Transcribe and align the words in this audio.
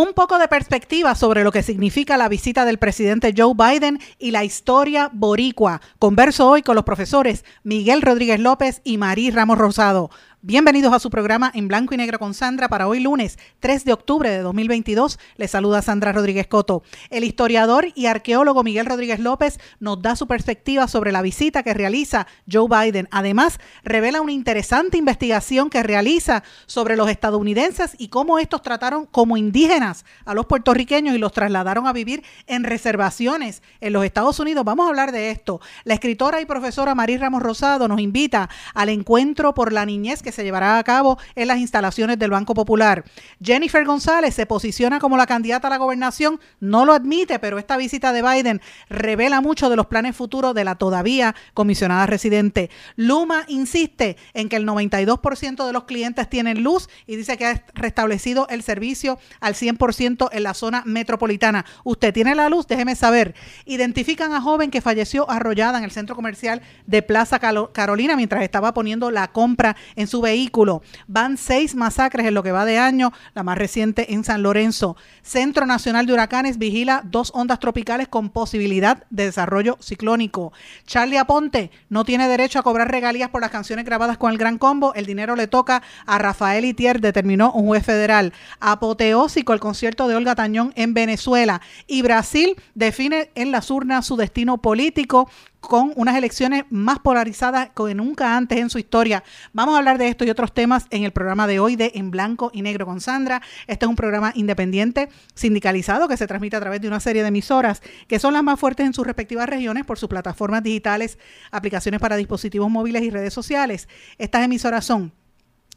Un 0.00 0.14
poco 0.14 0.38
de 0.38 0.48
perspectiva 0.48 1.14
sobre 1.14 1.44
lo 1.44 1.52
que 1.52 1.62
significa 1.62 2.16
la 2.16 2.30
visita 2.30 2.64
del 2.64 2.78
presidente 2.78 3.34
Joe 3.36 3.52
Biden 3.54 4.00
y 4.18 4.30
la 4.30 4.44
historia 4.44 5.10
boricua. 5.12 5.82
Converso 5.98 6.48
hoy 6.48 6.62
con 6.62 6.74
los 6.74 6.86
profesores 6.86 7.44
Miguel 7.64 8.00
Rodríguez 8.00 8.40
López 8.40 8.80
y 8.82 8.96
Marí 8.96 9.30
Ramos 9.30 9.58
Rosado. 9.58 10.08
Bienvenidos 10.42 10.94
a 10.94 11.00
su 11.00 11.10
programa 11.10 11.52
en 11.54 11.68
blanco 11.68 11.92
y 11.92 11.98
negro 11.98 12.18
con 12.18 12.32
Sandra 12.32 12.70
para 12.70 12.88
hoy 12.88 13.00
lunes 13.00 13.38
3 13.58 13.84
de 13.84 13.92
octubre 13.92 14.30
de 14.30 14.38
2022. 14.38 15.18
Les 15.36 15.50
saluda 15.50 15.82
Sandra 15.82 16.12
Rodríguez 16.12 16.46
Coto. 16.46 16.82
El 17.10 17.24
historiador 17.24 17.88
y 17.94 18.06
arqueólogo 18.06 18.62
Miguel 18.62 18.86
Rodríguez 18.86 19.20
López 19.20 19.60
nos 19.80 20.00
da 20.00 20.16
su 20.16 20.26
perspectiva 20.26 20.88
sobre 20.88 21.12
la 21.12 21.20
visita 21.20 21.62
que 21.62 21.74
realiza 21.74 22.26
Joe 22.50 22.68
Biden. 22.70 23.06
Además, 23.10 23.60
revela 23.84 24.22
una 24.22 24.32
interesante 24.32 24.96
investigación 24.96 25.68
que 25.68 25.82
realiza 25.82 26.42
sobre 26.64 26.96
los 26.96 27.10
estadounidenses 27.10 27.94
y 27.98 28.08
cómo 28.08 28.38
estos 28.38 28.62
trataron 28.62 29.04
como 29.04 29.36
indígenas 29.36 30.06
a 30.24 30.32
los 30.32 30.46
puertorriqueños 30.46 31.14
y 31.14 31.18
los 31.18 31.32
trasladaron 31.32 31.86
a 31.86 31.92
vivir 31.92 32.24
en 32.46 32.64
reservaciones 32.64 33.62
en 33.82 33.92
los 33.92 34.06
Estados 34.06 34.40
Unidos. 34.40 34.64
Vamos 34.64 34.86
a 34.86 34.88
hablar 34.88 35.12
de 35.12 35.32
esto. 35.32 35.60
La 35.84 35.92
escritora 35.92 36.40
y 36.40 36.46
profesora 36.46 36.94
María 36.94 37.18
Ramos 37.18 37.42
Rosado 37.42 37.88
nos 37.88 38.00
invita 38.00 38.48
al 38.72 38.88
encuentro 38.88 39.52
por 39.52 39.74
la 39.74 39.84
niñez 39.84 40.22
que 40.22 40.29
se 40.32 40.44
llevará 40.44 40.78
a 40.78 40.84
cabo 40.84 41.18
en 41.34 41.48
las 41.48 41.58
instalaciones 41.58 42.18
del 42.18 42.30
Banco 42.30 42.54
Popular. 42.54 43.04
Jennifer 43.42 43.84
González 43.84 44.34
se 44.34 44.46
posiciona 44.46 44.98
como 44.98 45.16
la 45.16 45.26
candidata 45.26 45.68
a 45.68 45.70
la 45.70 45.78
gobernación, 45.78 46.40
no 46.60 46.84
lo 46.84 46.92
admite, 46.92 47.38
pero 47.38 47.58
esta 47.58 47.76
visita 47.76 48.12
de 48.12 48.22
Biden 48.22 48.60
revela 48.88 49.40
mucho 49.40 49.70
de 49.70 49.76
los 49.76 49.86
planes 49.86 50.16
futuros 50.16 50.54
de 50.54 50.64
la 50.64 50.76
todavía 50.76 51.34
comisionada 51.54 52.06
residente. 52.06 52.70
Luma 52.96 53.44
insiste 53.48 54.16
en 54.34 54.48
que 54.48 54.56
el 54.56 54.66
92% 54.66 55.66
de 55.66 55.72
los 55.72 55.84
clientes 55.84 56.28
tienen 56.28 56.62
luz 56.62 56.88
y 57.06 57.16
dice 57.16 57.36
que 57.36 57.46
ha 57.46 57.64
restablecido 57.74 58.46
el 58.48 58.62
servicio 58.62 59.18
al 59.40 59.54
100% 59.54 60.28
en 60.32 60.42
la 60.42 60.54
zona 60.54 60.82
metropolitana. 60.86 61.64
¿Usted 61.84 62.12
tiene 62.12 62.34
la 62.34 62.48
luz? 62.48 62.66
Déjeme 62.66 62.96
saber. 62.96 63.34
Identifican 63.64 64.32
a 64.32 64.40
joven 64.40 64.70
que 64.70 64.80
falleció 64.80 65.30
arrollada 65.30 65.78
en 65.78 65.84
el 65.84 65.90
centro 65.90 66.14
comercial 66.14 66.62
de 66.86 67.02
Plaza 67.02 67.38
Carolina 67.38 68.16
mientras 68.16 68.42
estaba 68.42 68.74
poniendo 68.74 69.10
la 69.10 69.28
compra 69.28 69.76
en 69.96 70.06
su 70.06 70.19
vehículo. 70.20 70.82
Van 71.06 71.36
seis 71.36 71.74
masacres 71.74 72.26
en 72.26 72.34
lo 72.34 72.42
que 72.42 72.52
va 72.52 72.64
de 72.64 72.78
año, 72.78 73.12
la 73.34 73.42
más 73.42 73.58
reciente 73.58 74.12
en 74.12 74.24
San 74.24 74.42
Lorenzo. 74.42 74.96
Centro 75.22 75.66
Nacional 75.66 76.06
de 76.06 76.12
Huracanes 76.12 76.58
vigila 76.58 77.02
dos 77.04 77.30
ondas 77.34 77.58
tropicales 77.60 78.08
con 78.08 78.30
posibilidad 78.30 79.04
de 79.10 79.24
desarrollo 79.24 79.76
ciclónico. 79.80 80.52
Charlie 80.86 81.18
Aponte 81.18 81.70
no 81.88 82.04
tiene 82.04 82.28
derecho 82.28 82.58
a 82.58 82.62
cobrar 82.62 82.90
regalías 82.90 83.30
por 83.30 83.40
las 83.40 83.50
canciones 83.50 83.84
grabadas 83.84 84.18
con 84.18 84.32
el 84.32 84.38
Gran 84.38 84.58
Combo. 84.58 84.94
El 84.94 85.06
dinero 85.06 85.36
le 85.36 85.46
toca 85.46 85.82
a 86.06 86.18
Rafael 86.18 86.64
Itier, 86.64 87.00
determinó 87.00 87.52
un 87.52 87.66
juez 87.66 87.84
federal. 87.84 88.32
Apoteósico 88.60 89.52
el 89.52 89.60
concierto 89.60 90.08
de 90.08 90.16
Olga 90.16 90.34
Tañón 90.34 90.72
en 90.76 90.94
Venezuela. 90.94 91.60
Y 91.86 92.02
Brasil 92.02 92.56
define 92.74 93.30
en 93.34 93.50
las 93.52 93.70
urnas 93.70 94.06
su 94.06 94.16
destino 94.16 94.58
político 94.58 95.30
con 95.60 95.92
unas 95.96 96.16
elecciones 96.16 96.64
más 96.70 96.98
polarizadas 96.98 97.70
que 97.70 97.94
nunca 97.94 98.36
antes 98.36 98.58
en 98.58 98.70
su 98.70 98.78
historia. 98.78 99.22
Vamos 99.52 99.74
a 99.74 99.78
hablar 99.78 99.98
de 99.98 100.08
esto 100.08 100.24
y 100.24 100.30
otros 100.30 100.52
temas 100.52 100.86
en 100.90 101.04
el 101.04 101.12
programa 101.12 101.46
de 101.46 101.60
hoy 101.60 101.76
de 101.76 101.92
En 101.94 102.10
Blanco 102.10 102.50
y 102.52 102.62
Negro 102.62 102.86
con 102.86 103.00
Sandra. 103.00 103.42
Este 103.66 103.84
es 103.84 103.88
un 103.88 103.96
programa 103.96 104.32
independiente, 104.34 105.08
sindicalizado, 105.34 106.08
que 106.08 106.16
se 106.16 106.26
transmite 106.26 106.56
a 106.56 106.60
través 106.60 106.80
de 106.80 106.88
una 106.88 107.00
serie 107.00 107.22
de 107.22 107.28
emisoras 107.28 107.82
que 108.08 108.18
son 108.18 108.32
las 108.32 108.42
más 108.42 108.58
fuertes 108.58 108.86
en 108.86 108.94
sus 108.94 109.06
respectivas 109.06 109.48
regiones 109.48 109.84
por 109.84 109.98
sus 109.98 110.08
plataformas 110.08 110.62
digitales, 110.62 111.18
aplicaciones 111.50 112.00
para 112.00 112.16
dispositivos 112.16 112.70
móviles 112.70 113.02
y 113.02 113.10
redes 113.10 113.34
sociales. 113.34 113.88
Estas 114.18 114.44
emisoras 114.44 114.84
son 114.84 115.12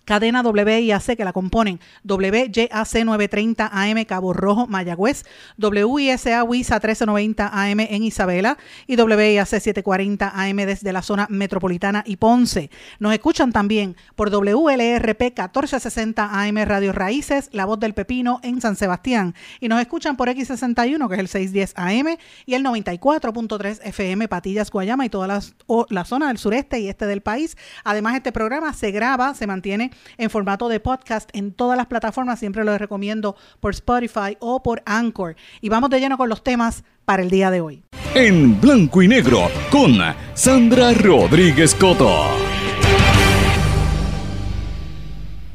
cadena 0.06 0.42
WIAC 0.42 1.16
que 1.16 1.24
la 1.24 1.34
componen 1.34 1.80
WYAC 2.04 3.06
930 3.06 3.70
AM 3.72 4.06
Cabo 4.06 4.34
Rojo 4.34 4.68
Mayagüez, 4.68 5.24
WISA 5.58 6.44
WISA 6.44 6.76
1390 6.76 7.50
AM 7.54 7.80
en 7.80 8.04
Isabela 8.04 8.58
y 8.88 9.00
WIAC 9.00 9.48
740 9.48 10.32
AM 10.34 10.58
desde 10.58 10.94
la 10.94 11.02
zona 11.02 11.28
metropolitana 11.30 12.04
y 12.06 12.18
Ponce. 12.18 12.70
Nos 13.00 13.14
escuchan 13.14 13.52
también 13.52 13.96
por 14.16 14.30
WLRP 14.30 15.22
1460 15.22 16.30
AM 16.32 16.58
Radio 16.66 16.92
Raíces, 16.92 17.50
La 17.52 17.66
Voz 17.66 17.80
del 17.80 17.94
Pepino 17.94 18.40
en 18.44 18.62
San 18.62 18.76
Sebastián 18.76 19.36
y 19.60 19.68
nos 19.68 19.82
escuchan 19.82 20.18
por 20.18 20.30
X61 20.30 21.08
que 21.08 21.14
es 21.16 21.20
el 21.20 21.28
610 21.28 21.74
AM 21.76 22.18
y 22.46 22.54
el 22.56 22.64
94.3 22.64 23.80
FM 23.84 24.28
Patillas 24.28 24.70
Guayama 24.70 25.06
y 25.06 25.10
toda 25.10 25.28
la, 25.28 25.42
la 25.90 26.06
zona 26.06 26.28
del 26.28 26.38
sureste 26.38 26.80
y 26.80 26.90
este 26.90 27.06
del 27.06 27.22
país. 27.22 27.58
Además 27.84 28.16
este 28.16 28.32
programa 28.32 28.74
se 28.74 28.92
graba, 28.92 29.34
se 29.34 29.48
mantiene 29.48 29.92
en 30.18 30.30
formato 30.30 30.70
de 30.70 30.80
podcast 30.80 31.30
en 31.34 31.52
todas 31.54 31.78
las 31.78 31.88
plataformas. 31.88 32.40
Siempre 32.40 32.64
lo 32.64 32.78
recomiendo 32.78 33.36
por 33.60 33.74
Spotify 33.74 34.38
o 34.40 34.62
por 34.64 34.84
Anchor. 34.86 35.36
Y 35.62 35.70
vamos 35.70 35.90
de 35.90 36.00
lleno 36.00 36.18
con 36.18 36.30
los 36.30 36.44
temas 36.44 36.84
para 37.06 37.24
el 37.24 37.30
día 37.30 37.52
de 37.52 37.62
hoy. 37.62 37.84
En 38.16 38.60
blanco 38.62 39.02
y 39.02 39.08
negro 39.08 39.50
con 39.72 39.98
Sandra 40.36 40.94
Rodríguez 40.94 41.74
Coto. 41.76 42.53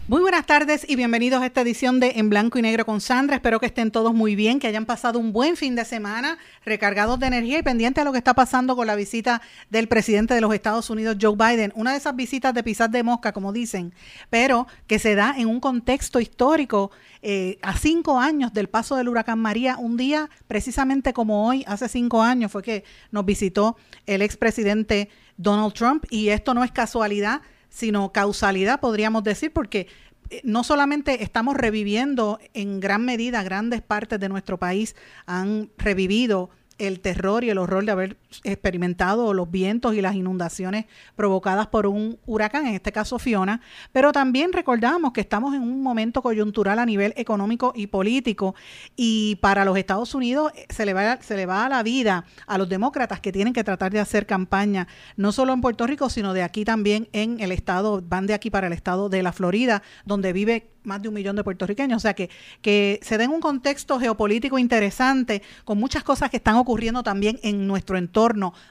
Muy 0.09 0.23
buenas 0.23 0.47
tardes 0.47 0.87
y 0.89 0.97
bienvenidos 0.97 1.43
a 1.43 1.45
esta 1.45 1.61
edición 1.61 2.01
de 2.01 2.15
En 2.17 2.31
Blanco 2.31 2.59
y 2.59 2.63
Negro 2.63 2.87
con 2.87 3.03
Sandra. 3.03 3.37
Espero 3.37 3.61
que 3.61 3.67
estén 3.67 3.91
todos 3.91 4.15
muy 4.15 4.37
bien, 4.37 4.59
que 4.59 4.67
hayan 4.67 4.87
pasado 4.87 5.19
un 5.19 5.35
buen 5.35 5.55
fin 5.55 5.77
de 5.77 5.85
semana, 5.85 6.39
recargados 6.65 7.21
de 7.21 7.27
energía 7.27 7.59
y 7.59 7.63
pendientes 7.63 8.01
a 8.01 8.07
lo 8.07 8.13
que 8.13 8.17
está 8.17 8.33
pasando 8.33 8.75
con 8.75 8.87
la 8.87 8.97
visita 8.97 9.43
del 9.69 9.87
presidente 9.87 10.33
de 10.33 10.41
los 10.41 10.55
Estados 10.55 10.89
Unidos, 10.89 11.19
Joe 11.21 11.37
Biden. 11.37 11.75
Una 11.75 11.93
de 11.93 11.99
esas 11.99 12.17
visitas 12.17 12.55
de 12.55 12.63
pisar 12.63 12.89
de 12.89 13.03
mosca, 13.03 13.33
como 13.33 13.53
dicen, 13.53 13.93
pero 14.31 14.67
que 14.87 14.99
se 14.99 15.15
da 15.15 15.35
en 15.37 15.47
un 15.47 15.61
contexto 15.61 16.21
histórico 16.21 16.91
eh, 17.21 17.59
a 17.61 17.77
cinco 17.77 18.19
años 18.19 18.55
del 18.55 18.71
paso 18.71 18.97
del 18.97 19.11
huracán 19.11 19.41
María. 19.41 19.77
Un 19.77 19.99
día, 19.99 20.31
precisamente 20.47 21.13
como 21.13 21.47
hoy, 21.47 21.65
hace 21.67 21.87
cinco 21.87 22.23
años, 22.23 22.51
fue 22.51 22.63
que 22.63 22.83
nos 23.11 23.27
visitó 23.27 23.77
el 24.07 24.23
expresidente 24.23 25.11
Donald 25.37 25.75
Trump 25.75 26.07
y 26.09 26.31
esto 26.31 26.55
no 26.55 26.65
es 26.65 26.73
casualidad 26.73 27.43
sino 27.69 28.13
causalidad, 28.13 28.81
podríamos 28.81 29.25
decir, 29.25 29.53
porque 29.53 29.89
eh, 30.31 30.41
no 30.45 30.65
solamente 30.65 31.23
estamos 31.23 31.57
reviviendo 31.57 32.39
en 32.55 32.81
gran 32.81 33.05
medida, 33.05 33.43
grandes 33.43 33.83
partes 33.83 34.21
de 34.21 34.29
nuestro 34.29 34.59
país 34.59 34.97
han 35.27 35.71
revivido 35.79 36.51
el 36.79 37.01
terror 37.01 37.45
y 37.45 37.51
el 37.51 37.59
horror 37.59 37.85
de 37.85 37.93
haber 37.93 38.17
experimentado 38.45 39.33
los 39.33 39.51
vientos 39.51 39.95
y 39.95 40.03
las 40.03 40.15
inundaciones 40.15 40.85
provocadas 41.17 41.67
por 41.67 41.87
un 41.87 42.19
huracán, 42.27 42.67
en 42.67 42.75
este 42.75 42.93
caso 42.93 43.19
Fiona, 43.19 43.61
pero 43.93 44.13
también 44.13 44.53
recordamos 44.53 45.13
que 45.13 45.21
estamos 45.21 45.55
en 45.55 45.63
un 45.63 45.83
momento 45.83 46.23
coyuntural 46.23 46.79
a 46.79 46.87
nivel 46.87 47.15
económico 47.17 47.73
y 47.75 47.87
político 47.87 48.55
y 48.97 49.37
para 49.37 49.65
los 49.65 49.77
Estados 49.77 50.15
Unidos 50.15 50.53
eh, 50.55 50.67
se 50.69 50.85
le 50.85 50.95
va, 50.95 51.21
se 51.23 51.37
le 51.37 51.47
va 51.47 51.69
la 51.69 51.83
vida 51.83 52.25
a 52.47 52.59
los 52.59 52.69
demócratas 52.69 53.21
que 53.21 53.33
tienen 53.33 53.53
que 53.53 53.65
tratar 53.65 53.93
de 53.93 54.01
hacer 54.01 54.27
campaña, 54.27 54.89
no 55.17 55.33
solo 55.33 55.53
en 55.53 55.61
Puerto 55.61 55.87
Rico, 55.87 56.11
sino 56.11 56.35
de 56.35 56.43
aquí 56.43 56.65
también 56.65 57.09
en 57.13 57.41
el 57.41 57.53
estado, 57.53 58.03
van 58.03 58.27
de 58.27 58.35
aquí 58.35 58.51
para 58.51 58.67
el 58.67 58.73
estado 58.73 59.09
de 59.09 59.23
la 59.23 59.33
Florida, 59.33 59.83
donde 60.05 60.33
vive 60.33 60.71
más 60.89 61.03
de 61.03 61.09
un 61.09 61.15
millón 61.15 61.37
de 61.37 61.45
puertorriqueños. 61.45 61.99
O 61.99 62.01
sea, 62.01 62.15
que, 62.15 62.31
que 62.63 62.99
se 63.03 63.19
den 63.19 63.31
un 63.31 63.41
contexto 63.41 64.01
geopolítico 64.01 64.59
interesante 64.59 65.43
con 65.65 65.79
muchas 65.79 66.03
cosas 66.03 66.31
que 66.31 66.39
están 66.39 66.57
ocurriendo 66.57 67.05
también 67.05 67.39
en 67.43 67.69
nuestro 67.69 67.97
entorno, 67.97 68.18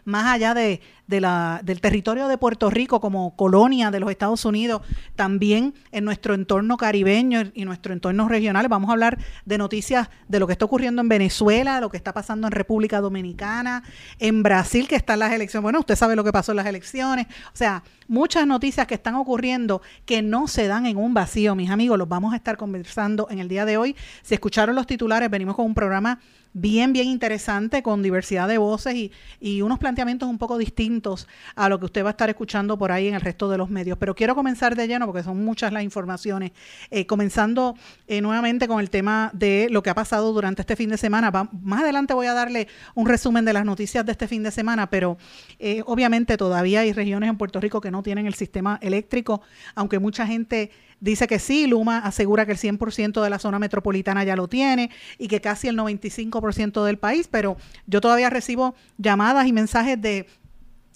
más 0.06 0.26
allá 0.26 0.54
de, 0.54 0.82
del 1.08 1.82
territorio 1.82 2.28
de 2.28 2.38
Puerto 2.38 2.70
Rico 2.70 3.00
como 3.00 3.36
colonia 3.36 3.92
de 3.92 4.00
los 4.00 4.12
Estados 4.12 4.44
Unidos, 4.46 4.82
también 5.16 5.74
en 5.92 6.04
nuestro 6.04 6.34
entorno 6.34 6.78
caribeño 6.78 7.44
y 7.54 7.66
nuestro 7.66 7.94
entorno 7.94 8.28
regional. 8.28 8.68
Vamos 8.68 8.90
a 8.90 8.94
hablar 8.94 9.18
de 9.46 9.58
noticias 9.58 10.10
de 10.28 10.40
lo 10.40 10.48
que 10.48 10.54
está 10.54 10.66
ocurriendo 10.66 11.02
en 11.02 11.10
Venezuela, 11.10 11.80
lo 11.80 11.90
que 11.90 11.98
está 11.98 12.14
pasando 12.14 12.48
en 12.48 12.52
República 12.52 13.00
Dominicana, 13.00 13.84
en 14.20 14.44
Brasil, 14.44 14.88
que 14.88 14.96
están 14.96 15.20
las 15.20 15.32
elecciones. 15.32 15.64
Bueno, 15.64 15.80
usted 15.80 15.96
sabe 15.96 16.16
lo 16.16 16.24
que 16.24 16.32
pasó 16.32 16.52
en 16.52 16.58
las 16.58 16.66
elecciones. 16.66 17.28
O 17.54 17.58
sea, 17.58 17.84
muchas 18.08 18.46
noticias 18.46 18.86
que 18.88 18.96
están 18.96 19.16
ocurriendo 19.16 19.82
que 20.06 20.22
no 20.22 20.48
se 20.48 20.68
dan 20.68 20.86
en 20.86 20.98
un 20.98 21.14
vacío, 21.14 21.56
mis 21.56 21.70
amigos. 21.70 21.98
Los 21.98 22.10
vamos 22.10 22.34
a 22.34 22.36
estar 22.36 22.58
conversando 22.58 23.28
en 23.30 23.40
el 23.40 23.48
día 23.48 23.66
de 23.66 23.78
hoy. 23.78 23.96
Si 24.24 24.34
escucharon 24.34 24.76
los 24.76 24.88
titulares, 24.88 25.30
venimos 25.30 25.56
con 25.56 25.66
un 25.66 25.74
programa 25.74 26.20
bien, 26.60 26.92
bien 26.92 27.08
interesante 27.08 27.84
con 27.84 28.02
diversidad 28.02 28.48
de 28.48 28.58
voces 28.58 28.96
y, 28.96 29.12
y 29.40 29.62
unos 29.62 29.78
planteamientos 29.78 30.28
un 30.28 30.38
poco 30.38 30.58
distintos 30.58 31.28
a 31.56 31.70
lo 31.70 31.80
que 31.80 31.86
usted 31.86 32.04
va 32.04 32.10
a 32.10 32.12
estar 32.12 32.30
escuchando 32.30 32.78
por 32.78 32.92
ahí 32.92 33.08
en 33.08 33.14
el 33.14 33.22
resto 33.22 33.48
de 33.50 33.58
los 33.58 33.70
medios. 33.70 33.98
Pero 34.00 34.16
quiero 34.16 34.34
comenzar 34.34 34.76
de 34.76 34.88
lleno 34.88 35.06
porque 35.06 35.24
son 35.24 35.44
muchas 35.44 35.72
las 35.72 35.84
informaciones, 35.84 36.52
eh, 36.90 37.06
comenzando 37.06 37.76
eh, 38.08 38.22
nuevamente 38.22 38.68
con 38.68 38.80
el 38.80 38.90
tema 38.90 39.30
de 39.34 39.68
lo 39.70 39.84
que 39.84 39.92
ha 39.92 39.96
pasado 39.96 40.34
durante 40.34 40.64
este 40.64 40.76
fin 40.76 40.90
de 40.90 40.98
semana. 40.98 41.32
más 41.62 41.82
adelante 41.82 42.14
voy 42.16 42.28
a 42.28 42.34
darle 42.34 42.68
un 42.96 43.08
resumen 43.08 43.46
de 43.46 43.54
las 43.54 43.64
noticias 43.64 44.06
de 44.06 44.12
este 44.12 44.28
fin 44.28 44.42
de 44.42 44.52
semana, 44.52 44.90
pero 44.90 45.18
eh, 45.60 45.84
obviamente 45.86 46.38
todavía 46.38 46.82
hay 46.82 46.92
regiones 46.92 47.30
en 47.30 47.38
Puerto 47.38 47.60
Rico 47.60 47.82
que 47.82 47.92
no 47.92 48.02
tienen 48.02 48.26
el 48.26 48.34
sistema 48.34 48.80
eléctrico, 48.82 49.42
aunque 49.76 50.00
mucha 50.00 50.26
gente 50.26 50.72
dice 51.00 51.28
que 51.28 51.40
sí, 51.40 51.68
Luma 51.68 52.00
asegura 52.00 52.46
que 52.46 52.54
el 52.54 52.58
100% 52.58 53.22
de 53.22 53.30
la 53.30 53.40
zona 53.40 53.60
metropolitana 53.60 54.24
ya 54.24 54.36
lo 54.36 54.48
tiene 54.48 54.90
y 55.18 55.28
que 55.28 55.42
casi 55.42 55.68
el 55.68 55.78
95% 55.78 56.84
del 56.84 56.98
país, 56.98 57.28
pero 57.30 57.58
yo 57.86 58.02
todavía 58.02 58.30
recibo 58.30 58.76
llamadas 58.98 59.48
y 59.48 59.54
mensajes 59.54 60.02
de 60.02 60.28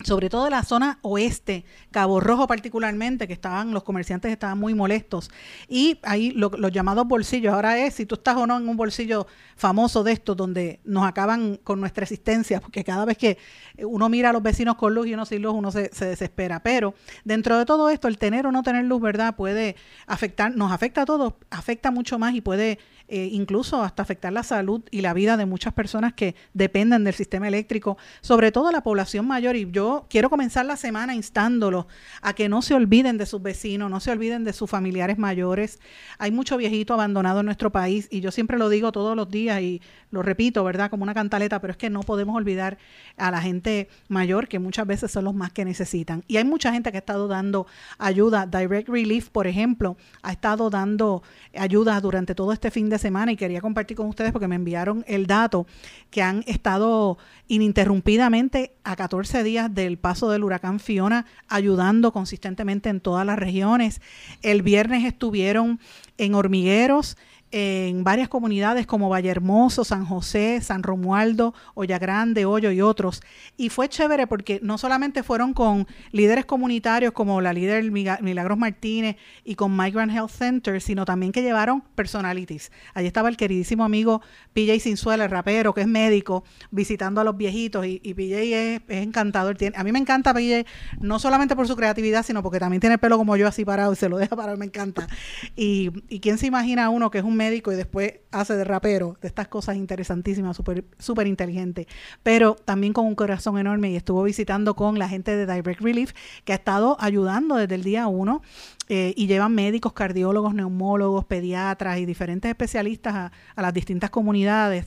sobre 0.03 0.29
todo 0.29 0.49
la 0.49 0.63
zona 0.63 0.99
oeste, 1.01 1.65
Cabo 1.91 2.19
Rojo 2.19 2.47
particularmente, 2.47 3.27
que 3.27 3.33
estaban, 3.33 3.71
los 3.71 3.83
comerciantes 3.83 4.31
estaban 4.31 4.57
muy 4.57 4.73
molestos. 4.73 5.29
Y 5.67 5.99
ahí 6.03 6.31
los 6.31 6.71
llamados 6.71 7.07
bolsillos, 7.07 7.53
ahora 7.53 7.77
es 7.79 7.95
si 7.95 8.05
tú 8.05 8.15
estás 8.15 8.37
o 8.37 8.47
no 8.47 8.57
en 8.57 8.67
un 8.67 8.77
bolsillo 8.77 9.27
famoso 9.55 10.03
de 10.03 10.13
estos, 10.13 10.35
donde 10.37 10.79
nos 10.83 11.05
acaban 11.05 11.57
con 11.63 11.79
nuestra 11.79 12.03
existencia, 12.03 12.59
porque 12.59 12.83
cada 12.83 13.05
vez 13.05 13.17
que 13.17 13.37
uno 13.79 14.09
mira 14.09 14.29
a 14.29 14.33
los 14.33 14.43
vecinos 14.43 14.75
con 14.75 14.93
luz 14.93 15.07
y 15.07 15.13
uno 15.13 15.25
sin 15.25 15.41
luz, 15.41 15.53
uno 15.53 15.71
se, 15.71 15.89
se 15.93 16.05
desespera. 16.05 16.61
Pero 16.63 16.93
dentro 17.23 17.57
de 17.57 17.65
todo 17.65 17.89
esto, 17.89 18.07
el 18.07 18.17
tener 18.17 18.47
o 18.47 18.51
no 18.51 18.63
tener 18.63 18.85
luz, 18.85 19.01
¿verdad? 19.01 19.35
Puede 19.35 19.75
afectar, 20.07 20.55
nos 20.55 20.71
afecta 20.71 21.03
a 21.03 21.05
todos, 21.05 21.33
afecta 21.49 21.91
mucho 21.91 22.19
más 22.19 22.33
y 22.33 22.41
puede 22.41 22.79
eh, 23.13 23.27
incluso 23.33 23.83
hasta 23.83 24.01
afectar 24.01 24.31
la 24.31 24.41
salud 24.41 24.81
y 24.89 25.01
la 25.01 25.13
vida 25.13 25.35
de 25.35 25.45
muchas 25.45 25.73
personas 25.73 26.13
que 26.13 26.33
dependen 26.53 27.03
del 27.03 27.13
sistema 27.13 27.45
eléctrico, 27.49 27.97
sobre 28.21 28.53
todo 28.53 28.71
la 28.71 28.83
población 28.83 29.27
mayor. 29.27 29.57
Y 29.57 29.69
yo 29.69 30.05
quiero 30.09 30.29
comenzar 30.29 30.65
la 30.65 30.77
semana 30.77 31.13
instándolos 31.13 31.87
a 32.21 32.31
que 32.31 32.47
no 32.47 32.61
se 32.61 32.73
olviden 32.73 33.17
de 33.17 33.25
sus 33.25 33.41
vecinos, 33.41 33.91
no 33.91 33.99
se 33.99 34.11
olviden 34.11 34.45
de 34.45 34.53
sus 34.53 34.69
familiares 34.69 35.17
mayores. 35.17 35.81
Hay 36.19 36.31
mucho 36.31 36.55
viejito 36.55 36.93
abandonado 36.93 37.41
en 37.41 37.47
nuestro 37.47 37.69
país 37.69 38.07
y 38.09 38.21
yo 38.21 38.31
siempre 38.31 38.57
lo 38.57 38.69
digo 38.69 38.93
todos 38.93 39.17
los 39.17 39.29
días 39.29 39.61
y 39.61 39.81
lo 40.11 40.21
repito, 40.21 40.63
¿verdad? 40.63 40.89
Como 40.89 41.03
una 41.03 41.13
cantaleta, 41.13 41.59
pero 41.59 41.71
es 41.71 41.77
que 41.77 41.89
no 41.89 42.01
podemos 42.01 42.35
olvidar 42.35 42.77
a 43.17 43.31
la 43.31 43.41
gente 43.41 43.89
mayor 44.09 44.47
que 44.47 44.59
muchas 44.59 44.85
veces 44.85 45.11
son 45.11 45.25
los 45.25 45.33
más 45.33 45.51
que 45.51 45.65
necesitan. 45.65 46.23
Y 46.27 46.37
hay 46.37 46.43
mucha 46.43 46.71
gente 46.71 46.91
que 46.91 46.97
ha 46.97 46.99
estado 46.99 47.27
dando 47.27 47.65
ayuda. 47.97 48.45
Direct 48.45 48.89
Relief, 48.89 49.29
por 49.29 49.47
ejemplo, 49.47 49.97
ha 50.21 50.31
estado 50.33 50.69
dando 50.69 51.23
ayuda 51.57 51.99
durante 52.01 52.35
todo 52.35 52.51
este 52.51 52.71
fin 52.71 52.89
de 52.89 52.99
semana 52.99 53.31
y 53.31 53.37
quería 53.37 53.61
compartir 53.61 53.97
con 53.97 54.07
ustedes 54.07 54.31
porque 54.31 54.47
me 54.47 54.55
enviaron 54.55 55.03
el 55.07 55.27
dato 55.27 55.65
que 56.09 56.21
han 56.21 56.43
estado 56.45 57.17
ininterrumpidamente 57.47 58.73
a 58.83 58.95
14 58.95 59.43
días 59.43 59.73
del 59.73 59.97
paso 59.97 60.29
del 60.29 60.43
huracán 60.43 60.79
Fiona 60.79 61.25
ayudando 61.47 62.11
consistentemente 62.11 62.89
en 62.89 62.99
todas 62.99 63.25
las 63.25 63.39
regiones. 63.39 64.01
El 64.41 64.61
viernes 64.61 65.05
estuvieron 65.05 65.79
en 66.17 66.35
hormigueros, 66.35 67.17
en 67.51 68.03
varias 68.03 68.29
comunidades 68.29 68.87
como 68.87 69.09
Vallehermoso, 69.09 69.83
San 69.83 70.05
José, 70.05 70.61
San 70.61 70.83
Romualdo, 70.83 71.53
Olla 71.73 71.99
Grande, 71.99 72.45
Hoyo 72.45 72.71
y 72.71 72.81
otros. 72.81 73.21
Y 73.57 73.69
fue 73.69 73.89
chévere 73.89 74.25
porque 74.27 74.59
no 74.63 74.77
solamente 74.77 75.23
fueron 75.23 75.53
con 75.53 75.87
líderes 76.11 76.45
comunitarios 76.45 77.11
como 77.11 77.41
la 77.41 77.51
líder 77.51 77.91
Milagros 77.91 78.57
Martínez 78.57 79.17
y 79.43 79.55
con 79.55 79.75
Migrant 79.75 80.13
Health 80.13 80.31
Center, 80.31 80.81
sino 80.81 81.03
también 81.03 81.31
que 81.31 81.41
llevaron 81.41 81.81
personalities. 81.95 82.71
Allí 82.93 83.07
estaba 83.07 83.27
el 83.27 83.37
queridísimo 83.37 83.83
amigo 83.83 84.21
PJ 84.53 84.79
Sinzuela, 84.79 85.25
el 85.25 85.31
rapero, 85.31 85.73
que 85.73 85.81
es 85.81 85.87
médico, 85.87 86.43
visitando 86.71 87.21
a 87.21 87.23
los 87.23 87.35
viejitos. 87.35 87.85
Y, 87.85 88.13
PJ 88.13 88.35
es, 88.39 88.81
encantador. 88.87 89.57
a 89.75 89.83
mí 89.83 89.91
me 89.91 89.99
encanta 89.99 90.33
PJ, 90.33 90.65
no 90.99 91.19
solamente 91.19 91.55
por 91.55 91.67
su 91.67 91.75
creatividad, 91.75 92.23
sino 92.23 92.41
porque 92.41 92.59
también 92.59 92.79
tiene 92.79 92.93
el 92.93 92.99
pelo 92.99 93.17
como 93.17 93.35
yo 93.35 93.47
así 93.47 93.65
parado 93.65 93.93
y 93.93 93.95
se 93.97 94.07
lo 94.07 94.17
deja 94.17 94.35
parar, 94.35 94.57
me 94.57 94.65
encanta. 94.65 95.07
Y, 95.55 95.91
y 96.07 96.19
quién 96.21 96.37
se 96.37 96.47
imagina 96.47 96.89
uno 96.89 97.11
que 97.11 97.17
es 97.17 97.23
un 97.23 97.40
médico 97.41 97.71
y 97.71 97.75
después 97.75 98.19
hace 98.31 98.55
de 98.55 98.63
rapero, 98.63 99.17
de 99.19 99.27
estas 99.27 99.47
cosas 99.47 99.75
interesantísimas, 99.75 100.55
súper 100.55 100.85
super 100.99 101.25
inteligente, 101.25 101.87
pero 102.21 102.55
también 102.55 102.93
con 102.93 103.05
un 103.05 103.15
corazón 103.15 103.57
enorme 103.57 103.89
y 103.89 103.95
estuvo 103.95 104.21
visitando 104.21 104.75
con 104.75 104.99
la 104.99 105.09
gente 105.09 105.35
de 105.35 105.51
Direct 105.51 105.81
Relief 105.81 106.13
que 106.45 106.53
ha 106.53 106.55
estado 106.55 106.97
ayudando 106.99 107.55
desde 107.55 107.73
el 107.75 107.83
día 107.83 108.05
uno 108.05 108.43
eh, 108.89 109.13
y 109.17 109.25
llevan 109.25 109.55
médicos, 109.55 109.93
cardiólogos, 109.93 110.53
neumólogos, 110.53 111.25
pediatras 111.25 111.97
y 111.97 112.05
diferentes 112.05 112.49
especialistas 112.49 113.31
a, 113.55 113.61
las 113.61 113.73
distintas 113.73 114.09
comunidades. 114.09 114.85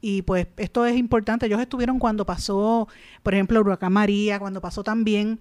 Y 0.00 0.22
pues 0.22 0.48
esto 0.56 0.84
es 0.84 0.96
importante. 0.96 1.46
Ellos 1.46 1.60
estuvieron 1.60 2.00
cuando 2.00 2.26
pasó, 2.26 2.88
por 3.22 3.34
ejemplo, 3.34 3.60
huracán 3.60 3.92
María, 3.92 4.40
cuando 4.40 4.60
pasó 4.60 4.82
también 4.82 5.38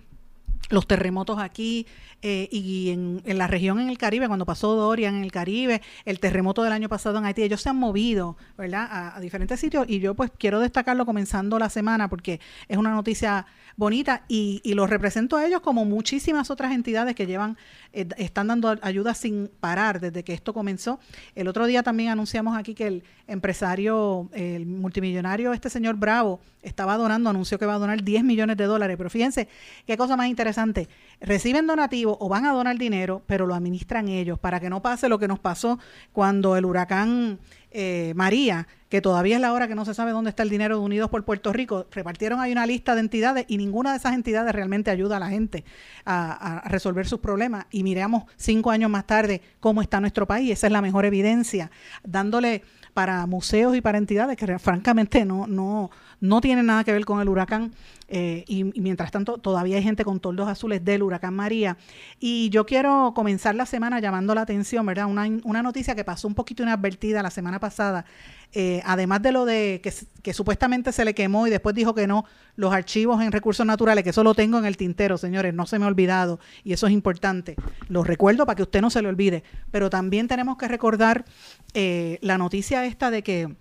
los 0.69 0.88
terremotos 0.88 1.40
aquí 1.40 1.86
eh, 2.22 2.48
y 2.52 2.92
en, 2.92 3.22
la 3.25 3.48
región 3.48 3.80
en 3.80 3.90
el 3.90 3.98
Caribe, 3.98 4.28
cuando 4.28 4.46
pasó 4.46 4.75
Dorian 4.75 5.16
en 5.16 5.24
el 5.24 5.31
Caribe, 5.31 5.81
el 6.06 6.19
terremoto 6.19 6.63
del 6.63 6.72
año 6.72 6.88
pasado 6.88 7.18
en 7.18 7.25
Haití, 7.25 7.42
ellos 7.44 7.62
se 7.62 7.69
han 7.69 7.78
movido, 7.78 8.38
¿verdad?, 8.58 9.16
a, 9.16 9.19
diferentes 9.19 9.60
sitios 9.60 9.86
y 9.88 10.00
yo 10.00 10.13
pues 10.13 10.31
quiero 10.38 10.60
destacarlo 10.60 11.06
comenzando 11.06 11.58
la 11.60 11.69
semana 11.69 12.10
porque 12.10 12.40
es 12.68 12.78
una 12.78 12.92
noticia 12.92 13.46
bonita 13.75 14.24
y, 14.28 14.62
y 14.63 14.74
los 14.74 14.90
represento 14.90 15.38
a 15.38 15.46
ellos 15.46 15.62
como 15.62 15.86
muchísimas 15.86 16.52
otras 16.52 16.74
entidades 16.74 17.16
que 17.16 17.25
llevan, 17.25 17.57
eh, 17.94 18.07
están 18.18 18.48
dando 18.48 18.78
ayuda 18.81 19.14
sin 19.14 19.50
parar 19.60 20.00
desde 20.00 20.24
que 20.24 20.34
esto 20.34 20.54
comenzó. 20.54 21.00
El 21.36 21.48
otro 21.48 21.66
día 21.66 21.84
también 21.84 22.10
anunciamos 22.10 22.57
aquí 22.57 22.75
que 22.75 22.88
el 22.88 23.04
empresario, 23.28 24.30
el 24.34 24.66
multimillonario, 24.66 25.54
este 25.54 25.69
señor 25.69 25.96
Bravo, 25.96 26.40
estaba 26.62 26.98
donando, 26.98 27.30
anunció 27.30 27.58
que 27.58 27.66
va 27.66 27.75
a 27.75 27.80
donar 27.80 28.04
10 28.04 28.24
millones 28.24 28.58
de 28.58 28.66
dólares, 28.66 28.98
pero 28.98 29.10
fíjense 29.10 29.48
qué 29.86 29.98
cosa 29.98 30.16
más 30.16 30.28
interesante. 30.28 30.88
Reciben 31.19 31.68
donativos 31.68 32.18
o 32.19 32.30
van 32.30 32.46
a 32.46 32.54
donar 32.54 32.78
dinero, 32.78 33.22
pero 33.25 33.46
lo 33.46 33.56
administran 33.56 34.08
ellos, 34.08 34.40
para 34.40 34.60
que 34.60 34.69
no 34.69 34.81
pase 34.81 35.10
lo 35.10 35.19
que 35.19 35.28
nos 35.28 35.40
pasó 35.40 35.80
cuando 36.13 36.56
el 36.56 36.66
huracán 36.66 37.40
eh, 37.72 38.13
María, 38.16 38.68
que 38.90 39.02
todavía 39.02 39.36
es 39.36 39.42
la 39.42 39.54
hora 39.54 39.68
que 39.68 39.75
no 39.75 39.86
se 39.86 39.94
sabe 39.94 40.12
dónde 40.12 40.30
está 40.30 40.44
el 40.44 40.50
dinero 40.50 40.78
de 40.78 40.84
Unidos 40.84 41.10
por 41.10 41.24
Puerto 41.24 41.54
Rico, 41.54 41.88
repartieron 41.92 42.42
ahí 42.42 42.52
una 42.52 42.66
lista 42.66 42.96
de 42.96 43.02
entidades 43.02 43.46
y 43.48 43.57
ninguna 43.57 43.92
de 43.92 43.98
esas 43.98 44.14
entidades 44.14 44.54
realmente 44.54 44.92
ayuda 44.92 45.18
a 45.18 45.19
la 45.19 45.30
gente 45.30 45.64
a, 46.04 46.57
a 46.57 46.68
resolver 46.68 47.07
sus 47.07 47.19
problemas. 47.19 47.66
Y 47.72 47.84
miramos 47.84 48.25
cinco 48.36 48.72
años 48.72 48.90
más 48.90 49.07
tarde 49.07 49.42
cómo 49.60 49.81
está 49.81 50.02
nuestro 50.02 50.28
país, 50.28 50.52
esa 50.52 50.68
es 50.68 50.74
la 50.74 50.81
mejor 50.81 51.06
evidencia, 51.06 51.72
dándole 52.04 52.64
para 52.94 53.26
museos 53.26 53.76
y 53.76 53.82
para 53.82 53.98
entidades 53.98 54.38
que 54.38 54.60
francamente 54.60 55.26
no, 55.26 55.48
no, 55.48 55.90
no 56.20 56.42
tienen 56.42 56.66
nada 56.66 56.84
que 56.84 56.94
ver 56.94 57.06
con 57.06 57.22
el 57.22 57.30
huracán. 57.30 57.72
Eh, 58.14 58.44
y, 58.48 58.66
mientras 58.66 59.10
tanto, 59.10 59.38
todavía 59.38 59.78
hay 59.78 59.84
gente 59.84 60.04
con 60.04 60.20
toldos 60.20 60.50
azules 60.50 60.84
del 60.84 61.02
huracán 61.02 61.34
María. 61.34 61.78
Y 62.20 62.50
yo 62.50 62.66
quiero 62.66 63.14
comenzar 63.16 63.56
la 63.56 63.66
semana 63.66 64.02
llamando 64.02 64.36
la 64.36 64.42
atención, 64.42 64.86
¿verdad? 64.86 65.06
Una, 65.06 65.28
una 65.44 65.64
noticia 65.64 65.95
que 65.95 66.04
pasó 66.04 66.28
un 66.28 66.36
poquito 66.36 66.62
inadvertida 66.62 67.24
la 67.24 67.31
semana 67.31 67.60
pasada. 67.60 68.06
Eh, 68.54 68.81
además 68.86 69.22
de 69.22 69.31
lo 69.31 69.46
de 69.46 69.81
que, 69.81 70.34
supuestamente 70.34 70.92
se 70.92 71.06
le 71.06 71.14
quemó 71.14 71.48
y 71.48 71.50
después 71.50 71.74
dijo 71.74 71.96
que 71.96 72.06
no, 72.06 72.26
los 72.58 72.74
archivos 72.74 73.22
en 73.22 73.31
recursos 73.31 73.66
naturales, 73.66 74.04
que 74.04 74.10
eso 74.10 74.24
lo 74.24 74.36
tengo 74.36 74.58
en 74.58 74.66
el 74.66 74.76
tintero, 74.76 75.18
señores, 75.18 75.54
no 75.54 75.66
se 75.66 75.80
me 75.80 75.86
ha 75.86 75.88
olvidado 75.88 76.40
y 76.64 76.74
eso 76.74 76.88
es 76.88 76.94
importante. 76.94 77.56
Lo 77.88 78.04
recuerdo 78.04 78.46
para 78.46 78.56
que 78.56 78.64
usted 78.64 78.81
no 78.81 78.90
se 78.90 79.02
le 79.02 79.08
olvide. 79.08 79.44
Pero 79.72 79.90
también 79.90 80.28
tenemos 80.28 80.58
que 80.58 80.68
recordar 80.68 81.26
eh, 81.74 82.20
la 82.22 82.38
noticia 82.38 82.86
esta 82.86 83.10
de 83.10 83.24
que 83.24 83.56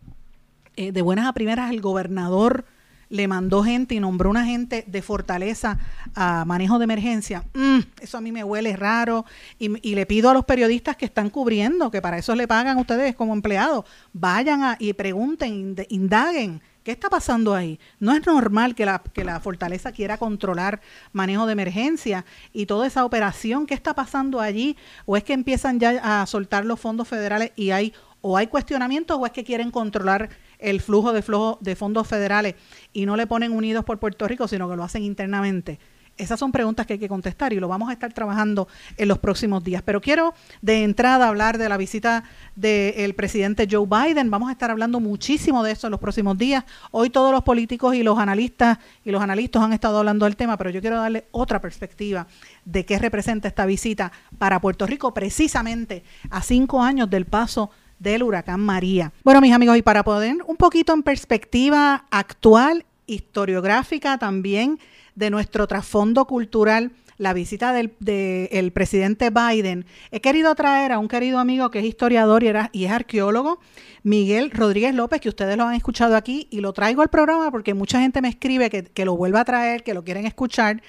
eh, 0.77 0.93
de 0.93 1.03
buenas 1.03 1.27
a 1.27 1.33
primeras 1.33 1.71
el 1.71 1.81
gobernador 1.81 2.65
le 3.11 3.29
mandó 3.29 3.63
gente 3.63 3.95
y 3.95 4.01
nombró 4.01 4.31
una 4.31 4.47
gente 4.47 4.85
de 4.87 5.03
fortaleza 5.03 5.79
a 6.15 6.45
manejo 6.47 6.79
de 6.79 6.85
emergencia. 6.85 7.45
Mm, 7.53 7.81
eso 8.01 8.17
a 8.17 8.21
mí 8.21 8.33
me 8.33 8.45
huele 8.45 8.75
raro 8.77 9.27
y, 9.59 9.69
le 9.69 10.07
pido 10.07 10.31
a 10.31 10.35
los 10.35 10.45
periodistas 10.45 10.97
que 10.97 11.05
están 11.05 11.29
cubriendo, 11.29 11.91
que 11.91 12.01
para 12.01 12.17
eso 12.17 12.35
le 12.35 12.49
pagan 12.49 12.79
ustedes 12.79 13.15
como 13.15 13.35
empleados, 13.35 13.85
vayan 14.13 14.63
a, 14.63 14.77
y 14.79 14.93
pregunten, 14.95 15.77
indaguen. 15.89 16.63
¿Qué 16.85 16.93
está 16.93 17.11
pasando 17.11 17.55
ahí? 17.55 17.79
No 17.99 18.15
es 18.15 18.25
normal 18.25 18.75
que 18.75 18.87
la, 18.87 19.03
que 19.13 19.23
la 19.23 19.39
fortaleza 19.41 19.93
quiera 19.93 20.17
controlar 20.17 20.81
manejo 21.13 21.45
de 21.45 21.53
emergencia 21.53 22.25
y 22.55 22.65
toda 22.65 22.87
esa 22.87 23.05
operación. 23.05 23.67
¿Qué 23.67 23.75
está 23.75 23.93
pasando 23.93 24.41
allí? 24.41 24.79
¿O 25.05 25.19
es 25.19 25.25
que 25.25 25.35
empiezan 25.35 25.79
ya 25.79 26.23
a 26.23 26.25
soltar 26.27 26.65
los 26.65 26.81
fondos 26.81 27.07
federales 27.07 27.53
y 27.55 27.73
hay 27.73 27.93
o 28.23 28.37
hay 28.37 28.47
cuestionamientos 28.47 29.17
o 29.19 29.27
es 29.27 29.33
que 29.33 29.45
quieren 29.45 29.71
controlar 29.71 30.31
el 30.61 30.81
flujo 30.81 31.13
de, 31.13 31.23
flujo 31.23 31.59
de 31.61 31.77
fondos 31.77 32.07
federales 32.07 32.55
y 32.93 33.07
no 33.07 33.17
le 33.17 33.27
ponen 33.27 33.53
unidos 33.53 33.85
por 33.85 33.99
Puerto 33.99 34.27
Rico, 34.29 34.49
sino 34.49 34.69
que 34.69 34.77
lo 34.77 34.85
hacen 34.85 35.03
internamente? 35.03 35.79
Esas 36.21 36.39
son 36.39 36.53
preguntas 36.53 36.87
que 36.87 36.95
hay 36.95 36.99
que 36.99 37.09
contestar 37.09 37.55
y 37.55 37.61
lo 37.61 37.67
vamos 37.67 37.89
a 37.89 37.95
estar 37.95 38.13
trabajando 38.13 38.69
en 38.99 39.09
los 39.09 39.19
próximos 39.19 39.65
días. 39.65 39.83
Pero 39.83 40.03
quiero 40.03 40.35
de 40.61 40.85
entrada 40.85 41.29
hablar 41.29 41.57
de 41.57 41.67
la 41.67 41.79
visita 41.79 42.25
del 42.57 43.15
presidente 43.15 43.67
Joe 43.71 43.87
Biden. 43.87 44.31
Vamos 44.31 44.51
a 44.51 44.53
estar 44.53 44.71
hablando 44.71 45.01
muchísimo 45.01 45.63
de 45.63 45.73
eso 45.73 45.87
en 45.87 45.93
los 45.93 46.01
próximos 46.01 46.37
días. 46.37 46.65
Hoy 46.91 47.09
todos 47.09 47.33
los 47.33 47.43
políticos 47.43 47.95
y 47.95 48.03
los 48.03 48.19
analistas 48.19 48.79
y 49.03 49.11
los 49.11 49.23
analistas 49.23 49.63
han 49.63 49.73
estado 49.73 49.97
hablando 49.97 50.27
del 50.27 50.37
tema, 50.37 50.59
pero 50.59 50.69
yo 50.69 50.83
quiero 50.83 50.99
darle 50.99 51.25
otra 51.31 51.59
perspectiva 51.59 52.27
de 52.67 52.85
qué 52.85 52.99
representa 52.99 53.49
esta 53.49 53.65
visita 53.65 54.13
para 54.37 54.61
Puerto 54.61 54.87
Rico 54.87 55.15
precisamente 55.15 56.05
a 56.29 56.43
cinco 56.43 56.83
años 56.83 57.09
del 57.09 57.25
paso 57.25 57.71
del 58.01 58.25
huracán 58.25 58.61
María. 58.61 59.13
Bueno, 59.23 59.41
mis 59.41 59.53
amigos, 59.53 59.77
y 59.77 59.83
para 59.83 60.03
poner 60.03 60.39
un 60.47 60.57
poquito 60.57 60.93
en 60.93 61.05
perspectiva 61.05 62.07
actual, 62.11 62.85
historiográfica 63.07 64.19
también, 64.19 64.81
de 65.15 65.31
nuestro 65.31 65.67
trasfondo 65.67 66.25
cultural, 66.25 66.93
la 67.19 67.35
visita 67.35 67.75
del 67.75 68.73
presidente 68.73 69.29
Biden, 69.29 69.85
he 70.11 70.21
querido 70.23 70.55
traer 70.55 70.93
a 70.93 70.99
un 70.99 71.07
querido 71.07 71.39
amigo 71.39 71.71
que 71.71 71.81
es 71.81 71.85
historiador 71.85 72.43
y, 72.73 72.85
es 72.87 72.91
arqueólogo, 72.91 73.61
Miguel 74.03 74.51
Rodríguez 74.51 74.95
López, 74.95 75.21
que 75.21 75.29
ustedes 75.29 75.59
lo 75.59 75.65
han 75.65 75.75
escuchado 75.75 76.17
aquí, 76.17 76.49
y 76.51 76.61
lo 76.61 76.73
traigo 76.73 77.03
al 77.03 77.11
programa 77.11 77.51
porque 77.51 77.75
mucha 77.75 78.01
gente 78.01 78.23
me 78.23 78.29
escribe 78.29 78.71
que 78.71 79.05
lo 79.05 79.17
vuelva 79.19 79.41
a 79.41 79.45
traer, 79.45 79.83
que 79.83 79.93
lo 79.93 80.03
quieren 80.03 80.25
escuchar, 80.25 80.83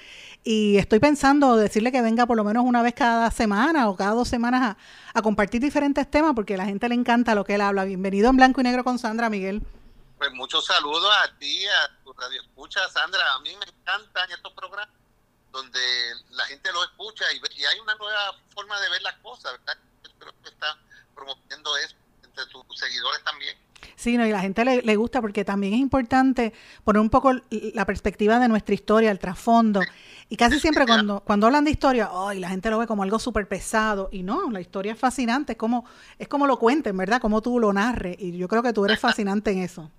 y 0.44 0.76
estoy 0.78 0.98
pensando 0.98 1.56
decirle 1.56 1.92
que 1.92 2.02
venga 2.02 2.26
por 2.26 2.36
lo 2.36 2.44
menos 2.44 2.64
una 2.64 2.82
vez 2.82 2.94
cada 2.94 3.30
semana 3.30 3.88
o 3.88 3.96
cada 3.96 4.12
dos 4.12 4.28
semanas 4.28 4.62
a, 4.62 5.18
a 5.18 5.22
compartir 5.22 5.60
diferentes 5.60 6.10
temas 6.10 6.32
porque 6.34 6.54
a 6.54 6.56
la 6.56 6.64
gente 6.64 6.88
le 6.88 6.94
encanta 6.94 7.34
lo 7.34 7.44
que 7.44 7.54
él 7.54 7.60
habla. 7.60 7.84
Bienvenido 7.84 8.30
en 8.30 8.36
Blanco 8.36 8.60
y 8.60 8.64
Negro 8.64 8.84
con 8.84 8.98
Sandra, 8.98 9.30
Miguel. 9.30 9.62
Pues 10.18 10.32
muchos 10.32 10.64
saludos 10.64 11.12
a 11.24 11.38
ti, 11.38 11.64
a 11.66 12.02
tu 12.04 12.12
radio 12.12 12.40
escucha, 12.40 12.80
Sandra. 12.88 13.20
A 13.34 13.40
mí 13.40 13.50
me 13.58 13.66
encantan 13.66 14.30
estos 14.30 14.52
programas 14.52 14.88
donde 15.52 15.80
la 16.30 16.44
gente 16.46 16.72
lo 16.72 16.82
escucha 16.84 17.24
y, 17.32 17.64
hay 17.64 17.78
una 17.80 17.94
nueva 17.96 18.34
forma 18.54 18.80
de 18.80 18.90
ver 18.90 19.02
las 19.02 19.14
cosas, 19.16 19.52
¿verdad? 19.52 19.78
Creo 20.18 20.32
que 20.42 20.48
está 20.48 20.78
promoviendo 21.14 21.76
eso 21.76 21.94
entre 22.24 22.46
tus 22.46 22.78
seguidores 22.78 23.22
también. 23.24 23.56
Sí, 23.96 24.16
no, 24.16 24.26
y 24.26 24.30
la 24.30 24.40
gente 24.40 24.64
le, 24.64 24.96
gusta 24.96 25.20
porque 25.20 25.44
también 25.44 25.74
es 25.74 25.80
importante 25.80 26.52
poner 26.84 27.00
un 27.00 27.10
poco 27.10 27.32
la 27.50 27.84
perspectiva 27.84 28.38
de 28.38 28.48
nuestra 28.48 28.74
historia, 28.74 29.10
el 29.10 29.18
trasfondo. 29.18 29.80
Y 30.32 30.36
casi 30.38 30.58
siempre 30.58 30.86
cuando, 30.86 31.20
cuando 31.20 31.44
hablan 31.46 31.66
de 31.66 31.70
historia, 31.70 32.08
ay, 32.10 32.40
la 32.40 32.48
gente 32.48 32.70
lo 32.70 32.78
ve 32.78 32.86
como 32.86 33.02
algo 33.02 33.18
súper 33.18 33.46
pesado. 33.46 34.08
Y 34.10 34.22
no, 34.22 34.50
la 34.50 34.62
historia 34.62 34.94
es 34.94 34.98
fascinante, 34.98 35.52
es 35.52 35.58
como, 35.58 35.86
es 36.18 36.26
como 36.26 36.46
lo 36.46 36.58
cuenten, 36.58 36.96
¿verdad? 36.96 37.20
Como 37.20 37.42
tú 37.42 37.60
lo 37.60 37.70
narres. 37.70 38.16
Y 38.18 38.38
yo 38.38 38.48
creo 38.48 38.62
que 38.62 38.72
tú 38.72 38.82
eres 38.86 38.98
fascinante 39.06 39.50
en 39.50 39.58
eso. 39.58 39.90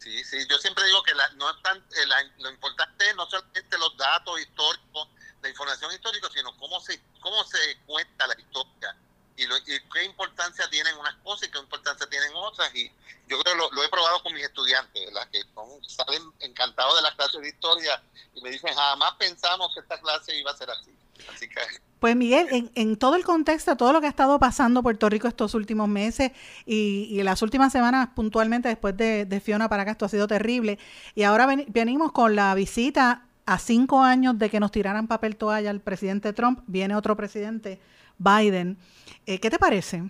Sí, 0.00 0.22
sí, 0.22 0.36
yo 0.50 0.58
siempre 0.58 0.84
digo 0.84 1.02
que 1.02 1.12
no 1.38 1.48
es 1.48 1.62
tan, 1.62 1.78
eh, 1.78 2.30
lo 2.40 2.50
importante 2.50 3.08
es 3.08 3.16
no 3.16 3.24
solamente 3.24 3.78
los 3.78 3.96
datos 3.96 4.38
históricos, 4.38 5.08
la 5.40 5.48
información 5.48 5.92
histórica, 5.94 6.28
sino 6.34 6.54
cómo 6.58 6.78
se, 6.82 7.00
cómo 7.22 7.42
se 7.44 7.58
cuenta 7.86 8.26
la 8.26 8.38
historia 8.38 8.94
y, 9.38 9.80
qué 9.92 10.04
importancia 10.04 10.68
tienen 10.68 10.96
unas 10.96 11.14
cosas 11.22 11.48
y 11.48 11.50
qué 11.52 11.58
importancia 11.58 12.06
tienen 12.08 12.32
otras. 12.34 12.74
Y 12.74 12.90
yo 13.28 13.38
creo 13.40 13.70
que 13.70 13.74
lo, 13.76 13.84
he 13.84 13.88
probado 13.88 14.22
con 14.22 14.34
mis 14.34 14.44
estudiantes, 14.44 15.06
¿verdad? 15.06 15.28
que 15.30 15.42
salen 15.86 16.22
encantados 16.40 16.96
de 16.96 17.02
las 17.02 17.14
clases 17.14 17.40
de 17.40 17.48
historia 17.48 18.02
y 18.34 18.40
me 18.40 18.50
dicen, 18.50 18.74
jamás 18.74 19.14
pensamos 19.14 19.72
que 19.74 19.80
esta 19.80 20.00
clase 20.00 20.36
iba 20.36 20.50
a 20.50 20.56
ser 20.56 20.70
así. 20.70 20.92
Así 21.32 21.48
que 21.48 21.60
pues 22.00 22.14
Miguel, 22.14 22.46
en, 22.50 22.70
en, 22.74 22.96
todo 22.96 23.16
el 23.16 23.24
contexto, 23.24 23.76
todo 23.76 23.92
lo 23.92 24.00
que 24.00 24.06
ha 24.06 24.10
estado 24.10 24.38
pasando 24.38 24.82
Puerto 24.82 25.08
Rico 25.08 25.26
estos 25.26 25.54
últimos 25.54 25.88
meses 25.88 26.30
y, 26.64 27.20
las 27.22 27.42
últimas 27.42 27.72
semanas 27.72 28.10
puntualmente 28.14 28.68
después 28.68 28.96
de, 28.96 29.42
Fiona 29.44 29.68
para 29.68 29.82
acá, 29.82 29.92
esto 29.92 30.04
ha 30.04 30.08
sido 30.08 30.28
terrible. 30.28 30.78
Y 31.14 31.24
ahora 31.24 31.46
venimos 31.68 32.12
con 32.12 32.36
la 32.36 32.54
visita 32.54 33.24
a 33.46 33.58
cinco 33.58 34.02
años 34.02 34.38
de 34.38 34.50
que 34.50 34.60
nos 34.60 34.70
tiraran 34.70 35.08
papel 35.08 35.36
toalla 35.36 35.70
al 35.70 35.80
presidente 35.80 36.32
Trump, 36.32 36.60
viene 36.66 36.94
otro 36.94 37.16
presidente, 37.16 37.80
Biden. 38.18 38.78
Eh, 39.26 39.40
¿Qué 39.40 39.50
te 39.50 39.58
parece? 39.58 40.02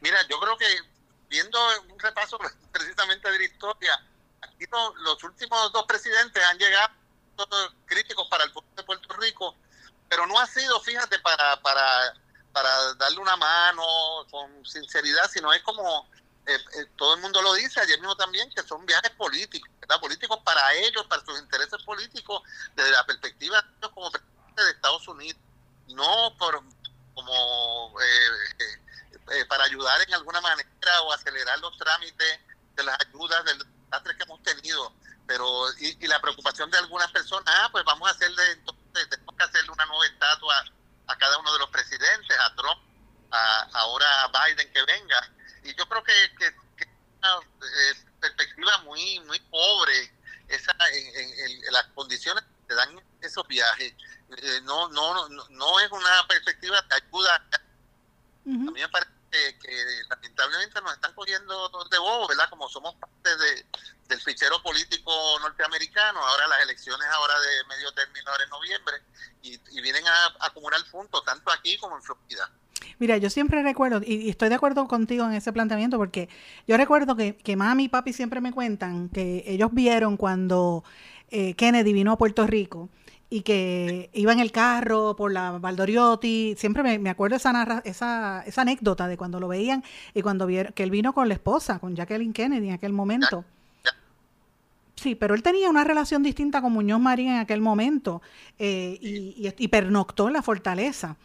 Mira, 0.00 0.18
yo 0.28 0.38
creo 0.38 0.56
que 0.58 0.66
viendo 1.30 1.58
un 1.90 1.98
repaso 1.98 2.38
precisamente 2.72 3.30
de 3.30 3.38
la 3.38 3.44
historia, 3.44 3.92
aquí 4.42 4.66
los 5.04 5.24
últimos 5.24 5.72
dos 5.72 5.84
presidentes 5.86 6.42
han 6.44 6.58
llegado 6.58 6.90
críticos 7.86 8.28
para 8.28 8.44
el 8.44 8.52
pueblo 8.52 8.70
de 8.76 8.82
Puerto 8.82 9.14
Rico 9.16 9.56
pero 10.10 10.26
no 10.26 10.38
ha 10.38 10.46
sido, 10.46 10.80
fíjate, 10.80 11.20
para, 11.20 11.56
para, 11.62 12.14
para 12.52 12.94
darle 12.94 13.18
una 13.20 13.36
mano 13.36 13.84
con 14.28 14.66
sinceridad, 14.66 15.30
sino 15.30 15.52
es 15.52 15.62
como 15.62 16.10
eh, 16.46 16.58
eh, 16.74 16.86
todo 16.96 17.14
el 17.14 17.20
mundo 17.20 17.40
lo 17.40 17.54
dice, 17.54 17.78
ayer 17.80 18.00
mismo 18.00 18.16
también, 18.16 18.50
que 18.50 18.62
son 18.64 18.84
viajes 18.84 19.12
políticos, 19.12 19.70
¿verdad? 19.78 20.00
Políticos 20.00 20.40
para 20.44 20.74
ellos, 20.74 21.06
para 21.06 21.24
sus 21.24 21.38
intereses 21.38 21.80
políticos, 21.84 22.42
desde 22.74 22.90
la 22.90 23.06
perspectiva 23.06 23.62
de 23.62 23.68
ellos 23.78 23.92
como 23.94 24.10
presidente 24.10 24.64
de 24.64 24.70
Estados 24.72 25.06
Unidos, 25.06 25.40
no 25.86 26.34
por 26.36 26.60
como 27.14 27.94
eh, 28.00 29.44
para 29.48 29.62
ayudar 29.64 30.00
en 30.02 30.14
alguna 30.14 30.40
manera 30.40 31.02
o 31.02 31.12
acelerar 31.12 31.56
los 31.60 31.76
trámites 31.78 32.40
de 32.74 32.82
las 32.82 32.98
ayudas 33.06 33.44
del 33.44 33.58
desastre 33.84 34.16
que 34.16 34.24
hemos 34.24 34.42
tenido. 34.42 34.92
Pero, 35.28 35.72
y, 35.78 36.04
y 36.04 36.08
la 36.08 36.20
preocupación 36.20 36.68
de 36.72 36.78
algunas 36.78 37.12
personas, 37.12 37.54
ah, 37.60 37.68
pues 37.70 37.84
vamos 37.84 38.08
a 38.08 38.12
hacerle 38.12 38.42
entonces 38.50 38.79
tenemos 38.92 39.34
que 39.36 39.44
hacerle 39.44 39.70
una 39.70 39.86
nueva 39.86 40.06
estatua 40.06 40.64
a 41.06 41.16
cada 41.16 41.38
uno 41.38 41.52
de 41.52 41.58
los 41.58 41.70
presidentes, 41.70 42.36
a 42.38 42.54
Trump, 42.54 42.80
a, 43.30 43.68
ahora 43.74 44.24
a 44.24 44.28
Biden 44.28 44.72
que 44.72 44.82
venga. 44.84 45.30
Y 45.64 45.74
yo 45.74 45.88
creo 45.88 46.02
que, 46.04 46.12
es 46.24 46.54
una 47.18 47.36
eh, 47.38 48.04
perspectiva 48.20 48.78
muy 48.78 49.20
muy 49.20 49.38
pobre 49.50 50.12
esa, 50.48 50.72
en, 50.92 51.72
las 51.72 51.84
condiciones 51.94 52.44
que 52.68 52.74
dan 52.74 53.00
esos 53.20 53.46
viajes. 53.46 53.94
Eh, 54.36 54.60
no, 54.62 54.88
no, 54.88 55.28
no, 55.28 55.48
no 55.48 55.80
es 55.80 55.90
una 55.90 56.26
perspectiva 56.28 56.84
que 56.88 56.96
ayuda. 56.96 57.34
A 58.46 58.48
mí 58.48 58.80
me 58.80 58.88
parece 58.88 59.19
que, 59.30 59.54
lamentablemente 60.08 60.80
nos 60.80 60.92
están 60.94 61.14
cogiendo 61.14 61.68
de 61.90 61.98
bobo, 61.98 62.28
¿verdad? 62.28 62.48
Como 62.50 62.68
somos 62.68 62.94
parte 62.96 63.36
de, 63.36 63.66
del 64.08 64.20
fichero 64.20 64.62
político 64.62 65.12
norteamericano, 65.40 66.20
ahora 66.20 66.48
las 66.48 66.62
elecciones 66.62 67.06
ahora 67.12 67.34
de 67.40 67.64
medio 67.68 67.92
término 67.92 68.30
ahora 68.30 68.44
en 68.44 68.50
noviembre, 68.50 68.96
y, 69.42 69.80
vienen 69.80 70.06
a, 70.06 70.46
acumular 70.46 70.80
puntos 70.90 71.24
tanto 71.24 71.50
aquí 71.50 71.78
como 71.78 71.96
en 71.96 72.02
Florida. 72.02 72.50
Mira, 72.98 73.16
yo 73.16 73.30
siempre 73.30 73.62
recuerdo, 73.62 74.00
y, 74.04 74.28
estoy 74.28 74.48
de 74.48 74.54
acuerdo 74.56 74.86
contigo 74.88 75.24
en 75.24 75.34
ese 75.34 75.52
planteamiento, 75.52 75.96
porque 75.96 76.28
yo 76.66 76.76
recuerdo 76.76 77.16
que, 77.16 77.36
que 77.36 77.56
mami 77.56 77.84
y 77.84 77.88
papi 77.88 78.12
siempre 78.12 78.40
me 78.40 78.52
cuentan 78.52 79.08
que 79.08 79.44
ellos 79.46 79.70
vieron 79.72 80.16
cuando 80.16 80.84
eh, 81.30 81.54
Kennedy 81.54 81.92
vino 81.92 82.12
a 82.12 82.18
Puerto 82.18 82.46
Rico 82.46 82.90
y 83.32 83.42
que 83.42 84.10
iba 84.12 84.32
en 84.32 84.40
el 84.40 84.50
carro 84.50 85.14
por 85.14 85.32
la 85.32 85.52
Valdoriotti. 85.52 86.56
Siempre 86.58 86.82
me, 86.82 86.98
me 86.98 87.10
acuerdo 87.10 87.36
esa, 87.36 87.80
esa, 87.84 88.42
esa 88.44 88.62
anécdota 88.62 89.06
de 89.06 89.16
cuando 89.16 89.38
lo 89.38 89.46
veían 89.46 89.84
y 90.12 90.22
cuando 90.22 90.46
vieron 90.46 90.72
que 90.72 90.82
él 90.82 90.90
vino 90.90 91.14
con 91.14 91.28
la 91.28 91.34
esposa, 91.34 91.78
con 91.78 91.94
Jacqueline 91.94 92.32
Kennedy 92.32 92.68
en 92.68 92.74
aquel 92.74 92.92
momento. 92.92 93.44
Sí, 94.96 95.14
pero 95.14 95.34
él 95.34 95.42
tenía 95.42 95.70
una 95.70 95.84
relación 95.84 96.22
distinta 96.22 96.60
con 96.60 96.72
Muñoz 96.72 97.00
Marín 97.00 97.28
en 97.28 97.38
aquel 97.38 97.62
momento 97.62 98.20
eh, 98.58 98.98
y, 99.00 99.54
y, 99.56 99.68
pernoctó 99.68 100.26
en 100.26 100.34
la 100.34 100.42
fortaleza. 100.42 101.16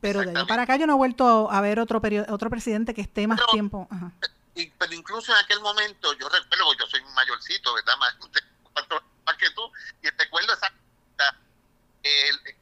Pero 0.00 0.20
de 0.20 0.36
ahí 0.36 0.46
para 0.46 0.62
acá 0.64 0.76
yo 0.76 0.86
no 0.86 0.94
he 0.94 0.96
vuelto 0.96 1.50
a 1.50 1.60
ver 1.60 1.80
otro 1.80 2.02
otro 2.28 2.50
presidente 2.50 2.92
que 2.92 3.00
esté 3.00 3.26
más 3.26 3.40
tiempo. 3.50 3.88
pero 4.52 4.92
incluso 4.92 5.32
en 5.32 5.38
aquel 5.38 5.60
momento, 5.60 6.12
yo 6.18 6.28
recuerdo, 6.28 6.74
yo 6.78 6.86
soy 6.86 7.00
mayorcito, 7.14 7.72
¿verdad? 7.74 7.94
Más, 7.98 8.16
más 9.24 9.36
que 9.36 9.50
tú, 9.54 9.62
y 10.02 10.08
recuerdo 10.10 10.52
esa 10.52 10.70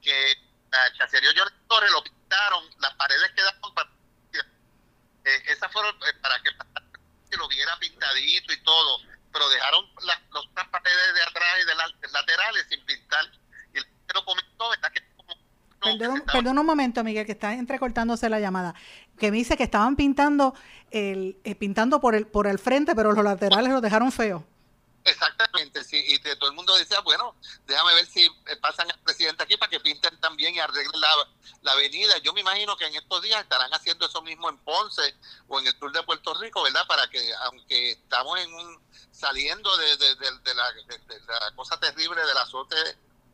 que 0.03 0.35
a 0.73 0.99
Caserío 0.99 1.31
Torres 1.69 1.91
lo 1.91 2.03
pintaron, 2.03 2.65
las 2.81 2.95
paredes 2.95 3.31
quedaron 3.35 3.75
para, 3.75 3.91
eh, 4.33 5.43
esas 5.47 5.73
fueron 5.73 5.95
eh, 5.97 6.15
para 6.21 6.41
que, 6.43 6.51
lo 7.37 7.49
viera 7.49 7.77
pintadito 7.79 8.53
y 8.53 8.63
todo, 8.63 9.01
pero 9.33 9.49
dejaron 9.51 9.85
las 10.05 10.19
las 10.55 10.69
paredes 10.69 11.15
de 11.15 11.23
atrás 11.23 11.55
y 11.63 11.67
de 11.67 11.75
las 11.75 12.13
laterales 12.13 12.67
sin 12.71 12.85
pintar. 12.87 13.27
Y 13.75 13.79
lo 14.15 14.25
comentó, 14.25 14.71
¿verdad? 14.71 14.91
Que 14.93 15.03
Perdón, 15.83 16.23
perdón, 16.33 16.59
un 16.59 16.67
momento, 16.67 17.05
Miguel, 17.05 17.27
que 17.27 17.33
está 17.33 17.53
entrecortándose 17.53 18.29
la 18.29 18.41
llamada. 18.41 18.75
Que 19.19 19.31
me 19.31 19.37
dice 19.37 19.57
que 19.57 19.63
estaban 19.63 19.95
pintando 19.95 20.55
el, 20.91 21.39
eh, 21.45 21.55
pintando 21.55 22.01
por 22.01 22.15
el 22.15 22.27
por 22.27 22.47
el 22.47 22.59
frente, 22.59 22.95
pero 22.95 23.13
los 23.13 23.23
laterales 23.23 23.73
los 23.73 23.83
dejaron 23.83 24.11
feos. 24.11 24.43
Exactamente, 25.07 25.85
sí, 25.85 26.05
y 26.05 26.19
todo 26.19 26.51
el 26.51 26.57
mundo 26.57 26.77
decía, 26.77 26.99
bueno, 26.99 27.37
déjame 27.65 27.95
ver 27.95 28.07
si 28.07 28.25
eh, 28.25 28.57
pasan 28.61 28.91
al 28.91 28.99
presidente 28.99 29.45
aquí 29.45 29.57
para 29.57 29.71
que 29.71 29.79
pinten 29.79 30.19
también 30.19 30.53
y 30.53 30.59
arreglen 30.59 31.01
la, 31.01 31.09
la, 31.63 31.73
avenida. 31.73 32.19
Yo 32.19 32.33
me 32.33 32.41
imagino 32.41 32.77
que 32.77 32.87
en 32.87 32.97
estos 32.97 33.23
días 33.23 33.41
estarán 33.41 33.73
haciendo 33.73 34.07
eso 34.07 34.21
mismo 34.23 34.51
en 34.51 34.59
Ponce 34.59 35.15
o 35.47 35.61
en 35.61 35.69
el 35.69 35.79
sur 35.79 35.93
de 35.93 36.03
Puerto 36.03 36.35
Rico, 36.35 36.61
¿verdad? 36.65 36.85
Para 36.89 37.09
que, 37.09 37.33
aunque 37.45 37.93
estamos 37.93 38.37
en 38.41 38.53
un 38.53 38.83
saliendo 39.13 39.77
de, 39.77 39.97
de, 39.97 40.55
la, 40.57 40.65
la 41.41 41.55
cosa 41.55 41.79
terrible 41.79 42.27
del 42.27 42.39
azote 42.39 42.77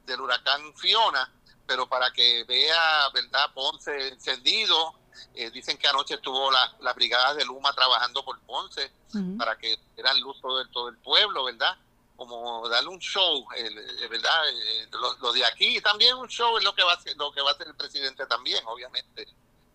del 0.05 0.21
huracán 0.21 0.77
Fiona, 0.77 1.33
pero 1.67 1.89
para 1.89 2.13
que 2.13 2.45
vea, 2.45 3.09
¿verdad? 3.15 3.51
Ponce 3.55 4.09
encendido, 4.09 4.95
eh, 5.35 5.51
dicen 5.51 5.77
que 5.79 5.89
anoche 5.89 6.15
estuvo 6.15 6.51
la, 6.51 6.77
la 6.81 6.93
brigada 6.93 7.35
de 7.35 7.45
Luma 7.45 7.73
trabajando 7.73 8.25
por 8.25 8.39
Ponce 8.41 8.91
para 9.37 9.57
que 9.59 9.79
eran 9.97 10.19
luz 10.21 10.41
todo 10.41 10.61
el, 10.61 10.69
todo 10.71 10.89
el 10.89 10.97
pueblo, 10.97 11.45
¿verdad? 11.45 11.77
Como 12.17 12.69
darle 12.69 12.89
un 12.89 12.99
show, 12.99 13.47
eh, 13.57 14.09
¿verdad? 14.09 14.49
Eh, 14.49 14.89
lo, 15.21 15.33
de 15.33 15.45
aquí 15.45 15.81
también 15.81 16.17
un 16.17 16.29
show 16.29 16.57
es 16.57 16.65
lo 16.65 16.75
que 16.75 16.83
va 16.83 16.93
a 16.93 16.97
hacer, 16.97 17.17
lo 17.17 17.33
que 17.33 17.43
va 17.43 17.51
a 17.51 17.53
hacer 17.53 17.67
el 17.67 17.75
presidente 17.75 18.27
también, 18.27 18.63
obviamente. 18.67 19.27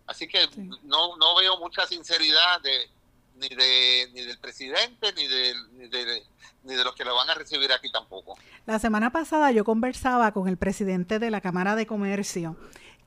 Así 0.06 0.26
que 0.26 0.48
no, 0.84 1.16
no 1.16 1.36
veo 1.36 1.58
mucha 1.58 1.86
sinceridad 1.86 2.60
de, 2.62 2.90
ni, 3.36 3.48
de, 3.48 4.10
ni 4.12 4.22
del 4.22 4.38
presidente 4.38 5.12
ni 5.12 5.26
de, 5.26 5.54
ni 5.72 5.88
de, 5.88 6.26
ni 6.64 6.74
de 6.74 6.84
los 6.84 6.94
que 6.94 7.04
lo 7.04 7.14
van 7.14 7.30
a 7.30 7.34
recibir 7.34 7.72
aquí 7.72 7.90
tampoco. 7.92 8.36
La 8.66 8.78
semana 8.78 9.10
pasada 9.10 9.52
yo 9.52 9.64
conversaba 9.64 10.32
con 10.32 10.48
el 10.48 10.56
presidente 10.56 11.18
de 11.18 11.30
la 11.30 11.40
Cámara 11.40 11.76
de 11.76 11.86
Comercio 11.86 12.56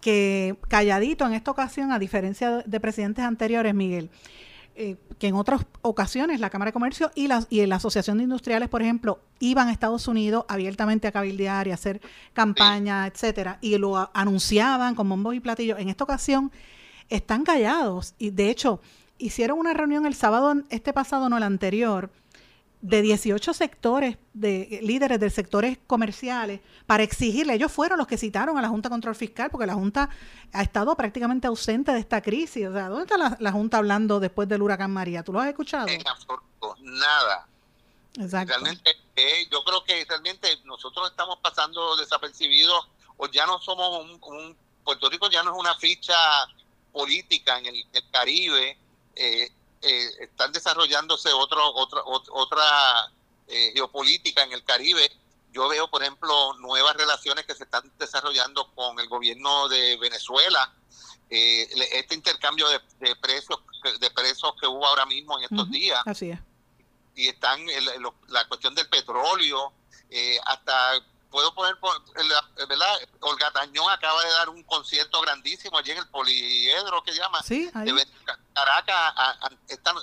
que 0.01 0.58
calladito 0.67 1.25
en 1.25 1.34
esta 1.34 1.51
ocasión, 1.51 1.91
a 1.91 2.00
diferencia 2.00 2.63
de 2.65 2.79
presidentes 2.79 3.24
anteriores, 3.24 3.74
Miguel, 3.74 4.10
eh, 4.75 4.98
que 5.20 5.27
en 5.27 5.36
otras 5.36 5.65
ocasiones 5.81 6.39
la 6.39 6.50
Cámara 6.50 6.70
de 6.70 6.74
Comercio 6.74 7.12
y 7.13 7.27
la, 7.27 7.46
y 7.50 7.65
la 7.65 7.75
Asociación 7.75 8.17
de 8.17 8.24
Industriales, 8.24 8.70
por 8.70 8.81
ejemplo, 8.81 9.20
iban 9.39 9.67
a 9.67 9.72
Estados 9.72 10.08
Unidos 10.08 10.46
abiertamente 10.48 11.08
a 11.08 11.12
cabildear 11.12 11.67
y 11.67 11.72
a 11.72 11.75
hacer 11.75 12.01
campaña, 12.34 13.05
etcétera, 13.05 13.60
y 13.62 13.77
lo 13.77 14.10
anunciaban 14.13 14.96
con 14.96 15.08
bombos 15.08 15.36
y 15.36 15.39
platillos. 15.39 15.77
En 15.79 15.89
esta 15.89 16.03
ocasión 16.03 16.51
están 17.10 17.43
callados 17.43 18.15
y 18.17 18.31
de 18.31 18.50
hecho 18.50 18.81
hicieron 19.17 19.60
una 19.60 19.74
reunión 19.74 20.05
el 20.05 20.15
sábado 20.15 20.55
este 20.70 20.93
pasado, 20.93 21.29
no 21.29 21.38
el 21.38 21.43
anterior, 21.43 22.10
de 22.81 23.01
18 23.01 23.53
sectores, 23.53 24.17
de 24.33 24.79
líderes 24.81 25.19
de 25.19 25.29
sectores 25.29 25.77
comerciales, 25.85 26.61
para 26.88 27.03
exigirle, 27.03 27.53
ellos 27.53 27.71
fueron 27.71 28.00
los 28.00 28.07
que 28.07 28.17
citaron 28.17 28.57
a 28.57 28.61
la 28.61 28.69
Junta 28.69 28.89
de 28.89 28.93
Control 28.93 29.15
Fiscal, 29.15 29.50
porque 29.51 29.67
la 29.67 29.75
Junta 29.75 30.09
ha 30.51 30.61
estado 30.63 30.95
prácticamente 30.95 31.47
ausente 31.47 31.93
de 31.93 32.00
esta 32.00 32.21
crisis. 32.21 32.67
O 32.67 32.73
sea, 32.73 32.89
¿dónde 32.89 33.03
está 33.03 33.38
la, 33.39 33.51
Junta 33.51 33.77
hablando 33.77 34.19
después 34.19 34.50
del 34.50 34.63
huracán 34.63 34.91
María? 34.91 35.23
¿Tú 35.23 35.31
lo 35.31 35.39
has 35.39 35.47
escuchado? 35.47 35.88
En 35.88 36.05
absoluto, 36.07 36.75
nada. 36.79 37.47
Exacto. 38.17 38.53
Realmente, 38.53 38.91
eh, 39.15 39.47
yo 39.51 39.63
creo 39.63 39.83
que 39.83 40.03
realmente 40.05 40.47
nosotros 40.65 41.11
estamos 41.11 41.38
pasando 41.39 41.95
desapercibidos, 41.95 42.88
o 43.17 43.27
ya 43.27 43.45
no 43.45 43.59
somos 43.59 44.19
un, 44.23 44.57
Puerto 44.83 45.07
Rico 45.09 45.29
ya 45.29 45.43
no 45.43 45.53
es 45.53 45.59
una 45.59 45.75
ficha 45.75 46.15
política 46.91 47.59
en 47.59 47.67
el, 47.67 47.85
Caribe. 48.11 48.77
Eh, 49.15 49.51
eh, 49.81 50.09
están 50.19 50.51
desarrollándose 50.51 51.31
otro, 51.33 51.73
otra, 51.73 52.01
otra 52.05 53.11
eh, 53.47 53.71
geopolítica 53.73 54.43
en 54.43 54.53
el 54.53 54.63
Caribe. 54.63 55.11
Yo 55.51 55.67
veo, 55.67 55.89
por 55.89 56.01
ejemplo, 56.01 56.53
nuevas 56.59 56.95
relaciones 56.95 57.45
que 57.45 57.55
se 57.55 57.63
están 57.63 57.91
desarrollando 57.97 58.71
con 58.73 59.00
el 59.00 59.07
gobierno 59.07 59.67
de 59.67 59.97
Venezuela. 59.97 60.71
Eh, 61.29 61.67
este 61.93 62.15
intercambio 62.15 62.67
de, 62.69 63.15
precios 63.15 63.59
de 64.00 64.11
precios 64.11 64.53
que 64.59 64.67
hubo 64.67 64.85
ahora 64.85 65.05
mismo 65.05 65.38
en 65.38 65.45
estos 65.45 65.69
días. 65.71 66.01
Así 66.05 66.29
es. 66.29 66.39
Y 67.15 67.27
están 67.27 67.59
la 68.27 68.47
cuestión 68.47 68.75
del 68.75 68.88
petróleo, 68.88 69.73
hasta 70.45 71.03
puedo 71.31 71.53
poner, 71.55 71.75
¿verdad? 72.67 73.00
Olga 73.21 73.51
Tañón 73.51 73.89
acaba 73.89 74.23
de 74.23 74.29
dar 74.31 74.50
un 74.50 74.63
concierto 74.63 75.21
grandísimo 75.21 75.77
allí 75.77 75.91
en 75.91 75.97
el 75.97 76.07
Poliedro, 76.09 77.01
que 77.03 77.13
llama. 77.13 77.41
Sí, 77.41 77.71
Caracas, 78.53 79.13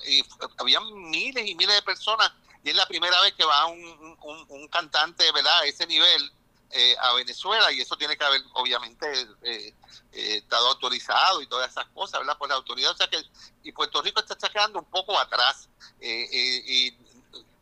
y 0.06 0.25
había 0.56 0.80
miles 0.80 1.47
y 1.47 1.54
miles 1.54 1.76
de 1.76 1.82
personas, 1.82 2.32
y 2.64 2.70
es 2.70 2.75
la 2.75 2.87
primera 2.87 3.20
vez 3.20 3.35
que 3.35 3.44
va 3.44 3.66
un, 3.66 4.16
un, 4.49 4.68
cantante, 4.68 5.30
¿verdad?, 5.32 5.61
a 5.61 5.66
ese 5.66 5.87
nivel. 5.87 6.32
Eh, 6.70 6.94
a 7.00 7.14
Venezuela 7.14 7.73
y 7.73 7.80
eso 7.80 7.97
tiene 7.97 8.14
que 8.14 8.25
haber 8.25 8.42
obviamente 8.52 9.11
eh, 9.40 9.75
eh, 10.12 10.37
estado 10.37 10.68
autorizado 10.68 11.40
y 11.40 11.47
todas 11.47 11.70
esas 11.70 11.87
cosas, 11.94 12.20
¿verdad? 12.20 12.37
Por 12.37 12.50
la 12.50 12.56
autoridad, 12.56 12.90
o 12.90 12.94
sea 12.94 13.08
que 13.08 13.25
y 13.62 13.73
Puerto 13.73 14.02
Rico 14.02 14.20
está, 14.20 14.37
quedando 14.50 14.78
un 14.80 14.85
poco 14.85 15.18
atrás, 15.18 15.70
y 15.99 16.94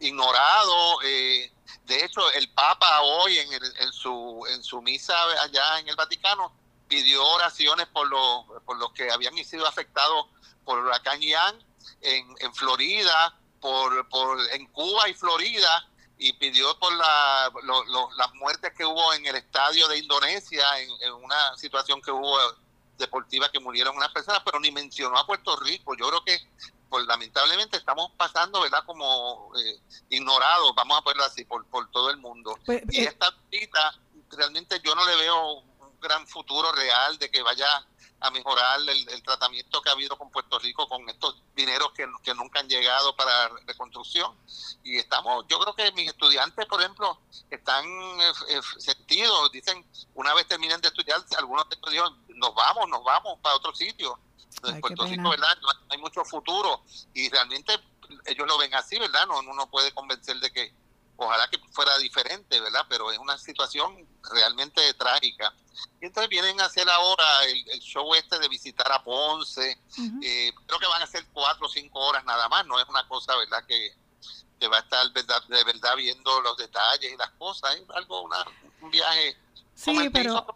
ignorado, 0.01 1.03
eh, 1.03 1.51
de 1.85 2.05
hecho, 2.05 2.31
el 2.33 2.49
Papa 2.53 3.01
hoy 3.03 3.39
en, 3.39 3.53
en, 3.53 3.93
su, 3.93 4.45
en 4.51 4.63
su 4.63 4.81
misa 4.83 5.15
allá 5.43 5.79
en 5.81 5.89
el 5.89 5.97
Vaticano 5.97 6.53
pidió 6.89 7.25
oraciones 7.25 7.87
por 7.89 8.09
los, 8.09 8.63
por 8.65 8.77
los 8.79 8.93
que 8.93 9.11
habían 9.11 9.35
sido 9.45 9.67
afectados 9.67 10.27
por 10.65 10.79
el 10.79 10.87
huracán 10.87 11.21
en, 11.23 12.35
en 12.41 12.55
Florida, 12.55 13.39
por, 13.61 14.09
por, 14.09 14.39
en 14.53 14.67
Cuba 14.67 15.09
y 15.09 15.15
Florida, 15.15 15.89
y 16.19 16.33
pidió 16.35 16.79
por 16.79 16.93
la, 16.95 17.53
las 18.17 18.35
muertes 18.35 18.73
que 18.77 18.85
hubo 18.85 19.13
en 19.15 19.27
el 19.27 19.37
estadio 19.37 19.87
de 19.89 19.99
Indonesia, 19.99 20.65
en, 20.81 21.13
una 21.13 21.57
situación 21.57 22.01
que 22.01 22.11
hubo 22.11 22.39
deportiva 22.97 23.51
que 23.51 23.61
murieron 23.61 23.97
unas 23.97 24.11
personas, 24.11 24.41
pero 24.45 24.59
ni 24.59 24.71
mencionó 24.71 25.19
a 25.19 25.27
Puerto 25.27 25.57
Rico. 25.57 25.95
Yo 25.97 26.09
creo 26.09 26.25
que 26.25 26.39
pues 26.89 27.05
lamentablemente 27.07 27.77
estamos 27.77 28.13
pasando, 28.17 28.61
¿verdad? 28.61 28.85
Como 28.85 29.53
eh, 29.57 29.81
ignorados, 30.11 30.75
vamos 30.75 30.99
a 30.99 31.03
ponerlo 31.03 31.25
así, 31.25 31.45
por, 31.45 31.65
por 31.67 31.91
todo 31.91 32.11
el 32.11 32.17
mundo. 32.17 32.59
Pues, 32.65 32.83
y 32.91 33.01
eh, 33.01 33.09
esta 33.09 33.35
cita, 33.51 33.99
realmente 34.31 34.81
yo 34.85 34.95
no 34.95 35.05
le 35.07 35.17
veo 35.17 35.53
un 35.55 36.01
gran 36.01 36.27
futuro 36.27 36.73
real 36.73 37.19
de 37.19 37.31
que 37.31 37.43
vaya 37.43 37.87
a 38.21 38.31
mejorar 38.31 38.81
el, 38.81 39.23
tratamiento 39.23 39.83
que 39.83 39.91
ha 39.91 39.93
habido 39.93 40.17
con 40.17 40.31
Puerto 40.31 40.59
Rico 40.59 40.89
con 40.89 41.07
estos 41.09 41.43
dineros 41.55 41.93
que, 41.93 42.07
que, 42.23 42.35
nunca 42.35 42.61
han 42.61 42.69
llegado 42.69 43.15
para 43.15 43.49
reconstrucción. 43.67 44.35
Y 44.83 44.97
estamos, 44.97 45.45
yo 45.49 45.59
creo 45.59 45.75
que 45.75 45.93
mis 45.93 46.09
estudiantes, 46.09 46.65
por 46.67 46.81
ejemplo, 46.81 47.21
están 47.51 47.85
eh, 47.87 48.61
sentidos, 48.79 49.53
dicen, 49.53 49.85
una 50.15 50.33
vez 50.35 50.47
terminen 50.47 50.81
de 50.81 50.89
estudiar, 50.89 51.23
algunos 51.37 51.69
de 51.69 51.77
ellos 51.91 52.13
nos 52.29 52.55
vamos, 52.55 52.89
nos 52.89 53.05
vamos 53.05 53.39
para 53.41 53.57
otro 53.57 53.75
sitio 53.75 54.19
en 54.65 54.81
Puerto 54.81 55.07
Rico, 55.07 55.31
¿verdad? 55.31 55.57
No 55.61 55.69
hay 55.91 55.99
mucho 55.99 56.25
futuro 56.25 56.83
y 57.15 57.29
realmente 57.29 57.73
ellos 58.27 58.47
lo 58.47 58.59
ven 58.59 58.75
así, 58.75 58.99
¿verdad? 58.99 59.27
No, 59.27 59.39
uno 59.41 59.71
puede 59.71 59.93
convencer 59.93 60.37
de 60.39 60.51
que 60.51 60.75
ojalá 61.17 61.49
que 61.49 61.59
fuera 61.73 61.97
diferente, 61.99 62.61
¿verdad? 62.61 62.85
Pero 62.89 63.11
es 63.11 63.19
una 63.19 63.39
situación 63.39 64.07
realmente 64.35 64.95
trágica. 64.95 65.55
Y 66.01 66.07
entonces 66.07 66.29
vienen 66.29 66.61
a 66.61 66.67
hacer 66.67 66.89
ahora 66.89 67.25
el, 67.45 67.81
show 67.81 68.15
este 68.15 68.39
de 68.39 68.49
visitar 68.49 68.91
a 68.93 69.03
Ponce. 69.03 69.79
Eh, 70.23 70.53
creo 70.67 70.79
que 70.79 70.87
van 70.87 71.03
a 71.03 71.07
ser 71.07 71.27
cuatro 71.33 71.67
o 71.67 71.71
cinco 71.71 72.01
horas 72.01 72.25
nada 72.25 72.49
más, 72.49 72.67
no 72.67 72.79
es 72.81 72.89
una 72.89 73.07
cosa, 73.09 73.37
¿verdad? 73.37 73.65
Que, 73.67 73.95
que 74.59 74.69
va 74.69 74.79
a 74.79 74.81
estar 74.81 75.11
de 75.13 75.65
verdad 75.65 75.97
viendo 75.97 76.41
los 76.41 76.57
detalles 76.57 77.13
y 77.13 77.17
las 77.17 77.31
cosas. 77.33 77.77
Es 77.77 77.85
algo, 77.95 78.23
una, 78.23 78.45
un 78.81 78.91
viaje. 78.91 79.37
Sí, 79.75 80.09
pero... 80.13 80.47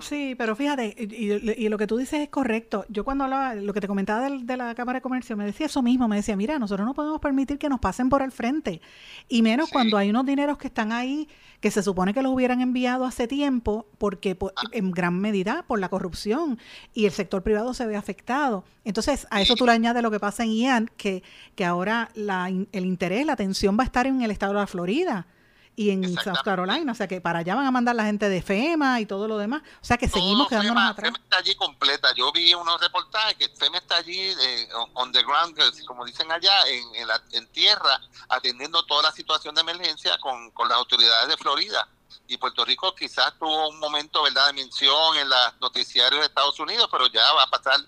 Sí, 0.00 0.34
pero 0.36 0.56
fíjate, 0.56 0.96
y, 0.98 1.68
lo 1.68 1.78
que 1.78 1.86
tú 1.86 1.96
dices 1.96 2.20
es 2.20 2.28
correcto. 2.28 2.84
Yo 2.88 3.04
cuando 3.04 3.24
hablaba, 3.24 3.54
lo 3.54 3.72
que 3.72 3.80
te 3.80 3.86
comentaba 3.86 4.28
de, 4.28 4.56
la 4.56 4.74
Cámara 4.74 4.98
de 4.98 5.02
Comercio, 5.02 5.36
me 5.36 5.44
decía 5.44 5.66
eso 5.66 5.82
mismo, 5.82 6.08
me 6.08 6.16
decía, 6.16 6.34
mira, 6.34 6.58
nosotros 6.58 6.84
no 6.84 6.94
podemos 6.94 7.20
permitir 7.20 7.58
que 7.58 7.68
nos 7.68 7.78
pasen 7.78 8.08
por 8.08 8.20
el 8.20 8.32
frente, 8.32 8.80
y 9.28 9.42
menos 9.42 9.70
cuando 9.70 9.96
hay 9.96 10.10
unos 10.10 10.26
dineros 10.26 10.58
que 10.58 10.66
están 10.66 10.90
ahí, 10.90 11.28
que 11.60 11.70
se 11.70 11.80
supone 11.80 12.12
que 12.12 12.22
los 12.22 12.32
hubieran 12.32 12.60
enviado 12.60 13.04
hace 13.04 13.28
tiempo, 13.28 13.86
porque 13.98 14.36
ah. 14.42 14.62
en 14.72 14.90
gran 14.90 15.20
medida 15.20 15.64
por 15.68 15.78
la 15.78 15.88
corrupción, 15.88 16.58
y 16.92 17.06
el 17.06 17.12
sector 17.12 17.44
privado 17.44 17.72
se 17.72 17.86
ve 17.86 17.94
afectado. 17.94 18.64
Entonces, 18.84 19.28
a 19.30 19.42
eso 19.42 19.54
tú 19.54 19.64
le 19.64 19.72
añades 19.72 20.02
lo 20.02 20.10
que 20.10 20.18
pasa 20.18 20.42
en 20.42 20.56
Ian, 20.56 20.90
que, 20.96 21.22
que 21.54 21.64
ahora 21.64 22.10
la, 22.14 22.48
el 22.48 22.84
interés, 22.84 23.24
la 23.26 23.34
atención 23.34 23.78
va 23.78 23.84
a 23.84 23.86
estar 23.86 24.08
en 24.08 24.22
el 24.22 24.32
estado 24.32 24.54
de 24.54 24.58
la 24.58 24.66
Florida 24.66 25.28
y 25.76 25.90
en 25.90 26.04
South 26.22 26.42
Carolina, 26.44 26.92
o 26.92 26.94
sea 26.94 27.08
que 27.08 27.20
para 27.20 27.40
allá 27.40 27.54
van 27.54 27.66
a 27.66 27.70
mandar 27.70 27.94
la 27.94 28.04
gente 28.04 28.28
de 28.28 28.42
FEMA 28.42 29.00
y 29.00 29.06
todo 29.06 29.26
lo 29.26 29.38
demás, 29.38 29.62
o 29.80 29.84
sea 29.84 29.96
que 29.96 30.08
seguimos 30.08 30.48
quedándonos 30.48 30.82
FEMA, 30.82 30.88
atrás. 30.90 31.06
FEMA 31.06 31.18
está 31.24 31.36
allí 31.38 31.54
completa, 31.54 32.14
yo 32.14 32.30
vi 32.32 32.54
unos 32.54 32.80
reportajes 32.80 33.34
que 33.34 33.48
FEMA 33.48 33.78
está 33.78 33.96
allí 33.96 34.20
eh, 34.20 34.68
on 34.94 35.12
the 35.12 35.22
ground, 35.22 35.56
como 35.86 36.04
dicen 36.04 36.30
allá, 36.30 36.52
en, 36.68 37.08
en, 37.32 37.46
tierra, 37.48 38.00
atendiendo 38.28 38.84
toda 38.86 39.04
la 39.04 39.12
situación 39.12 39.54
de 39.54 39.62
emergencia 39.62 40.16
con, 40.18 40.50
con 40.50 40.68
las 40.68 40.78
autoridades 40.78 41.28
de 41.28 41.36
Florida 41.36 41.88
y 42.26 42.36
Puerto 42.38 42.64
Rico 42.64 42.94
quizás 42.94 43.34
tuvo 43.38 43.68
un 43.68 43.78
momento 43.78 44.22
verdad 44.22 44.46
de 44.46 44.54
mención 44.54 45.16
en 45.16 45.28
los 45.28 45.60
noticiarios 45.60 46.20
de 46.20 46.26
Estados 46.26 46.58
Unidos, 46.58 46.88
pero 46.90 47.06
ya 47.08 47.32
va 47.32 47.42
a 47.42 47.50
pasar. 47.50 47.78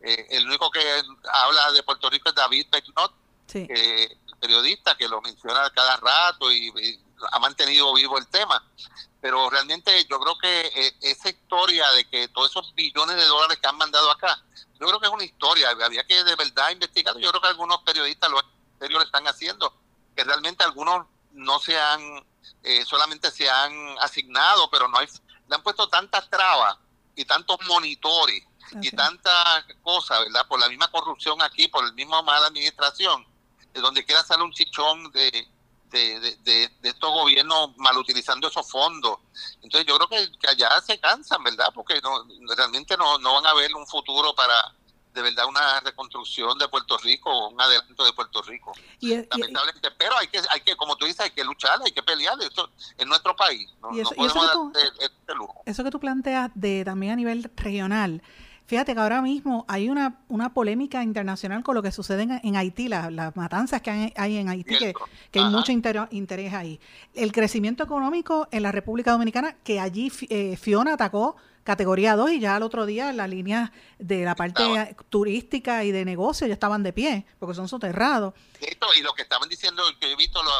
Eh, 0.00 0.26
el 0.30 0.46
único 0.46 0.70
que 0.70 0.80
habla 1.32 1.72
de 1.72 1.82
Puerto 1.82 2.10
Rico 2.10 2.28
es 2.28 2.34
David 2.34 2.66
Becknott, 2.70 3.12
el 3.52 4.18
periodista 4.40 4.96
que 4.96 5.08
lo 5.08 5.20
menciona 5.20 5.70
cada 5.70 5.96
rato 5.96 6.50
y, 6.50 7.00
ha 7.32 7.38
mantenido 7.38 7.92
vivo 7.94 8.18
el 8.18 8.26
tema. 8.28 8.62
Pero 9.20 9.48
realmente 9.48 10.04
yo 10.04 10.20
creo 10.20 10.38
que 10.38 10.60
eh, 10.74 10.96
esa 11.00 11.30
historia 11.30 11.90
de 11.92 12.08
que 12.08 12.28
todos 12.28 12.50
esos 12.50 12.74
billones 12.74 13.16
de 13.16 13.24
dólares 13.24 13.58
que 13.58 13.66
han 13.66 13.76
mandado 13.76 14.10
acá, 14.10 14.42
yo 14.78 14.86
creo 14.86 15.00
que 15.00 15.06
es 15.06 15.12
una 15.12 15.24
historia, 15.24 15.70
había 15.70 16.04
que 16.04 16.22
de 16.22 16.36
verdad 16.36 16.70
investigar. 16.70 17.16
Yo 17.18 17.30
creo 17.30 17.40
que 17.40 17.48
algunos 17.48 17.78
periodistas 17.82 18.30
lo, 18.30 18.42
lo 18.88 19.02
están 19.02 19.26
haciendo, 19.26 19.74
que 20.14 20.24
realmente 20.24 20.64
algunos 20.64 21.06
no 21.32 21.58
se 21.58 21.78
han, 21.78 22.26
eh, 22.62 22.84
solamente 22.84 23.30
se 23.30 23.48
han 23.48 23.72
asignado, 24.00 24.68
pero 24.70 24.88
no 24.88 24.98
hay, 24.98 25.06
le 25.48 25.54
han 25.54 25.62
puesto 25.62 25.88
tantas 25.88 26.28
trabas 26.28 26.76
y 27.16 27.24
tantos 27.24 27.58
monitores 27.66 28.42
y 28.80 28.90
tantas 28.90 29.64
cosas, 29.82 30.20
¿verdad? 30.20 30.46
Por 30.48 30.58
la 30.58 30.68
misma 30.68 30.88
corrupción 30.88 31.40
aquí, 31.42 31.68
por 31.68 31.84
el 31.84 31.94
mismo 31.94 32.22
mala 32.22 32.46
administración, 32.46 33.26
de 33.72 33.80
donde 33.80 34.04
quiera 34.04 34.22
salir 34.22 34.44
un 34.44 34.52
chichón 34.52 35.10
de, 35.12 35.48
de, 35.90 36.36
de, 36.42 36.70
estos 36.82 37.10
gobiernos 37.10 37.76
mal 37.76 37.96
utilizando 37.96 38.48
esos 38.48 38.68
fondos. 38.68 39.18
Entonces 39.62 39.86
yo 39.86 39.96
creo 39.96 40.08
que, 40.08 40.48
allá 40.48 40.80
se 40.80 40.98
cansan, 40.98 41.42
¿verdad? 41.42 41.68
Porque 41.74 42.00
no, 42.00 42.24
realmente 42.56 42.96
no, 42.96 43.18
no 43.18 43.34
van 43.34 43.46
a 43.46 43.54
ver 43.54 43.74
un 43.74 43.86
futuro 43.86 44.34
para 44.34 44.54
de 45.14 45.22
verdad 45.22 45.46
una 45.46 45.80
reconstrucción 45.80 46.58
de 46.58 46.68
Puerto 46.68 46.98
Rico 46.98 47.30
o 47.30 47.50
un 47.50 47.60
adelanto 47.60 48.04
de 48.04 48.12
Puerto 48.12 48.42
Rico. 48.42 48.72
Lamentablemente, 49.00 49.90
pero 49.92 50.18
hay 50.18 50.26
que, 50.26 50.40
hay 50.50 50.60
que, 50.60 50.76
como 50.76 50.96
tú 50.96 51.06
dices, 51.06 51.20
hay 51.20 51.30
que 51.30 51.44
luchar, 51.44 51.78
hay 51.84 51.92
que 51.92 52.02
pelear, 52.02 52.36
esto 52.42 52.68
en 52.98 53.08
nuestro 53.08 53.36
país. 53.36 53.70
No, 53.80 53.92
eso, 53.96 54.10
podemos 54.10 54.72
dar 54.72 54.82
este 54.98 55.34
lujo. 55.34 55.62
Eso 55.66 55.84
que 55.84 55.90
tú 55.90 56.00
planteas 56.00 56.50
de 56.54 56.84
también 56.84 57.12
a 57.12 57.16
nivel 57.16 57.48
regional, 57.54 58.22
Fíjate 58.66 58.94
que 58.94 59.00
ahora 59.00 59.20
mismo 59.20 59.66
hay 59.68 59.90
una, 59.90 60.20
una 60.28 60.54
polémica 60.54 61.02
internacional 61.02 61.62
con 61.62 61.74
lo 61.74 61.82
que 61.82 61.92
sucede 61.92 62.22
en, 62.42 62.56
Haití, 62.56 62.88
las 62.88 63.36
matanzas 63.36 63.82
que 63.82 64.12
hay, 64.16 64.36
en 64.36 64.48
Haití, 64.48 64.76
que, 64.78 64.94
hay 65.38 65.44
mucho 65.50 65.70
interés 65.70 66.54
ahí. 66.54 66.80
El 67.14 67.32
crecimiento 67.32 67.84
económico 67.84 68.48
en 68.50 68.62
la 68.62 68.72
República 68.72 69.12
Dominicana, 69.12 69.56
que 69.62 69.80
allí 69.80 70.10
eh, 70.30 70.56
Fiona 70.56 70.94
atacó 70.94 71.36
categoría 71.62 72.16
2 72.16 72.32
y 72.32 72.40
ya 72.40 72.56
al 72.56 72.62
otro 72.62 72.86
día 72.86 73.12
las 73.12 73.28
líneas 73.28 73.70
de 73.98 74.24
la 74.24 74.34
parte 74.34 74.62
turística 75.10 75.84
y 75.84 75.92
de 75.92 76.04
negocio 76.04 76.46
ya 76.46 76.54
estaban 76.54 76.82
de 76.82 76.92
pie, 76.92 77.26
porque 77.38 77.54
son 77.54 77.68
soterrados. 77.68 78.34
y 78.60 79.02
lo 79.02 79.12
que 79.14 79.22
estaban 79.22 79.48
diciendo, 79.48 79.82
que 80.00 80.12
he 80.12 80.16
visto, 80.16 80.42
lo, 80.42 80.50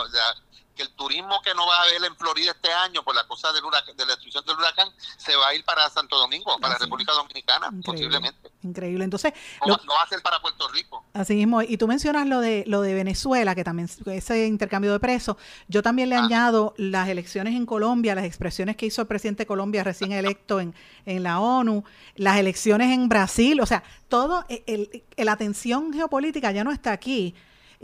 que 0.75 0.83
el 0.83 0.91
turismo 0.91 1.41
que 1.43 1.55
no 1.55 1.67
va 1.67 1.77
a 1.77 1.83
haber 1.83 2.05
en 2.05 2.17
Florida 2.17 2.53
este 2.53 2.73
año 2.73 3.03
por 3.03 3.15
la 3.15 3.27
cosa 3.27 3.53
del 3.53 3.65
huracán, 3.65 3.97
de 3.97 4.05
la 4.05 4.13
destrucción 4.13 4.45
del 4.45 4.57
huracán 4.57 4.89
se 5.17 5.37
va 5.37 5.49
a 5.49 5.55
ir 5.55 5.65
para 5.65 5.89
Santo 5.91 6.17
Domingo, 6.19 6.59
para 6.61 6.75
la 6.75 6.79
República 6.79 7.13
Dominicana, 7.13 7.71
posiblemente. 7.85 8.51
Increíble. 8.63 9.05
Entonces, 9.05 9.33
no, 9.67 9.77
va 9.77 10.03
a 10.03 10.09
ser 10.09 10.23
para 10.23 10.41
Puerto 10.41 10.69
Rico. 10.69 11.05
Así 11.13 11.35
mismo. 11.35 11.63
Y 11.63 11.77
tú 11.77 11.87
mencionas 11.87 12.27
lo 12.27 12.41
de 12.41 12.65
lo 12.67 12.81
de 12.81 12.95
Venezuela, 12.95 13.55
que 13.55 13.65
también 13.65 13.89
ese 14.07 14.47
intercambio 14.47 14.93
de 14.93 15.01
presos. 15.01 15.37
Yo 15.69 15.83
también 15.83 16.09
le 16.09 16.17
añado 16.17 16.75
las 16.77 17.09
elecciones 17.09 17.55
en 17.55 17.67
Colombia, 17.67 18.15
las 18.15 18.25
expresiones 18.25 18.77
que 18.77 18.87
hizo 18.87 19.03
el 19.03 19.07
presidente 19.07 19.43
de 19.43 19.47
Colombia 19.47 19.85
recién 19.85 20.13
electo 20.13 20.61
en, 20.61 20.75
en 21.07 21.23
la 21.23 21.41
ONU, 21.41 21.85
las 22.17 22.39
elecciones 22.39 22.93
en 22.93 23.09
Brasil, 23.09 23.61
o 23.61 23.67
sea, 23.67 23.83
todo 24.09 24.45
el, 24.49 25.05
la 25.17 25.33
atención 25.33 25.93
geopolítica 25.93 26.53
ya 26.53 26.65
no 26.65 26.73
está 26.73 26.93
aquí 26.93 27.35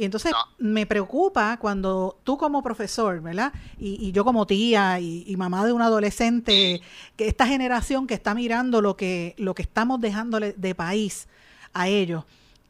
y 0.00 0.04
entonces 0.06 0.32
me 0.56 0.86
preocupa 0.86 1.58
cuando 1.58 2.18
tú 2.24 2.38
como 2.38 2.62
profesor, 2.62 3.20
¿verdad? 3.20 3.52
Y, 3.78 4.12
yo 4.12 4.24
como 4.24 4.46
tía 4.46 4.98
y, 4.98 5.36
mamá 5.36 5.62
de 5.66 5.74
un 5.74 5.82
adolescente, 5.82 6.80
que 7.16 7.28
esta 7.28 7.46
generación 7.46 8.06
que 8.06 8.14
está 8.14 8.34
mirando 8.34 8.80
lo 8.80 8.96
que, 8.96 9.34
lo 9.36 9.54
que 9.54 9.60
estamos 9.60 10.00
dejándole 10.00 10.54
de 10.54 10.74
país 10.74 11.28
a 11.74 11.88
ellos, 11.88 12.24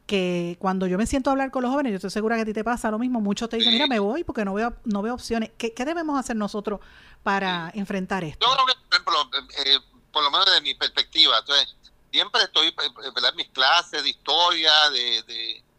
que 0.05 0.57
cuando 0.59 0.87
yo 0.87 0.97
me 0.97 1.07
siento 1.07 1.29
a 1.29 1.31
hablar 1.31 1.51
con 1.51 1.61
los 1.61 1.71
jóvenes, 1.71 1.91
yo 1.91 1.95
estoy 1.95 2.09
segura 2.09 2.35
que 2.35 2.41
a 2.41 2.45
ti 2.45 2.51
te 2.51 2.65
pasa 2.65 2.91
lo 2.91 2.99
mismo, 2.99 3.21
muchos 3.21 3.47
te 3.47 3.55
dicen, 3.55 3.71
mira, 3.71 3.87
me 3.87 3.99
voy 3.99 4.25
porque 4.25 4.43
no 4.43 4.53
veo, 4.53 4.75
no 4.83 5.01
veo 5.01 5.13
opciones. 5.13 5.51
¿Qué, 5.57 5.73
debemos 5.85 6.19
hacer 6.19 6.35
nosotros 6.35 6.81
para 7.23 7.71
enfrentar 7.73 8.25
esto? 8.25 8.45
Yo 8.45 8.53
creo 8.53 8.65
que, 8.65 8.73
por 8.73 9.15
ejemplo, 9.15 9.39
eh, 9.65 9.79
por 10.11 10.21
lo 10.21 10.31
menos 10.31 10.47
desde 10.47 10.59
mi 10.59 10.75
perspectiva, 10.75 11.37
entonces, 11.39 11.77
siempre 12.11 12.41
estoy, 12.43 12.67
eh, 12.67 13.29
en 13.29 13.35
mis 13.37 13.47
clases 13.51 14.03
de 14.03 14.09
historia, 14.09 14.73
de 14.89 15.63
las 15.69 15.70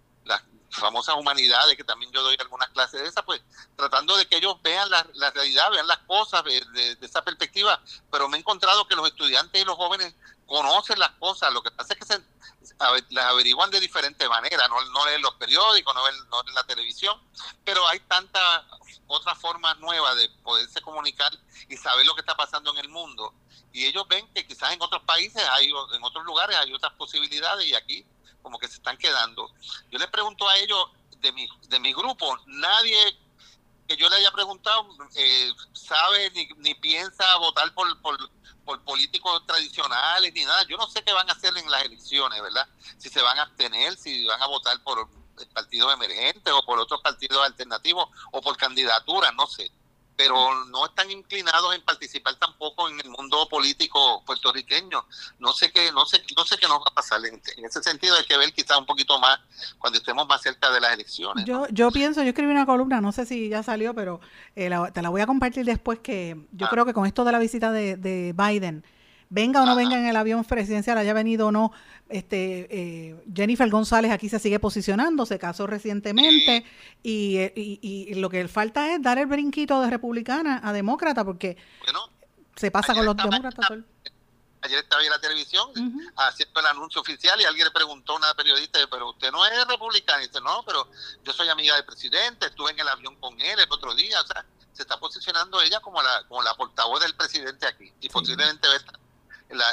famosas 0.73 1.15
humanidades, 1.17 1.77
que 1.77 1.85
también 1.85 2.11
yo 2.13 2.23
doy 2.23 2.37
algunas 2.41 2.69
clases 2.71 3.03
de 3.03 3.09
esas, 3.09 3.25
pues 3.25 3.43
tratando 3.77 4.17
de 4.17 4.27
que 4.27 4.37
ellos 4.37 4.57
vean 4.63 4.89
la, 4.91 5.07
la 5.15 5.31
realidad, 5.31 5.71
vean 5.71 5.87
las 5.87 5.99
cosas 5.99 6.43
de, 6.45 6.97
esa 7.01 7.23
perspectiva, 7.23 7.81
pero 8.11 8.29
me 8.29 8.37
he 8.37 8.41
encontrado 8.41 8.87
que 8.87 8.97
los 8.97 9.07
estudiantes 9.07 9.61
y 9.61 9.65
los 9.65 9.77
jóvenes 9.77 10.15
conocen 10.47 10.99
las 10.99 11.11
cosas, 11.13 11.53
lo 11.53 11.63
que 11.63 11.71
pasa 11.71 11.93
es 11.93 11.99
que 11.99 12.07
se, 12.07 12.21
las 13.11 13.25
averiguan 13.27 13.71
de 13.71 13.81
diferente 13.81 14.29
manera, 14.29 14.67
no, 14.69 14.81
no 14.91 15.07
leen 15.07 15.23
los 15.23 15.35
periódicos, 15.35 15.95
no 15.95 16.03
ven, 16.05 16.15
no 16.31 16.43
leen 16.43 16.55
la 16.55 16.65
televisión, 16.65 17.21
pero 17.65 17.87
hay 17.89 18.01
tantas 18.01 18.65
otras 19.07 19.39
formas 19.39 19.79
nuevas 19.79 20.17
de 20.17 20.29
poderse 20.43 20.81
comunicar 20.81 21.33
y 21.69 21.77
saber 21.77 22.07
lo 22.07 22.15
que 22.15 22.21
está 22.21 22.35
pasando 22.35 22.71
en 22.73 22.79
el 22.79 22.89
mundo. 22.89 23.35
Y 23.73 23.85
ellos 23.87 24.07
ven 24.09 24.27
que 24.35 24.47
quizás 24.47 24.73
en 24.73 24.83
otros 24.83 25.03
países, 25.03 25.43
hay, 25.53 25.67
en 25.67 26.05
otros 26.05 26.25
lugares 26.25 26.57
hay 26.57 26.73
otras 26.73 26.93
posibilidades 26.95 27.67
y 27.67 27.75
aquí 27.75 28.07
como 28.43 28.59
que 28.59 28.69
se 28.69 28.75
están 28.75 28.97
quedando. 28.97 29.51
Yo 29.91 29.99
les 29.99 30.09
pregunto 30.09 30.49
a 30.49 30.57
ellos, 30.59 30.91
de 31.21 31.33
mi, 31.33 31.49
de 31.69 31.81
mi 31.81 31.93
grupo, 31.93 32.37
nadie 32.47 32.97
que 33.87 33.97
yo 33.97 34.09
le 34.09 34.17
haya 34.17 34.31
preguntado 34.33 34.87
eh, 35.15 35.51
sabe 35.73 36.31
ni, 36.31 36.49
ni 36.59 36.75
piensa 36.75 37.37
votar 37.37 37.73
por, 37.75 38.01
por, 38.01 38.19
por, 38.65 38.83
políticos 38.83 39.45
tradicionales 39.47 40.33
ni 40.35 40.45
nada. 40.45 40.65
Yo 40.69 40.77
no 40.77 40.89
sé 40.89 41.03
qué 41.03 41.13
van 41.13 41.29
a 41.29 41.33
hacer 41.33 41.57
en 41.57 41.71
las 41.71 41.85
elecciones, 41.85 42.43
¿verdad? 42.43 42.69
Si 42.99 43.09
se 43.09 43.23
van 43.23 43.39
a 43.39 43.43
abstener, 43.43 43.97
si 43.97 44.25
van 44.25 44.43
a 44.43 44.47
votar 44.47 44.83
por 44.83 45.09
partidos 45.55 45.93
emergentes 45.95 46.53
o 46.53 46.65
por 46.65 46.79
otros 46.79 47.01
partidos 47.01 47.45
alternativos 47.45 48.09
o 48.33 48.41
por 48.41 48.57
candidaturas, 48.57 49.33
no 49.35 49.47
sé 49.47 49.73
pero 50.17 50.65
no 50.67 50.87
están 50.87 51.11
inclinados 51.11 51.75
en 51.75 51.83
participar 51.83 52.35
tampoco 52.37 52.89
en 52.89 53.01
el 53.01 53.09
mundo 53.11 53.49
político 53.49 54.23
puertorriqueño. 54.25 55.05
No 55.39 55.53
sé 55.53 55.73
qué, 55.73 55.91
no 55.93 56.07
sé, 56.07 56.23
no 56.37 56.45
sé 56.45 56.57
qué 56.59 56.67
nos 56.67 56.79
va 56.79 56.91
a 56.91 56.95
pasar. 56.95 57.21
En, 57.25 57.41
ese 57.65 57.83
sentido 57.83 58.17
hay 58.17 58.25
que 58.25 58.37
ver 58.37 58.53
quizás 58.53 58.79
un 58.79 58.87
poquito 58.87 59.19
más 59.19 59.39
cuando 59.79 59.99
estemos 59.99 60.27
más 60.27 60.43
cerca 60.43 60.71
de 60.71 60.81
las 60.81 60.93
elecciones. 60.93 61.45
Yo, 61.45 61.67
yo 61.71 61.91
pienso, 61.91 62.23
yo 62.23 62.29
escribí 62.29 62.51
una 62.51 62.67
columna, 62.67 63.01
no 63.01 63.13
sé 63.13 63.27
si 63.27 63.49
ya 63.49 63.63
salió, 63.63 63.95
pero 63.95 64.21
eh, 64.57 64.71
te 64.93 65.03
la 65.03 65.09
voy 65.09 65.21
a 65.21 65.27
compartir 65.27 65.65
después 65.65 65.99
que 66.01 66.37
yo 66.53 66.67
ah. 66.67 66.71
creo 66.71 66.85
que 66.85 66.95
con 66.95 67.07
esto 67.07 67.25
de 67.25 67.33
la 67.33 67.39
visita 67.39 67.73
de, 67.73 67.97
de 67.97 68.35
Biden 68.37 68.85
venga 69.33 69.63
o 69.63 69.67
no 69.67 69.75
venga 69.75 69.99
en 69.99 70.07
el 70.07 70.17
avión 70.17 70.45
presidencial, 70.45 70.99
haya 70.99 71.15
venido 71.15 71.47
o 71.47 71.53
no, 71.53 71.73
este, 72.11 72.69
eh, 72.71 73.25
Jennifer 73.35 73.69
González 73.71 74.13
aquí 74.13 74.29
se 74.29 74.39
sigue 74.39 74.59
posicionando, 74.59 75.25
se 75.25 75.39
casó 75.39 75.67
recientemente 75.67 76.67
y, 77.03 77.39
y, 77.57 78.15
lo 78.17 78.29
que 78.29 78.47
falta 78.47 78.93
es 78.93 79.01
dar 79.01 79.17
el 79.17 79.27
brinquito 79.27 79.81
de 79.81 79.89
republicana 79.89 80.61
a 80.63 80.75
demócrata 80.75 81.25
porque 81.25 81.57
se 82.57 82.71
pasa 82.71 82.95
con 82.95 83.07
los 83.07 83.17
demócratas. 83.17 83.71
ayer 84.61 84.79
estaba 84.81 85.03
en 85.03 85.09
la 85.09 85.19
televisión 85.19 85.71
haciendo 86.17 86.61
el 86.61 86.67
anuncio 86.67 87.01
oficial 87.01 87.41
y 87.41 87.45
alguien 87.45 87.65
le 87.65 87.71
preguntó 87.71 88.13
a 88.13 88.17
una 88.17 88.35
periodista, 88.35 88.81
pero 88.91 89.11
usted 89.11 89.33
no 89.33 89.47
es 89.47 89.67
republicana. 89.67 90.23
Y 90.23 90.27
dice, 90.27 90.43
no, 90.43 90.63
pero 90.67 90.91
yo 91.25 91.33
soy 91.33 91.49
amiga 91.49 91.75
del 91.77 91.87
presidente, 91.87 92.47
estuve 92.47 92.73
en 92.73 92.81
el 92.81 92.89
avión 92.89 93.17
con 93.17 93.41
él 93.41 93.59
el 93.59 93.73
otro 93.73 93.95
día. 93.95 94.21
O 94.21 94.27
sea, 94.27 94.45
se 94.75 94.83
está 94.83 94.99
posicionando 94.99 95.61
ella 95.63 95.81
como 95.81 96.03
la, 96.03 96.25
como 96.29 96.43
la 96.43 96.55
portavoz 96.55 97.01
del 97.01 97.15
presidente 97.15 97.67
aquí. 97.67 97.91
Y 98.03 98.11
posiblemente 98.11 98.69
va 98.69 98.75
a 98.75 98.77
estar 98.77 99.02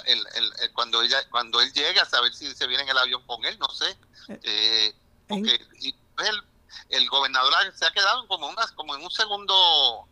el, 0.05 0.73
cuando 0.73 1.01
ella 1.01 1.17
cuando 1.29 1.61
él 1.61 1.71
llegue 1.73 1.99
a 1.99 2.05
saber 2.05 2.33
si 2.33 2.53
se 2.53 2.67
viene 2.67 2.83
en 2.83 2.89
el 2.89 2.97
avión 2.97 3.21
con 3.25 3.43
él, 3.45 3.57
no 3.59 3.69
sé. 3.69 3.97
Eh, 4.29 4.39
eh 4.43 4.95
porque 5.27 5.59
y 5.79 5.89
el, 5.89 6.43
el 6.89 7.09
gobernador 7.09 7.53
se 7.75 7.85
ha 7.85 7.91
quedado 7.91 8.27
como, 8.27 8.47
una, 8.47 8.67
como 8.75 8.95
en 8.95 9.03
un 9.03 9.11
segundo 9.11 10.07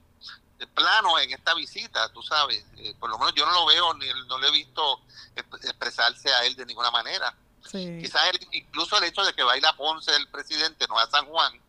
plano 0.74 1.20
en 1.20 1.32
esta 1.32 1.54
visita, 1.54 2.12
tú 2.14 2.22
sabes. 2.22 2.64
Eh, 2.78 2.96
por 3.00 3.10
lo 3.10 3.18
menos 3.18 3.34
yo 3.36 3.46
no 3.46 3.52
lo 3.52 3.66
veo, 3.66 3.94
ni 3.96 4.08
no 4.28 4.38
lo 4.38 4.48
he 4.48 4.52
visto 4.52 5.02
expresarse 5.36 6.32
a 6.34 6.46
él 6.46 6.56
de 6.56 6.66
ninguna 6.66 6.92
manera. 6.92 7.36
Quizás 7.70 8.32
incluso 8.54 8.98
el 8.98 9.04
hecho 9.04 9.24
de 9.26 9.34
que 9.34 9.44
baila 9.44 9.76
Ponce 9.76 10.16
el 10.16 10.28
presidente, 10.30 10.88
no 10.88 10.98
a 10.98 11.10
San 11.10 11.26
Juan, 11.26 11.60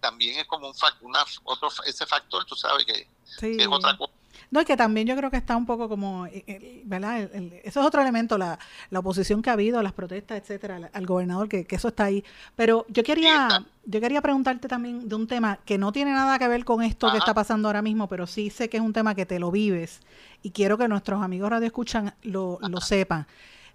también 0.00 0.40
es 0.40 0.46
como 0.46 0.68
un 0.68 0.74
una, 1.02 1.24
otro 1.44 1.68
ese 1.86 2.04
factor, 2.06 2.44
tú 2.44 2.56
sabes, 2.56 2.84
que 2.84 3.08
es 3.40 3.66
otra 3.68 3.96
cosa 3.96 4.12
no, 4.54 4.60
y 4.60 4.64
que 4.64 4.76
también 4.76 5.04
yo 5.04 5.16
creo 5.16 5.32
que 5.32 5.36
está 5.36 5.56
un 5.56 5.66
poco 5.66 5.88
como, 5.88 6.26
eh, 6.26 6.44
eh, 6.46 6.82
¿verdad? 6.84 7.28
eso 7.64 7.80
es 7.80 7.86
otro 7.86 8.00
elemento, 8.00 8.38
la, 8.38 8.56
la, 8.88 9.00
oposición 9.00 9.42
que 9.42 9.50
ha 9.50 9.54
habido, 9.54 9.82
las 9.82 9.92
protestas, 9.92 10.38
etcétera, 10.38 10.90
al, 10.92 11.06
gobernador, 11.06 11.48
que, 11.48 11.66
eso 11.68 11.88
está 11.88 12.04
ahí. 12.04 12.22
Pero 12.54 12.86
yo 12.88 13.02
quería, 13.02 13.66
yo 13.84 14.00
quería 14.00 14.22
preguntarte 14.22 14.68
también 14.68 15.08
de 15.08 15.14
un 15.16 15.26
tema 15.26 15.58
que 15.64 15.76
no 15.76 15.90
tiene 15.90 16.12
nada 16.12 16.38
que 16.38 16.46
ver 16.46 16.64
con 16.64 16.84
esto 16.84 17.10
que 17.10 17.18
está 17.18 17.34
pasando 17.34 17.66
ahora 17.66 17.82
mismo, 17.82 18.06
pero 18.08 18.28
sí 18.28 18.48
sé 18.48 18.68
que 18.68 18.76
es 18.76 18.82
un 18.82 18.92
tema 18.92 19.16
que 19.16 19.26
te 19.26 19.40
lo 19.40 19.50
vives 19.50 20.00
y 20.44 20.52
quiero 20.52 20.78
que 20.78 20.86
nuestros 20.86 21.20
amigos 21.20 21.50
radio 21.50 21.66
escuchan 21.66 22.14
lo, 22.22 22.60
lo 22.62 22.80
sepan. 22.80 23.26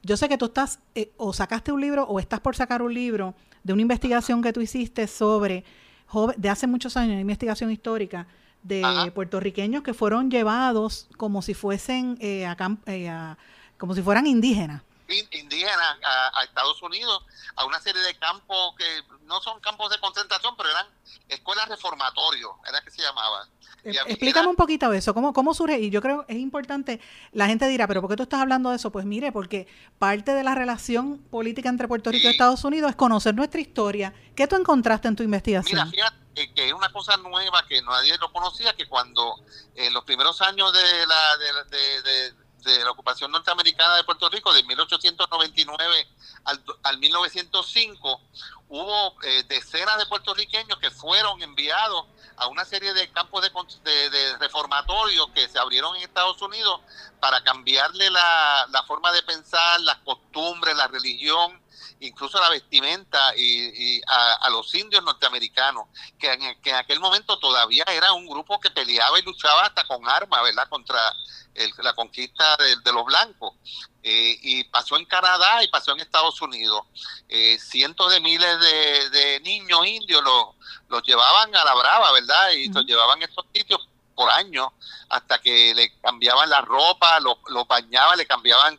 Yo 0.01 0.15
sé 0.15 0.29
que 0.29 0.37
tú 0.37 0.45
estás, 0.45 0.79
eh, 0.95 1.11
o 1.17 1.33
sacaste 1.33 1.73
un 1.73 1.81
libro, 1.81 2.05
o 2.05 2.21
estás 2.21 2.39
por 2.39 2.55
sacar 2.55 2.81
un 2.81 2.93
libro 2.93 3.35
de 3.65 3.73
una 3.73 3.81
investigación 3.81 4.41
que 4.41 4.53
tú 4.53 4.61
hiciste 4.61 5.07
sobre, 5.07 5.65
de 6.37 6.49
hace 6.49 6.67
muchos 6.67 6.95
años, 6.95 7.11
una 7.11 7.21
investigación 7.21 7.69
histórica, 7.69 8.27
de 8.63 9.11
puertorriqueños 9.13 9.83
que 9.83 9.93
fueron 9.93 10.29
llevados 10.29 11.07
como 11.17 11.41
si 11.41 11.53
fuesen 11.53 12.17
eh, 12.21 12.43
eh, 12.85 13.09
a, 13.09 13.37
como 13.77 13.95
si 13.95 14.01
fueran 14.01 14.27
indígenas 14.27 14.83
indígenas 15.31 15.97
a, 16.33 16.43
Estados 16.43 16.81
Unidos, 16.81 17.23
a 17.55 17.65
una 17.65 17.79
serie 17.79 18.01
de 18.01 18.15
campos 18.15 18.75
que 18.77 18.85
no 19.25 19.41
son 19.41 19.59
campos 19.59 19.89
de 19.89 19.99
concentración, 19.99 20.55
pero 20.57 20.69
eran 20.69 20.85
escuelas 21.27 21.67
reformatorios, 21.67 22.51
era 22.67 22.81
que 22.81 22.91
se 22.91 23.01
llamaban. 23.01 23.47
Eh, 23.83 23.95
explícame 24.07 24.47
un 24.47 24.55
poquito 24.55 24.91
eso, 24.91 25.13
¿cómo, 25.13 25.31
¿cómo 25.33 25.53
surge? 25.53 25.79
Y 25.79 25.89
yo 25.89 26.01
creo 26.01 26.25
es 26.27 26.37
importante, 26.37 26.99
la 27.31 27.47
gente 27.47 27.67
dirá, 27.67 27.87
pero 27.87 28.01
¿por 28.01 28.09
qué 28.09 28.17
tú 28.17 28.23
estás 28.23 28.41
hablando 28.41 28.69
de 28.69 28.75
eso? 28.75 28.91
Pues 28.91 29.05
mire, 29.05 29.31
porque 29.31 29.67
parte 29.97 30.33
de 30.33 30.43
la 30.43 30.53
relación 30.53 31.17
política 31.17 31.69
entre 31.69 31.87
Puerto 31.87 32.11
Rico 32.11 32.27
y 32.27 32.31
Estados 32.31 32.63
Unidos 32.63 32.89
es 32.91 32.95
conocer 32.95 33.35
nuestra 33.35 33.61
historia. 33.61 34.13
¿Qué 34.35 34.47
tú 34.47 34.57
encontraste 34.57 35.07
en 35.07 35.15
tu 35.15 35.23
investigación? 35.23 35.89
Mira, 35.89 36.09
fíjate 36.09 36.18
que 36.53 36.67
es 36.67 36.73
una 36.73 36.91
cosa 36.91 37.17
nueva 37.17 37.65
que 37.67 37.81
nadie 37.81 38.17
lo 38.17 38.31
conocía, 38.31 38.75
que 38.75 38.87
cuando 38.87 39.35
en 39.75 39.93
los 39.93 40.03
primeros 40.03 40.41
años 40.41 40.71
de 40.73 41.07
la... 41.07 41.37
de 41.37 42.49
de 42.63 42.83
la 42.83 42.91
ocupación 42.91 43.31
norteamericana 43.31 43.95
de 43.95 44.03
Puerto 44.03 44.29
Rico 44.29 44.53
de 44.53 44.63
1899 44.63 46.07
al, 46.45 46.63
al 46.83 46.97
1905, 46.97 48.21
hubo 48.69 49.23
eh, 49.23 49.43
decenas 49.47 49.97
de 49.97 50.05
puertorriqueños 50.05 50.77
que 50.79 50.91
fueron 50.91 51.41
enviados 51.41 52.05
a 52.37 52.47
una 52.47 52.65
serie 52.65 52.93
de 52.93 53.09
campos 53.11 53.43
de, 53.83 54.09
de, 54.09 54.37
reformatorios 54.37 55.29
que 55.31 55.47
se 55.49 55.59
abrieron 55.59 55.95
en 55.95 56.03
Estados 56.03 56.41
Unidos 56.41 56.79
para 57.19 57.43
cambiarle 57.43 58.09
la, 58.09 58.67
la, 58.71 58.83
forma 58.83 59.11
de 59.11 59.23
pensar, 59.23 59.81
las 59.81 59.97
costumbres, 59.97 60.75
la 60.77 60.87
religión, 60.87 61.61
incluso 61.99 62.39
la 62.39 62.49
vestimenta 62.49 63.33
y, 63.35 64.01
a, 64.07 64.49
los 64.49 64.73
indios 64.75 65.03
norteamericanos, 65.03 65.85
que 66.17 66.31
en, 66.31 66.61
que 66.61 66.69
en 66.69 66.75
aquel 66.75 66.99
momento 66.99 67.37
todavía 67.39 67.83
era 67.87 68.13
un 68.13 68.27
grupo 68.27 68.59
que 68.59 68.71
peleaba 68.71 69.19
y 69.19 69.23
luchaba 69.23 69.63
hasta 69.65 69.83
con 69.85 70.07
armas, 70.07 70.43
¿verdad?, 70.43 70.67
contra 70.69 70.99
la 71.83 71.93
conquista 71.93 72.57
de, 72.57 72.91
los 72.91 73.05
blancos. 73.05 73.53
Eh, 74.01 74.37
y 74.41 74.63
pasó 74.65 74.95
en 74.95 75.05
Canadá 75.05 75.63
y 75.63 75.67
pasó 75.67 75.91
en 75.91 75.99
Estados 75.99 76.41
Unidos. 76.41 76.83
Eh, 77.27 77.57
cientos 77.59 78.11
de 78.11 78.21
miles 78.21 78.59
de, 79.11 79.41
niños 79.41 79.85
indios 79.85 80.23
los, 80.23 80.55
los 80.87 81.03
llevaban 81.03 81.53
a 81.55 81.65
la 81.65 81.75
brava, 81.75 82.11
¿verdad? 82.13 82.51
Y 82.51 82.69
los 82.69 82.85
llevaban 82.85 83.21
a 83.21 83.25
estos 83.25 83.45
sitios 83.53 83.88
por 84.19 84.29
años 84.31 84.67
hasta 85.07 85.39
que 85.39 85.73
le 85.73 85.97
cambiaban 86.01 86.49
la 86.49 86.59
ropa, 86.59 87.21
los 87.21 87.37
lo 87.47 87.63
bañaban, 87.63 88.17
le 88.17 88.25
cambiaban, 88.25 88.77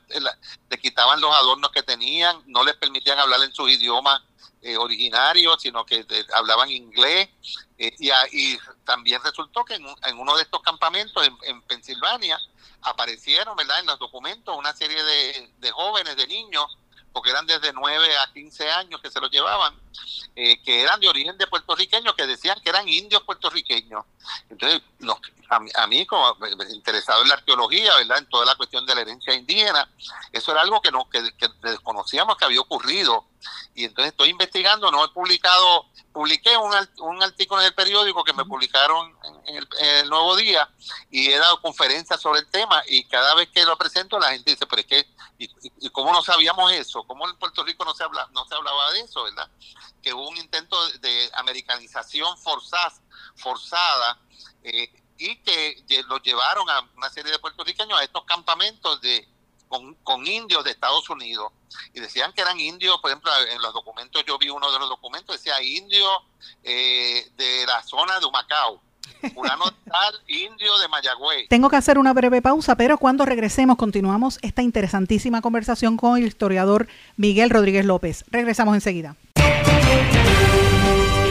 le 0.69 0.79
quitaban 0.79 1.19
los 1.19 1.35
adornos 1.35 1.71
que 1.71 1.83
tenían, 1.83 2.43
no 2.45 2.63
les 2.63 2.77
permitían 2.77 3.19
hablar 3.19 3.43
en 3.43 3.55
sus 3.55 3.71
idiomas 3.71 4.21
eh, 4.61 4.77
originarios, 4.77 5.63
sino 5.63 5.87
que 5.87 6.05
hablaban 6.35 6.71
inglés. 6.71 7.31
y, 7.79 8.11
y, 8.33 8.59
también 8.85 9.23
resultó 9.25 9.65
que 9.65 9.77
en, 9.77 9.87
en, 10.05 10.19
uno 10.19 10.37
de 10.37 10.43
estos 10.43 10.61
campamentos 10.61 11.27
en, 11.27 11.35
en 11.45 11.63
Pensilvania, 11.63 12.39
aparecieron, 12.83 13.57
¿verdad? 13.57 13.81
En 13.81 13.87
los 13.87 13.99
documentos 13.99 14.55
una 14.55 14.75
serie 14.75 15.03
de, 15.03 15.53
de 15.57 15.71
jóvenes, 15.71 16.17
de 16.17 16.27
niños, 16.27 16.67
porque 17.15 17.31
eran 17.31 17.47
desde 17.47 17.73
9 17.73 18.19
a 18.19 18.31
15 18.35 18.71
años 18.73 19.01
que 19.01 19.11
se 19.11 19.21
los 19.21 19.31
llevaban, 19.31 19.75
eh, 20.37 20.63
que 20.63 20.83
eran 20.83 21.01
de 21.01 21.09
origen 21.09 21.37
de 21.37 21.47
puertorriqueños, 21.47 22.15
que 22.15 22.27
decían 22.27 22.61
que 22.63 22.71
eran 22.71 22.89
indios 22.89 23.23
puertorriqueños. 23.23 24.05
Entonces, 24.49 24.83
a, 25.49 25.87
mí, 25.87 26.07
como 26.07 26.37
interesado 26.71 27.23
en 27.23 27.29
la 27.29 27.35
arqueología, 27.35 27.95
¿verdad? 27.97 28.19
En 28.19 28.29
toda 28.29 28.47
la 28.47 28.55
cuestión 28.55 28.87
de 28.87 28.95
la 28.95 29.01
herencia 29.01 29.35
indígena, 29.35 29.89
eso 30.33 30.53
era 30.53 30.63
algo 30.63 30.81
que, 30.81 30.93
no, 30.93 31.09
que, 31.11 31.23
desconocíamos 31.63 32.37
que 32.37 32.45
había 32.45 32.61
ocurrido. 32.61 33.27
Y 33.75 33.85
entonces 33.85 34.13
estoy 34.13 34.29
investigando, 34.29 34.91
no 34.91 35.05
he 35.05 35.09
publicado, 35.09 35.87
publiqué 36.13 36.57
un, 36.57 36.73
un 37.01 37.23
artículo 37.23 37.61
en 37.61 37.69
el 37.69 37.75
periódico 37.75 38.23
que 38.23 38.33
me 38.33 38.45
publicaron 38.45 39.17
en 39.47 39.57
el, 39.57 40.09
Nuevo 40.09 40.37
Día 40.37 40.69
y 41.11 41.31
he 41.31 41.39
dado 41.39 41.61
conferencias 41.61 42.21
sobre 42.21 42.41
el 42.41 42.47
tema 42.49 42.83
y 42.87 43.05
cada 43.05 43.35
vez 43.35 43.49
que 43.49 43.65
lo 43.65 43.77
presento 43.77 44.19
la 44.19 44.31
gente 44.31 44.51
dice, 44.51 44.67
pero 44.67 44.81
es 44.81 44.87
que, 44.87 45.07
¿y, 45.39 45.91
cómo 45.91 46.13
no 46.13 46.23
sabíamos 46.23 46.73
eso? 46.73 47.03
¿Cómo 47.05 47.29
en 47.29 47.37
Puerto 47.37 47.65
Rico 47.65 47.85
no 47.85 47.95
se, 47.95 48.05
habla, 48.05 48.29
no 48.33 48.45
se 48.47 48.55
hablaba 48.55 48.93
de 48.93 49.01
eso, 49.01 49.23
verdad? 49.25 49.49
Que 50.03 50.13
hubo 50.13 50.29
un 50.29 50.37
intento 50.37 50.77
de 50.99 51.31
americanización 51.35 52.37
forzada, 52.39 52.93
forzada 53.37 54.21
eh, 54.63 54.93
y 55.19 55.37
que 55.37 55.85
los 56.09 56.23
llevaron 56.23 56.69
a 56.71 56.89
una 56.97 57.11
serie 57.11 57.31
de 57.33 57.39
puertorriqueños 57.39 57.99
a 57.99 58.05
estos 58.05 58.25
campamentos 58.25 59.01
de 59.01 59.29
con, 60.03 60.27
indios 60.27 60.65
de 60.65 60.73
Estados 60.73 61.09
Unidos 61.09 61.53
y 61.95 62.01
decían 62.01 62.33
que 62.33 62.43
eran 62.43 62.59
indios, 62.59 62.99
por 63.01 63.11
ejemplo, 63.11 63.31
en 63.51 63.63
los 63.63 63.73
documentos, 63.73 64.25
yo 64.27 64.37
vi 64.37 64.51
uno 64.51 64.71
de 64.73 64.79
los 64.81 64.89
documentos, 64.89 65.37
decía 65.37 65.63
indios 65.63 66.11
eh, 66.65 67.31
de 67.37 67.67
la 67.67 67.83
zona 67.85 68.19
de 68.19 68.27
Humacao. 68.27 68.83
Tal, 69.21 70.15
indio 70.27 70.79
de 70.79 70.89
Mayagüez. 70.89 71.49
Tengo 71.49 71.69
que 71.69 71.77
hacer 71.77 71.99
una 71.99 72.13
breve 72.13 72.43
pausa, 72.43 72.75
pero 72.75 72.99
cuando 72.99 73.25
regresemos 73.25 73.77
continuamos 73.77 74.39
esta 74.43 74.63
interesantísima 74.63 75.41
conversación 75.41 75.97
con 75.97 76.17
el 76.17 76.27
historiador 76.27 76.89
Miguel 77.17 77.51
Rodríguez 77.51 77.85
López. 77.85 78.25
Regresamos 78.29 78.75
enseguida. 78.75 79.17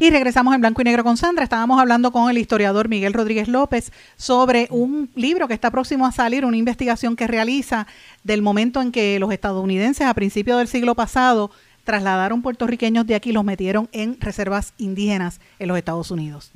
Y 0.00 0.10
regresamos 0.10 0.54
en 0.54 0.60
blanco 0.60 0.80
y 0.80 0.84
negro 0.84 1.02
con 1.02 1.16
Sandra. 1.16 1.42
Estábamos 1.42 1.80
hablando 1.80 2.12
con 2.12 2.30
el 2.30 2.38
historiador 2.38 2.88
Miguel 2.88 3.12
Rodríguez 3.12 3.48
López 3.48 3.90
sobre 4.16 4.68
un 4.70 5.10
libro 5.16 5.48
que 5.48 5.54
está 5.54 5.72
próximo 5.72 6.06
a 6.06 6.12
salir, 6.12 6.44
una 6.44 6.56
investigación 6.56 7.16
que 7.16 7.26
realiza 7.26 7.88
del 8.22 8.40
momento 8.40 8.80
en 8.80 8.92
que 8.92 9.18
los 9.18 9.32
estadounidenses 9.32 10.06
a 10.06 10.14
principios 10.14 10.58
del 10.58 10.68
siglo 10.68 10.94
pasado 10.94 11.50
trasladaron 11.82 12.42
puertorriqueños 12.42 13.08
de 13.08 13.16
aquí 13.16 13.30
y 13.30 13.32
los 13.32 13.42
metieron 13.42 13.88
en 13.90 14.20
reservas 14.20 14.72
indígenas 14.78 15.40
en 15.58 15.66
los 15.66 15.76
Estados 15.76 16.12
Unidos. 16.12 16.52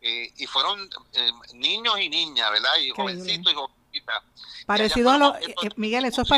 Eh, 0.00 0.32
y 0.38 0.46
fueron 0.46 0.80
eh, 1.12 1.30
niños 1.56 2.00
y 2.00 2.08
niñas, 2.08 2.50
¿verdad? 2.50 2.70
Y 2.82 2.88
jovencitos 2.90 3.52
y 3.52 3.54
jovencitas. 3.54 4.22
Parecido 4.64 5.10
a 5.10 5.18
lo, 5.18 5.36
eh, 5.36 5.54
Miguel, 5.76 6.06
eso 6.06 6.22
es 6.22 6.28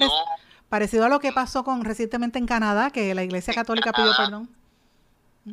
parecido 0.68 1.04
a 1.04 1.08
lo 1.08 1.20
que 1.20 1.32
pasó 1.32 1.62
con 1.62 1.84
recientemente 1.84 2.40
en 2.40 2.46
Canadá, 2.46 2.90
que 2.90 3.14
la 3.14 3.22
Iglesia 3.22 3.54
Católica 3.54 3.92
pidió 3.92 4.12
perdón. 4.16 4.48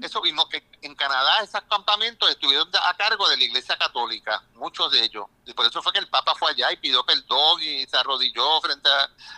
Eso 0.01 0.21
mismo 0.21 0.47
que 0.49 0.61
en 0.81 0.93
Canadá 0.95 1.41
esos 1.41 1.61
campamentos 1.61 2.29
estuvieron 2.29 2.69
a 2.85 2.97
cargo 2.97 3.27
de 3.29 3.37
la 3.37 3.43
Iglesia 3.45 3.77
Católica, 3.77 4.43
muchos 4.55 4.91
de 4.91 5.03
ellos. 5.03 5.27
Y 5.45 5.53
por 5.53 5.65
eso 5.65 5.81
fue 5.81 5.93
que 5.93 5.99
el 5.99 6.09
Papa 6.09 6.35
fue 6.35 6.51
allá 6.51 6.71
y 6.73 6.77
pidió 6.77 7.05
perdón 7.05 7.61
y 7.61 7.85
se 7.87 7.95
arrodilló 7.95 8.59
frente 8.61 8.89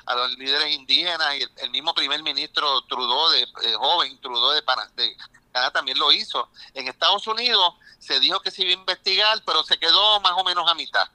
a, 0.06 0.16
los 0.16 0.32
líderes 0.38 0.74
indígenas 0.74 1.36
y 1.36 1.44
el, 1.62 1.70
mismo 1.70 1.94
primer 1.94 2.24
ministro 2.24 2.82
Trudeau, 2.84 3.30
de, 3.30 3.42
eh, 3.42 3.76
joven 3.78 4.20
Trudeau 4.20 4.52
de, 4.52 4.64
de 4.96 5.18
Canadá 5.52 5.72
también 5.72 6.00
lo 6.00 6.12
hizo. 6.12 6.50
En 6.74 6.88
Estados 6.88 7.28
Unidos 7.28 7.76
se 8.00 8.20
dijo 8.20 8.40
que 8.40 8.50
se 8.50 8.64
iba 8.64 8.72
a 8.72 8.74
investigar, 8.74 9.44
pero 9.46 9.64
se 9.64 9.78
quedó 9.78 10.20
más 10.22 10.34
o 10.36 10.44
menos 10.44 10.70
a 10.70 10.74
mitad. 10.74 11.08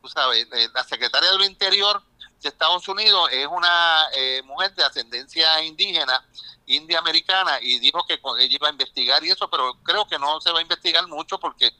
Tú 0.00 0.08
sabes, 0.08 0.46
eh, 0.52 0.68
la 0.72 0.84
secretaria 0.84 1.32
del 1.32 1.42
Interior 1.42 2.02
de 2.40 2.48
Estados 2.48 2.86
Unidos 2.86 3.30
es 3.32 3.48
una 3.48 4.04
eh, 4.14 4.42
mujer 4.44 4.72
de 4.74 4.84
ascendencia 4.84 5.60
indígena 5.64 6.24
india 6.66 6.98
americana 6.98 7.58
y 7.60 7.78
dijo 7.78 8.04
que 8.06 8.20
ella 8.38 8.56
iba 8.56 8.68
a 8.68 8.72
investigar 8.72 9.24
y 9.24 9.30
eso, 9.30 9.48
pero 9.48 9.74
creo 9.82 10.06
que 10.06 10.18
no 10.18 10.40
se 10.40 10.50
va 10.52 10.58
a 10.58 10.62
investigar 10.62 11.06
mucho 11.06 11.38
porque 11.38 11.72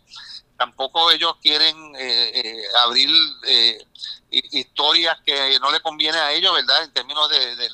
tampoco 0.57 1.11
ellos 1.11 1.35
quieren 1.43 1.77
eh, 1.97 2.33
eh, 2.35 2.63
abrir 2.85 3.11
eh, 3.47 3.87
historias 4.31 5.19
que 5.25 5.59
no 5.61 5.71
le 5.71 5.81
conviene 5.81 6.19
a 6.19 6.33
ellos, 6.33 6.53
¿verdad? 6.55 6.85
En 6.85 6.93
términos 6.93 7.29
de, 7.29 7.71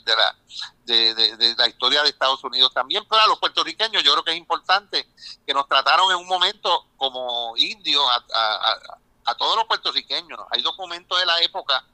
la, 1.57 1.69
historia 1.69 2.03
de 2.03 2.09
Estados 2.11 2.43
Unidos 2.45 2.73
también. 2.75 3.05
Pero 3.09 3.23
a 3.23 3.27
los 3.27 3.39
puertorriqueños 3.39 4.03
yo 4.03 4.13
creo 4.13 4.25
que 4.25 4.33
es 4.33 4.37
importante 4.37 5.09
que 5.47 5.55
nos 5.55 5.69
trataron 5.69 6.11
en 6.11 6.19
un 6.19 6.27
momento 6.27 6.87
como 6.97 7.55
indios 7.57 8.05
a, 8.35 8.79
a 9.25 9.35
todos 9.35 9.57
los 9.57 9.65
puertorriqueños. 9.67 10.41
Hay 10.51 10.63
documentos 10.63 11.19
de 11.19 11.27
la 11.27 11.41
época 11.41 11.85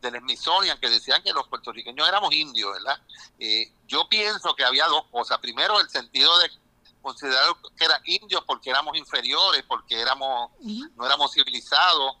del 0.00 0.20
Smithsonian 0.20 0.78
que 0.78 0.88
decían 0.88 1.22
que 1.22 1.32
los 1.32 1.46
puertorriqueños 1.48 2.08
éramos 2.08 2.32
indios, 2.32 2.72
¿verdad? 2.72 3.00
Eh, 3.38 3.72
yo 3.86 4.08
pienso 4.08 4.54
que 4.54 4.64
había 4.64 4.86
dos 4.86 5.04
cosas. 5.10 5.38
Primero, 5.38 5.80
el 5.80 5.88
sentido 5.88 6.36
de 6.38 6.50
considerar 7.02 7.44
que 7.76 7.84
eran 7.84 8.02
indios 8.04 8.42
porque 8.46 8.70
éramos 8.70 8.96
inferiores, 8.96 9.62
porque 9.66 10.00
éramos 10.00 10.50
no 10.96 11.06
éramos 11.06 11.32
civilizados, 11.32 12.16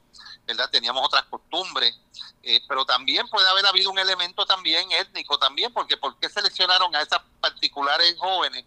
¿verdad? 0.46 0.70
Teníamos 0.70 1.04
otras 1.04 1.24
costumbres, 1.24 1.94
eh, 2.42 2.60
pero 2.68 2.84
también 2.84 3.28
puede 3.28 3.48
haber 3.48 3.66
habido 3.66 3.90
un 3.90 3.98
elemento 3.98 4.46
también 4.46 4.90
étnico 4.92 5.38
también, 5.38 5.72
porque 5.72 5.96
¿por 5.96 6.18
qué 6.18 6.28
seleccionaron 6.28 6.94
a 6.94 7.02
esas 7.02 7.20
particulares 7.40 8.16
jóvenes 8.18 8.64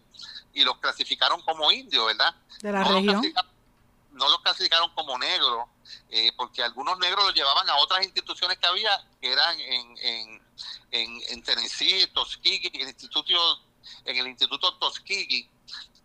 y 0.52 0.64
los 0.64 0.78
clasificaron 0.78 1.40
como 1.42 1.72
indios, 1.72 2.06
¿verdad? 2.06 2.34
De 2.60 2.72
la 2.72 2.84
región 2.84 3.22
no 4.12 4.28
los 4.28 4.40
clasificaron 4.42 4.90
como 4.94 5.18
negros, 5.18 5.66
eh, 6.10 6.32
porque 6.36 6.62
algunos 6.62 6.98
negros 6.98 7.24
los 7.24 7.34
llevaban 7.34 7.68
a 7.68 7.76
otras 7.76 8.04
instituciones 8.04 8.58
que 8.58 8.66
había, 8.66 8.90
que 9.20 9.32
eran 9.32 9.58
en, 9.60 9.98
en, 9.98 10.42
en, 10.90 11.22
en 11.28 11.42
Tennessee, 11.42 12.06
Tuskegee, 12.12 12.70
el 12.74 12.88
instituto, 12.88 13.60
en 14.04 14.16
el 14.16 14.26
instituto 14.28 14.78
Tuskegee, 14.78 15.48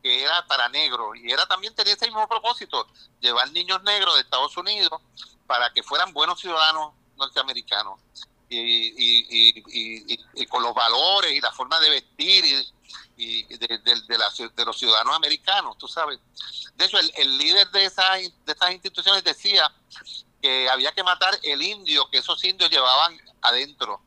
que 0.01 0.23
era 0.23 0.45
para 0.47 0.69
negros, 0.69 1.17
y 1.17 1.31
era 1.31 1.45
también 1.47 1.75
tenía 1.75 1.93
ese 1.93 2.05
mismo 2.05 2.27
propósito, 2.27 2.87
llevar 3.19 3.51
niños 3.51 3.81
negros 3.83 4.15
de 4.15 4.21
Estados 4.21 4.55
Unidos 4.57 5.01
para 5.45 5.71
que 5.73 5.83
fueran 5.83 6.13
buenos 6.13 6.39
ciudadanos 6.39 6.93
norteamericanos. 7.17 7.99
Y, 8.49 8.57
y, 8.57 9.63
y, 9.67 10.19
y, 10.35 10.45
con 10.45 10.63
los 10.63 10.73
valores 10.73 11.33
y 11.33 11.41
la 11.41 11.51
forma 11.51 11.81
de 11.81 11.89
vestir 11.89 12.45
y, 12.45 12.73
y 13.15 13.43
de, 13.57 13.67
de, 13.77 14.65
los 14.65 14.77
ciudadanos 14.77 15.15
americanos, 15.15 15.77
tú 15.77 15.87
sabes. 15.87 16.19
De 16.75 16.85
hecho, 16.85 16.97
el, 16.99 17.37
líder 17.37 17.69
de, 17.71 17.85
esa, 17.85 18.13
de 18.13 18.31
estas 18.45 18.71
instituciones 18.71 19.23
decía 19.23 19.71
que 20.41 20.69
había 20.69 20.91
que 20.91 21.03
matar 21.03 21.37
el 21.43 21.61
indio 21.61 22.09
que 22.09 22.19
esos 22.19 22.43
indios 22.43 22.69
llevaban 22.69 23.19
adentro. 23.41 24.01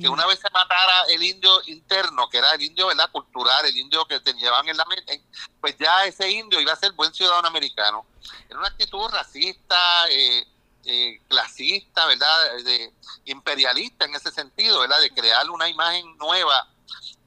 Que 0.00 0.08
una 0.08 0.26
vez 0.26 0.40
se 0.40 0.50
matara 0.50 1.04
el 1.08 1.22
indio 1.22 1.50
interno, 1.66 2.28
que 2.28 2.38
era 2.38 2.52
el 2.54 2.62
indio 2.62 2.88
¿verdad? 2.88 3.10
cultural, 3.10 3.64
el 3.66 3.76
indio 3.76 4.04
que 4.06 4.20
te 4.20 4.32
llevaban 4.34 4.68
en 4.68 4.76
la 4.76 4.84
mente, 4.84 5.22
pues 5.60 5.76
ya 5.78 6.04
ese 6.04 6.30
indio 6.30 6.60
iba 6.60 6.72
a 6.72 6.76
ser 6.76 6.92
buen 6.92 7.12
ciudadano 7.12 7.48
americano. 7.48 8.06
Era 8.48 8.58
una 8.58 8.68
actitud 8.68 9.08
racista, 9.10 10.08
eh, 10.10 10.46
eh, 10.84 11.20
clasista, 11.28 12.06
¿verdad? 12.06 12.56
De, 12.64 12.92
imperialista 13.26 14.04
en 14.04 14.14
ese 14.14 14.30
sentido, 14.30 14.80
¿verdad? 14.80 15.00
De 15.00 15.12
crear 15.12 15.48
una 15.50 15.68
imagen 15.68 16.16
nueva 16.16 16.68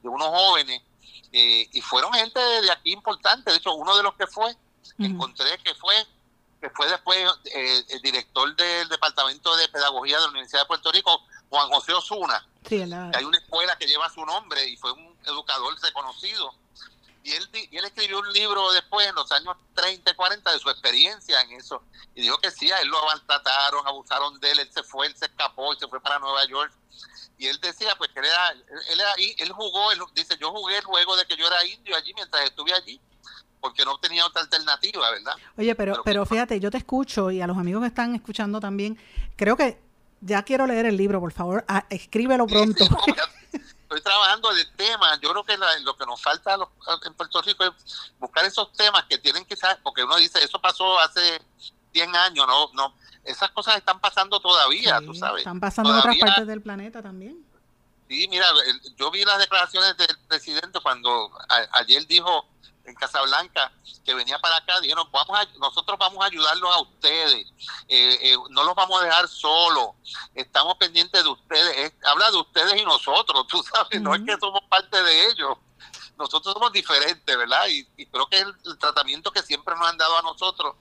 de 0.02 0.08
unos 0.08 0.28
jóvenes 0.28 0.82
eh, 1.32 1.68
y 1.72 1.80
fueron 1.80 2.12
gente 2.12 2.40
de 2.40 2.70
aquí 2.70 2.92
importante. 2.92 3.50
De 3.50 3.56
hecho, 3.58 3.74
uno 3.74 3.96
de 3.96 4.02
los 4.02 4.14
que 4.14 4.26
fue, 4.26 4.56
encontré 4.98 5.58
que 5.58 5.74
fue 5.74 5.94
que 6.60 6.70
fue 6.70 6.88
después 6.88 7.18
eh, 7.54 7.84
el 7.88 8.02
director 8.02 8.54
del 8.54 8.88
Departamento 8.88 9.56
de 9.56 9.68
Pedagogía 9.68 10.16
de 10.16 10.24
la 10.24 10.28
Universidad 10.28 10.60
de 10.60 10.66
Puerto 10.66 10.92
Rico, 10.92 11.22
Juan 11.48 11.70
José 11.70 11.94
Osuna. 11.94 12.46
Sí, 12.68 12.82
Hay 12.82 13.24
una 13.24 13.38
escuela 13.38 13.76
que 13.76 13.86
lleva 13.86 14.10
su 14.10 14.24
nombre 14.26 14.66
y 14.68 14.76
fue 14.76 14.92
un 14.92 15.16
educador 15.24 15.74
reconocido. 15.80 16.52
Y 17.22 17.32
él, 17.32 17.48
y 17.52 17.76
él 17.76 17.84
escribió 17.84 18.18
un 18.18 18.32
libro 18.32 18.72
después, 18.72 19.06
en 19.06 19.14
los 19.14 19.30
años 19.32 19.56
30 19.74 20.10
y 20.10 20.14
40, 20.14 20.52
de 20.52 20.58
su 20.58 20.70
experiencia 20.70 21.40
en 21.42 21.52
eso. 21.52 21.82
Y 22.14 22.22
dijo 22.22 22.38
que 22.38 22.50
sí, 22.50 22.70
a 22.70 22.80
él 22.80 22.88
lo 22.88 23.04
maltrataron, 23.06 23.86
abusaron 23.86 24.38
de 24.40 24.50
él, 24.50 24.58
él 24.60 24.70
se 24.72 24.82
fue, 24.82 25.06
él 25.06 25.16
se 25.16 25.26
escapó 25.26 25.72
y 25.72 25.78
se 25.78 25.88
fue 25.88 26.00
para 26.00 26.18
Nueva 26.18 26.44
York. 26.46 26.72
Y 27.40 27.46
él 27.46 27.58
decía, 27.60 27.94
pues 27.96 28.10
que 28.12 28.20
él 28.20 28.26
era, 28.26 28.50
él, 28.50 29.00
era, 29.00 29.14
él 29.16 29.52
jugó, 29.52 29.90
él 29.92 29.98
dice, 30.14 30.36
yo 30.38 30.52
jugué 30.52 30.76
el 30.76 30.84
juego 30.84 31.16
de 31.16 31.24
que 31.24 31.36
yo 31.36 31.46
era 31.46 31.64
indio 31.64 31.96
allí 31.96 32.12
mientras 32.14 32.44
estuve 32.44 32.72
allí 32.74 33.00
porque 33.60 33.84
no 33.84 33.98
tenía 33.98 34.26
otra 34.26 34.42
alternativa, 34.42 35.10
¿verdad? 35.10 35.34
Oye, 35.56 35.74
pero, 35.74 36.02
pero, 36.04 36.24
fíjate, 36.24 36.60
yo 36.60 36.70
te 36.70 36.78
escucho 36.78 37.30
y 37.30 37.40
a 37.40 37.46
los 37.46 37.58
amigos 37.58 37.82
que 37.82 37.88
están 37.88 38.14
escuchando 38.14 38.60
también, 38.60 38.98
creo 39.36 39.56
que 39.56 39.78
ya 40.20 40.42
quiero 40.42 40.66
leer 40.66 40.86
el 40.86 40.96
libro, 40.96 41.20
por 41.20 41.32
favor, 41.32 41.64
ah, 41.68 41.86
escríbelo 41.90 42.46
pronto. 42.46 42.84
estoy 43.52 44.00
trabajando 44.02 44.50
el 44.52 44.70
tema, 44.76 45.18
yo 45.20 45.30
creo 45.30 45.44
que 45.44 45.56
lo 45.82 45.96
que 45.96 46.06
nos 46.06 46.22
falta 46.22 46.56
en 47.04 47.14
Puerto 47.14 47.42
Rico 47.42 47.64
es 47.64 48.12
buscar 48.18 48.44
esos 48.44 48.72
temas 48.72 49.04
que 49.04 49.18
tienen 49.18 49.44
que 49.44 49.56
ser, 49.56 49.78
porque 49.82 50.04
uno 50.04 50.16
dice, 50.16 50.42
eso 50.42 50.60
pasó 50.60 50.98
hace 51.00 51.42
100 51.92 52.14
años, 52.14 52.46
no, 52.46 52.70
no, 52.74 52.94
esas 53.30 53.50
cosas 53.50 53.76
están 53.76 54.00
pasando 54.00 54.40
todavía, 54.40 55.00
tú 55.00 55.14
sabes. 55.14 55.40
Están 55.40 55.60
pasando 55.60 55.90
en 55.90 55.98
otras 55.98 56.16
partes 56.18 56.46
del 56.46 56.62
planeta 56.62 57.02
también. 57.02 57.44
Sí, 58.08 58.26
mira, 58.28 58.46
yo 58.96 59.10
vi 59.10 59.24
las 59.24 59.38
declaraciones 59.38 59.96
del 59.96 60.18
presidente 60.26 60.80
cuando 60.80 61.30
ayer 61.72 62.06
dijo 62.06 62.44
en 62.84 62.94
Casablanca 62.94 63.72
que 64.04 64.14
venía 64.14 64.38
para 64.38 64.56
acá, 64.56 64.80
dijeron, 64.80 65.08
vamos 65.12 65.38
a, 65.38 65.44
nosotros 65.58 65.98
vamos 65.98 66.22
a 66.22 66.26
ayudarlos 66.26 66.74
a 66.74 66.80
ustedes, 66.80 67.46
eh, 67.88 68.18
eh, 68.20 68.36
no 68.50 68.64
los 68.64 68.74
vamos 68.74 69.00
a 69.00 69.04
dejar 69.04 69.28
solos, 69.28 69.90
estamos 70.34 70.76
pendientes 70.76 71.22
de 71.22 71.28
ustedes, 71.28 71.92
habla 72.04 72.30
de 72.30 72.38
ustedes 72.38 72.80
y 72.80 72.84
nosotros, 72.84 73.46
tú 73.48 73.62
sabes, 73.62 74.00
no 74.00 74.14
es 74.14 74.22
que 74.22 74.36
somos 74.38 74.62
parte 74.68 75.02
de 75.02 75.26
ellos, 75.28 75.56
nosotros 76.18 76.52
somos 76.52 76.72
diferentes, 76.72 77.36
¿verdad? 77.36 77.66
Y, 77.68 77.84
creo 78.06 78.26
que 78.26 78.40
es 78.40 78.46
el, 78.64 78.78
tratamiento 78.78 79.30
que 79.30 79.42
siempre 79.42 79.74
nos 79.74 79.88
han 79.88 79.96
dado 79.96 80.18
a 80.18 80.22
nosotros 80.22 80.74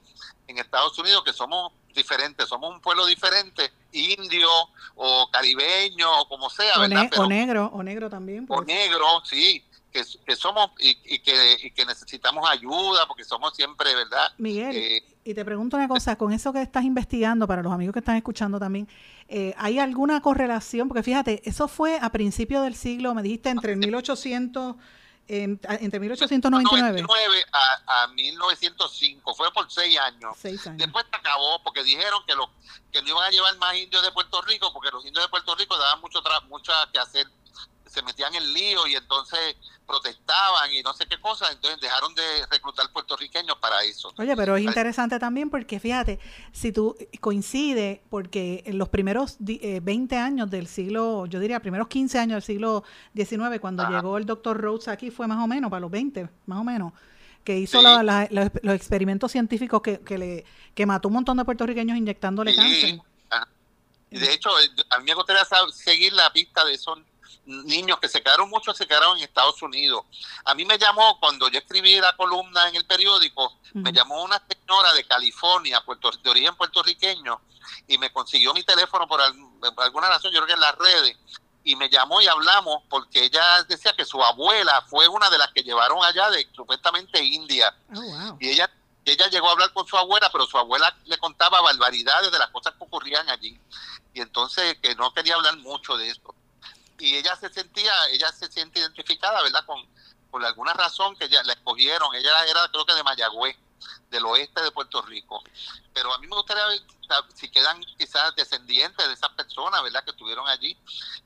en 0.49 0.57
Estados 0.57 0.97
Unidos, 0.97 1.23
que 1.23 1.33
somos 1.33 1.71
diferentes, 1.93 2.47
somos 2.47 2.73
un 2.73 2.81
pueblo 2.81 3.05
diferente, 3.05 3.71
indio 3.91 4.49
o 4.95 5.29
caribeño 5.31 6.21
o 6.21 6.27
como 6.27 6.49
sea, 6.49 6.77
¿verdad? 6.79 7.09
o 7.17 7.27
negro, 7.27 7.69
o 7.73 7.83
negro 7.83 8.09
también. 8.09 8.45
O 8.49 8.61
negro, 8.63 9.21
sí 9.23 9.63
que, 9.91 10.35
somos 10.35 10.71
y, 10.79 11.19
que, 11.19 11.71
que, 11.75 11.85
necesitamos 11.85 12.47
ayuda 12.49 13.07
porque 13.07 13.23
somos 13.23 13.55
siempre, 13.55 13.93
¿verdad? 13.95 14.31
Miguel, 14.37 14.75
eh, 14.75 15.03
y 15.23 15.33
te 15.33 15.43
pregunto 15.43 15.77
una 15.77 15.87
cosa, 15.87 16.15
con 16.15 16.31
eso 16.31 16.53
que 16.53 16.61
estás 16.61 16.83
investigando, 16.83 17.47
para 17.47 17.61
los 17.61 17.73
amigos 17.73 17.93
que 17.93 17.99
están 17.99 18.15
escuchando 18.15 18.59
también, 18.59 18.87
eh, 19.27 19.53
¿hay 19.57 19.79
alguna 19.79 20.21
correlación? 20.21 20.87
Porque 20.87 21.03
fíjate, 21.03 21.41
eso 21.43 21.67
fue 21.67 21.97
a 22.01 22.11
principios 22.11 22.63
del 22.63 22.75
siglo, 22.75 23.13
me 23.13 23.21
dijiste, 23.21 23.49
entre 23.49 23.75
1800... 23.75 24.75
entre 25.29 25.99
1899 25.99 27.45
a, 27.51 28.03
a 28.03 28.07
1905, 28.07 29.35
fue 29.35 29.51
por 29.51 29.71
seis 29.71 29.97
años. 29.99 30.35
Después 30.41 31.05
se 31.09 31.15
acabó 31.15 31.61
porque 31.63 31.83
dijeron 31.83 32.23
que, 32.25 32.33
lo, 32.35 32.49
que 32.91 33.01
no 33.03 33.09
iban 33.09 33.25
a 33.25 33.29
llevar 33.29 33.57
más 33.57 33.75
indios 33.75 34.01
de 34.01 34.11
Puerto 34.11 34.41
Rico 34.41 34.73
porque 34.73 34.89
los 34.91 35.05
indios 35.05 35.23
de 35.23 35.29
Puerto 35.29 35.53
Rico 35.55 35.77
daban 35.77 36.01
mucho, 36.01 36.21
mucho 36.47 36.73
que 36.91 36.99
hacer 36.99 37.27
se 37.85 38.01
metían 38.03 38.33
en 38.35 38.53
lío 38.53 38.87
y 38.87 38.95
entonces 38.95 39.55
protestaban 39.89 40.71
y 40.71 40.83
no 40.83 40.93
sé 40.93 41.07
qué 41.07 41.19
cosa, 41.19 41.51
entonces 41.51 41.81
dejaron 41.81 42.13
de 42.13 42.45
reclutar 42.51 42.91
puertorriqueños 42.91 43.57
para 43.57 43.83
eso. 43.83 44.13
Oye, 44.19 44.35
pero 44.35 44.55
es 44.55 44.63
interesante 44.63 45.17
también 45.17 45.49
porque 45.49 45.79
fíjate, 45.79 46.19
si 46.51 46.71
tú 46.71 46.95
coincide, 47.19 48.03
porque 48.11 48.61
en 48.67 48.77
los 48.77 48.89
primeros 48.89 49.37
20 49.39 50.15
eh, 50.15 50.17
años 50.19 50.51
del 50.51 50.67
siglo, 50.67 51.25
yo 51.25 51.39
diría 51.39 51.59
primeros 51.59 51.87
15 51.87 52.19
años 52.19 52.35
del 52.35 52.43
siglo 52.43 52.83
XIX, 53.15 53.59
cuando 53.59 53.89
llegó 53.89 54.19
el 54.19 54.27
doctor 54.27 54.61
Rhodes 54.61 54.87
aquí, 54.87 55.09
fue 55.09 55.27
más 55.27 55.43
o 55.43 55.47
menos, 55.47 55.71
para 55.71 55.81
los 55.81 55.89
20, 55.89 56.29
más 56.45 56.59
o 56.59 56.63
menos, 56.63 56.93
que 57.43 57.57
hizo 57.57 57.81
los 57.81 58.75
experimentos 58.75 59.31
científicos 59.31 59.81
que, 59.81 60.01
que, 60.01 60.19
le, 60.19 60.45
que 60.75 60.85
mató 60.85 61.07
un 61.07 61.15
montón 61.15 61.35
de 61.37 61.45
puertorriqueños 61.45 61.97
inyectándole 61.97 62.55
cáncer. 62.55 63.01
Y 64.11 64.17
de 64.17 64.33
hecho, 64.33 64.49
a 64.89 64.99
mí 64.99 65.05
me 65.05 65.13
gustaría 65.13 65.43
seguir 65.71 66.13
la 66.13 66.31
pista 66.31 66.65
de 66.65 66.73
esos 66.73 66.99
niños 67.49 67.99
que 67.99 68.07
se 68.07 68.21
quedaron, 68.21 68.49
muchos 68.49 68.77
se 68.77 68.87
quedaron 68.87 69.17
en 69.17 69.23
Estados 69.23 69.61
Unidos. 69.61 70.03
A 70.45 70.53
mí 70.53 70.65
me 70.65 70.77
llamó, 70.77 71.19
cuando 71.19 71.49
yo 71.49 71.59
escribí 71.59 71.99
la 71.99 72.15
columna 72.15 72.69
en 72.69 72.75
el 72.75 72.85
periódico, 72.85 73.59
me 73.73 73.91
llamó 73.91 74.23
una 74.23 74.41
señora 74.47 74.93
de 74.93 75.03
California, 75.05 75.81
puerto, 75.81 76.11
de 76.11 76.29
origen 76.29 76.55
puertorriqueño, 76.55 77.41
y 77.87 77.97
me 77.97 78.11
consiguió 78.11 78.53
mi 78.53 78.63
teléfono 78.63 79.07
por, 79.07 79.19
alguna 79.21 80.09
razón, 80.09 80.31
yo 80.31 80.39
creo 80.39 80.47
que 80.47 80.53
en 80.53 80.59
las 80.59 80.75
redes, 80.77 81.17
y 81.63 81.75
me 81.75 81.89
llamó 81.89 82.21
y 82.21 82.27
hablamos 82.27 82.83
porque 82.89 83.25
ella 83.25 83.63
decía 83.67 83.93
que 83.93 84.05
su 84.05 84.23
abuela 84.23 84.83
fue 84.87 85.07
una 85.07 85.29
de 85.29 85.37
las 85.37 85.51
que 85.51 85.61
llevaron 85.61 86.03
allá 86.03 86.29
de 86.29 86.47
supuestamente 86.53 87.21
India. 87.23 87.75
Oh, 87.93 88.37
y 88.39 88.49
ella 88.49 88.71
ella 89.05 89.27
llegó 89.27 89.49
a 89.49 89.53
hablar 89.53 89.73
con 89.73 89.87
su 89.87 89.97
abuela, 89.97 90.29
pero 90.31 90.45
su 90.45 90.57
abuela 90.57 90.95
le 91.05 91.17
contaba 91.17 91.61
barbaridades 91.61 92.31
de 92.31 92.37
las 92.37 92.49
cosas 92.49 92.75
que 92.75 92.83
ocurrían 92.83 93.27
allí. 93.29 93.59
Y 94.13 94.21
entonces 94.21 94.77
que 94.81 94.93
no 94.95 95.13
quería 95.13 95.35
hablar 95.35 95.57
mucho 95.57 95.97
de 95.97 96.09
esto 96.09 96.35
y 96.99 97.15
ella 97.15 97.35
se 97.35 97.49
sentía, 97.49 97.91
ella 98.11 98.31
se 98.31 98.51
siente 98.51 98.79
identificada, 98.79 99.41
¿verdad? 99.43 99.65
Con, 99.65 99.85
por 100.29 100.45
alguna 100.45 100.73
razón 100.73 101.15
que 101.15 101.25
ella 101.25 101.43
la 101.43 101.53
escogieron, 101.53 102.13
ella 102.15 102.45
era 102.45 102.67
creo 102.71 102.85
que 102.85 102.93
de 102.93 103.03
Mayagüez, 103.03 103.57
del 104.11 104.25
oeste 104.25 104.61
de 104.61 104.71
Puerto 104.71 105.01
Rico. 105.01 105.41
Pero 105.93 106.13
a 106.13 106.17
mí 106.19 106.27
me 106.27 106.35
gustaría 106.35 106.65
ver 106.67 106.79
si 107.33 107.49
quedan 107.49 107.81
quizás 107.97 108.35
descendientes 108.35 109.07
de 109.07 109.13
esas 109.13 109.29
personas, 109.31 109.81
¿verdad? 109.83 110.03
Que 110.03 110.11
estuvieron 110.11 110.47
allí 110.47 110.77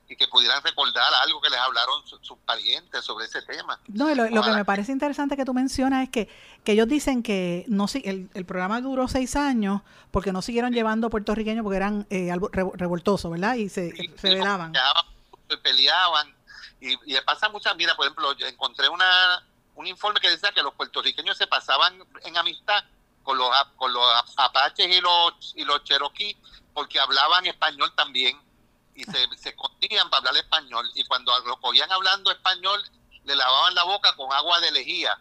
y 0.08 0.16
que 0.16 0.28
pudieran 0.28 0.62
recordar 0.62 1.12
algo 1.22 1.40
que 1.40 1.50
les 1.50 1.58
hablaron 1.58 2.02
sus 2.06 2.38
parientes 2.38 3.04
sobre 3.04 3.26
ese 3.26 3.42
tema. 3.42 3.78
No, 3.88 4.14
lo, 4.14 4.42
que 4.42 4.50
me 4.50 4.64
parece 4.64 4.92
interesante 4.92 5.36
que 5.36 5.44
tú 5.44 5.54
mencionas 5.54 6.04
es 6.04 6.10
que, 6.10 6.28
que 6.62 6.72
ellos 6.72 6.88
dicen 6.88 7.22
que 7.22 7.64
no 7.68 7.86
el, 7.92 8.30
el 8.32 8.46
programa 8.46 8.80
duró 8.80 9.08
seis 9.08 9.36
años 9.36 9.82
porque 10.10 10.32
no 10.32 10.42
siguieron 10.42 10.72
llevando 10.72 11.10
puertorriqueños 11.10 11.62
porque 11.62 11.76
eran 11.76 12.06
eh, 12.10 12.30
revoltosos, 12.52 13.30
¿verdad? 13.30 13.54
Y 13.54 13.68
se, 13.68 13.92
se 14.16 14.28
velaban 14.28 14.72
peleaban. 15.58 16.34
Y, 16.80 16.92
y 17.06 17.20
pasa 17.22 17.48
muchas, 17.48 17.74
mira, 17.76 17.94
por 17.94 18.06
ejemplo, 18.06 18.32
yo 18.34 18.46
encontré 18.46 18.88
una, 18.88 19.44
un 19.74 19.86
informe 19.86 20.20
que 20.20 20.30
decía 20.30 20.52
que 20.52 20.62
los 20.62 20.74
puertorriqueños 20.74 21.36
se 21.36 21.46
pasaban 21.46 22.02
en 22.22 22.36
amistad 22.36 22.84
con 23.22 23.38
los, 23.38 23.50
con 23.76 23.92
los 23.92 24.34
apaches 24.36 24.86
y 24.86 25.00
los, 25.00 25.52
y 25.56 25.64
los 25.64 25.82
cheroquíes 25.84 26.36
porque 26.72 26.98
hablaban 26.98 27.46
español 27.46 27.92
también 27.94 28.40
y 28.94 29.04
se, 29.04 29.28
se 29.36 29.50
escondían 29.50 30.08
para 30.10 30.18
hablar 30.18 30.36
español 30.36 30.88
y 30.94 31.04
cuando 31.04 31.36
lo 31.40 31.56
cogían 31.60 31.90
hablando 31.90 32.30
español 32.30 32.82
le 33.24 33.34
lavaban 33.34 33.74
la 33.74 33.84
boca 33.84 34.14
con 34.16 34.32
agua 34.32 34.60
de 34.60 34.72
lejía 34.72 35.18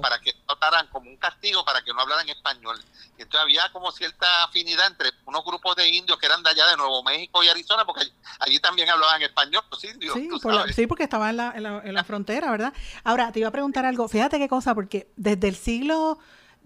para 0.00 0.18
que 0.20 0.34
notaran 0.48 0.86
como 0.88 1.10
un 1.10 1.16
castigo 1.16 1.64
para 1.64 1.82
que 1.82 1.92
no 1.92 2.00
hablaran 2.00 2.28
español. 2.28 2.78
Y 3.18 3.22
entonces 3.22 3.40
había 3.40 3.70
como 3.72 3.90
cierta 3.92 4.44
afinidad 4.44 4.86
entre 4.86 5.10
unos 5.26 5.44
grupos 5.44 5.76
de 5.76 5.88
indios 5.88 6.18
que 6.18 6.26
eran 6.26 6.42
de 6.42 6.50
allá 6.50 6.66
de 6.68 6.76
Nuevo 6.76 7.02
México 7.02 7.42
y 7.42 7.48
Arizona, 7.48 7.84
porque 7.84 8.04
allí, 8.40 8.58
también 8.60 8.88
hablaban 8.90 9.22
español 9.22 9.62
los 9.70 9.84
indios. 9.84 10.14
Sí, 10.74 10.86
porque 10.86 11.04
estaban 11.04 11.30
en 11.30 11.36
la, 11.36 11.82
en, 11.84 11.94
la, 11.94 12.04
frontera, 12.04 12.50
¿verdad? 12.50 12.72
Ahora, 13.04 13.32
te 13.32 13.40
iba 13.40 13.48
a 13.48 13.52
preguntar 13.52 13.84
algo, 13.84 14.08
fíjate 14.08 14.38
qué 14.38 14.48
cosa, 14.48 14.74
porque 14.74 15.10
desde 15.16 15.48
el 15.48 15.56
siglo 15.56 16.18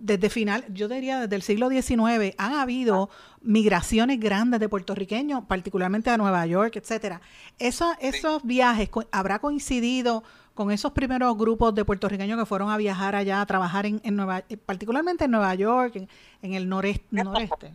desde 0.02 0.30
final, 0.30 0.64
yo 0.68 0.88
diría 0.88 1.20
desde 1.20 1.36
el 1.36 1.42
siglo 1.42 1.68
XIX, 1.68 2.34
han 2.36 2.54
habido 2.54 3.08
migraciones 3.40 4.18
grandes 4.18 4.58
de 4.58 4.68
puertorriqueños, 4.68 5.44
particularmente 5.44 6.10
a 6.10 6.16
Nueva 6.16 6.44
York, 6.46 6.74
etcétera. 6.76 7.20
Eso, 7.60 7.94
esos 8.00 8.42
viajes 8.42 8.90
habrá 9.12 9.38
coincidido 9.38 10.24
con 10.54 10.70
esos 10.70 10.92
primeros 10.92 11.36
grupos 11.36 11.74
de 11.74 11.84
puertorriqueños 11.84 12.38
que 12.38 12.46
fueron 12.46 12.70
a 12.70 12.76
viajar 12.76 13.14
allá, 13.14 13.40
a 13.40 13.46
trabajar 13.46 13.86
en, 13.86 14.00
en 14.04 14.16
Nueva, 14.16 14.44
eh, 14.48 14.56
particularmente 14.56 15.24
en 15.24 15.30
Nueva 15.30 15.54
York, 15.54 15.96
en, 16.42 16.54
el 16.54 16.68
noreste, 16.68 17.06
noreste. 17.10 17.72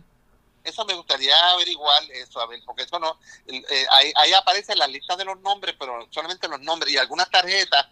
Eso 0.62 0.84
me 0.84 0.94
gustaría 0.94 1.34
averiguar 1.50 2.02
eso, 2.12 2.40
a 2.40 2.46
ver, 2.46 2.60
porque 2.64 2.82
eso 2.82 2.98
no, 2.98 3.18
eh, 3.46 3.86
ahí, 3.92 4.12
ahí 4.16 4.32
aparecen 4.34 4.78
las 4.78 4.90
listas 4.90 5.16
de 5.16 5.24
los 5.24 5.40
nombres, 5.40 5.74
pero 5.78 6.06
solamente 6.10 6.46
los 6.46 6.60
nombres 6.60 6.92
y 6.92 6.98
algunas 6.98 7.30
tarjetas 7.30 7.86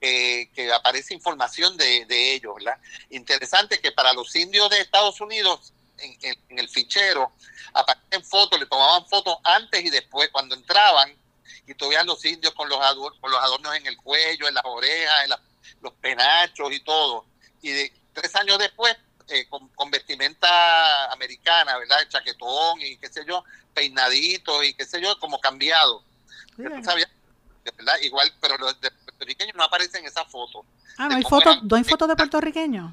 eh, 0.00 0.48
que 0.54 0.72
aparece 0.72 1.14
información 1.14 1.76
de, 1.76 2.06
de, 2.06 2.34
ellos, 2.34 2.54
¿verdad? 2.54 2.78
Interesante 3.10 3.80
que 3.80 3.92
para 3.92 4.12
los 4.12 4.34
indios 4.36 4.70
de 4.70 4.80
Estados 4.80 5.20
Unidos, 5.20 5.72
en, 5.98 6.16
en 6.48 6.58
el 6.58 6.68
fichero, 6.68 7.32
aparecen 7.72 8.24
fotos, 8.24 8.58
le 8.58 8.66
tomaban 8.66 9.06
fotos 9.08 9.36
antes 9.44 9.84
y 9.84 9.90
después, 9.90 10.28
cuando 10.30 10.54
entraban, 10.54 11.16
y 11.66 11.74
tú 11.74 11.88
veías 11.88 12.06
los 12.06 12.24
indios 12.24 12.52
con 12.54 12.68
los, 12.68 12.80
adornos, 12.80 13.20
con 13.20 13.30
los 13.30 13.40
adornos 13.40 13.74
en 13.76 13.86
el 13.86 13.96
cuello, 13.96 14.48
en 14.48 14.54
las 14.54 14.64
orejas, 14.64 15.24
en 15.24 15.30
los 15.80 15.92
penachos 15.94 16.72
y 16.72 16.80
todo. 16.80 17.24
Y 17.60 17.70
de, 17.70 17.92
tres 18.12 18.34
años 18.36 18.58
después, 18.58 18.96
eh, 19.28 19.46
con, 19.48 19.90
vestimenta 19.90 21.12
americana, 21.12 21.78
¿verdad? 21.78 22.00
El 22.02 22.08
chaquetón 22.08 22.80
y 22.80 22.96
qué 22.98 23.08
sé 23.08 23.24
yo, 23.26 23.44
peinadito 23.74 24.62
y 24.62 24.74
qué 24.74 24.84
sé 24.84 25.00
yo, 25.00 25.18
como 25.18 25.40
cambiado. 25.40 26.02
¿verdad? 26.56 27.96
Igual, 28.02 28.32
pero 28.40 28.58
los 28.58 28.80
de 28.80 28.90
puertorriqueños 28.90 29.54
no 29.54 29.64
aparecen 29.64 30.00
en 30.00 30.08
esa 30.08 30.24
foto. 30.24 30.64
Ah, 30.98 31.08
no 31.08 31.16
hay 31.16 31.22
fotos 31.22 31.62
¿no 31.62 31.76
hay 31.76 31.84
fotos 31.84 32.08
de 32.08 32.16
puertorriqueños? 32.16 32.92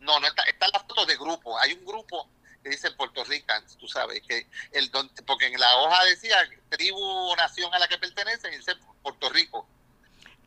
No, 0.00 0.20
no 0.20 0.26
está, 0.26 0.42
están 0.42 0.70
las 0.72 0.82
fotos 0.82 1.06
de 1.06 1.16
grupo. 1.16 1.58
Hay 1.58 1.72
un 1.72 1.84
grupo 1.84 2.28
que 2.64 2.70
dice 2.70 2.90
Puerto 2.92 3.22
Ricans, 3.24 3.76
tú 3.76 3.86
sabes, 3.86 4.22
que 4.26 4.46
el 4.72 4.90
porque 5.26 5.46
en 5.46 5.60
la 5.60 5.76
hoja 5.76 6.02
decía 6.06 6.36
tribu 6.70 6.98
o 6.98 7.36
nación 7.36 7.72
a 7.74 7.78
la 7.78 7.86
que 7.86 7.98
pertenece, 7.98 8.50
dice 8.50 8.72
Puerto 9.02 9.28
Rico. 9.28 9.66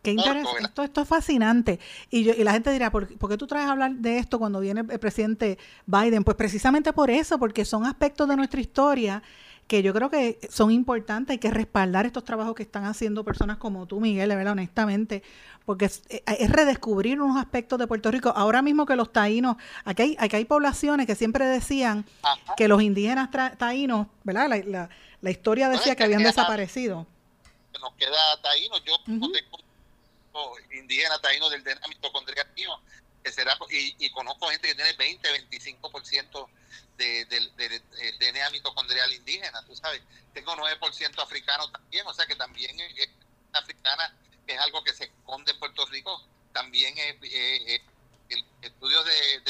Qué 0.02 0.12
interesante. 0.12 0.64
Esto, 0.64 0.84
esto 0.84 1.02
es 1.02 1.08
fascinante. 1.08 1.80
Y, 2.10 2.24
yo, 2.24 2.34
y 2.34 2.44
la 2.44 2.54
gente 2.54 2.72
dirá, 2.72 2.92
¿por, 2.92 3.08
¿por, 3.18 3.30
qué 3.30 3.38
tú 3.38 3.46
traes 3.46 3.68
a 3.68 3.72
hablar 3.72 3.92
de 3.92 4.18
esto 4.18 4.40
cuando 4.40 4.60
viene 4.60 4.82
el 4.90 5.00
presidente 5.00 5.60
Biden? 5.86 6.24
Pues 6.24 6.36
precisamente 6.36 6.92
por 6.92 7.12
eso, 7.12 7.38
porque 7.38 7.66
son 7.66 7.86
aspectos 7.86 8.28
de 8.28 8.36
nuestra 8.36 8.60
historia 8.60 9.22
que 9.68 9.84
yo 9.84 9.94
creo 9.94 10.10
que 10.10 10.40
son 10.50 10.72
importantes, 10.72 11.34
hay 11.34 11.38
que 11.40 11.52
respaldar 11.52 12.06
estos 12.06 12.24
trabajos 12.24 12.56
que 12.56 12.64
están 12.64 12.86
haciendo 12.86 13.24
personas 13.24 13.58
como 13.58 13.86
tú, 13.86 14.00
Miguel, 14.00 14.30
verdad, 14.30 14.54
honestamente, 14.54 15.24
porque 15.66 15.86
es, 15.86 16.04
eh, 16.10 16.48
redescubrir 16.48 17.22
unos 17.22 17.38
aspectos 17.38 17.78
de 17.78 17.86
Puerto 17.86 18.10
Rico. 18.10 18.34
Ahora 18.36 18.62
mismo 18.62 18.86
que 18.86 18.96
los 18.96 19.12
taínos, 19.12 19.58
aquí 19.84 20.02
hay, 20.02 20.18
aquí 20.20 20.38
hay 20.38 20.46
poblaciones 20.46 21.06
que 21.06 21.16
siempre 21.16 21.46
decían 21.46 22.06
que 22.56 22.70
los 22.70 22.82
indígenas 22.82 23.30
taínos, 23.58 24.08
¿verdad? 24.24 24.48
La, 24.50 24.90
la, 25.22 25.30
historia 25.30 25.68
decía 25.68 25.96
que, 25.96 26.06
habían 26.06 26.24
desaparecido. 26.24 27.06
Nos 27.82 27.94
queda 27.96 28.42
taínos, 28.42 28.82
yo 28.86 28.98
tengo 29.06 29.28
indígena 30.80 31.20
taíno 31.20 31.50
del 31.50 31.64
mío, 32.56 32.80
que 33.28 33.34
será, 33.34 33.58
y, 33.70 34.06
y 34.06 34.10
conozco 34.12 34.48
gente 34.48 34.70
que 34.70 34.76
tiene 34.76 34.94
20, 34.94 35.50
25% 35.50 36.50
de, 36.98 37.26
de, 37.26 38.14
DNA 38.20 38.50
mitocondrial 38.52 39.12
indígena, 39.14 39.66
tú 39.66 39.76
sabes. 39.76 40.02
Tengo 40.34 40.56
9% 40.56 41.22
africano 41.22 41.70
también, 41.70 42.08
o 42.08 42.14
sea 42.14 42.26
que 42.26 42.36
también 42.36 42.78
africana 43.52 44.16
es 44.46 44.60
algo 44.60 44.82
que 44.84 44.94
se 44.94 45.06
esconde 45.06 45.52
en 45.52 45.60
Puerto 45.60 45.86
Rico, 45.88 46.26
también 46.54 46.98
es, 46.98 47.82
el 48.30 48.46
estudio 48.62 49.04
de, 49.04 49.42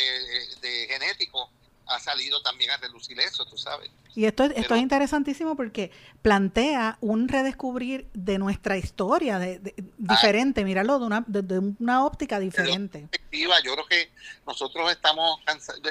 de 0.61 0.87
genético 0.87 1.51
ha 1.87 1.99
salido 1.99 2.41
también 2.41 2.71
a 2.71 2.77
relucir 2.77 3.19
eso, 3.19 3.45
tú 3.45 3.57
sabes. 3.57 3.89
Y 4.15 4.25
esto, 4.25 4.45
es, 4.45 4.53
esto 4.55 4.75
es 4.75 4.81
interesantísimo 4.81 5.55
porque 5.55 5.91
plantea 6.21 6.97
un 7.01 7.27
redescubrir 7.27 8.07
de 8.13 8.39
nuestra 8.39 8.77
historia 8.77 9.37
de, 9.37 9.75
diferente, 9.97 10.63
míralo 10.63 10.97
de 10.99 11.05
una, 11.05 11.23
de, 11.27 11.59
una 11.79 12.03
óptica 12.03 12.39
diferente. 12.39 13.07
Yo 13.31 13.73
creo 13.73 13.85
que 13.85 14.11
nosotros 14.45 14.91
estamos 14.91 15.39
cansados, 15.45 15.81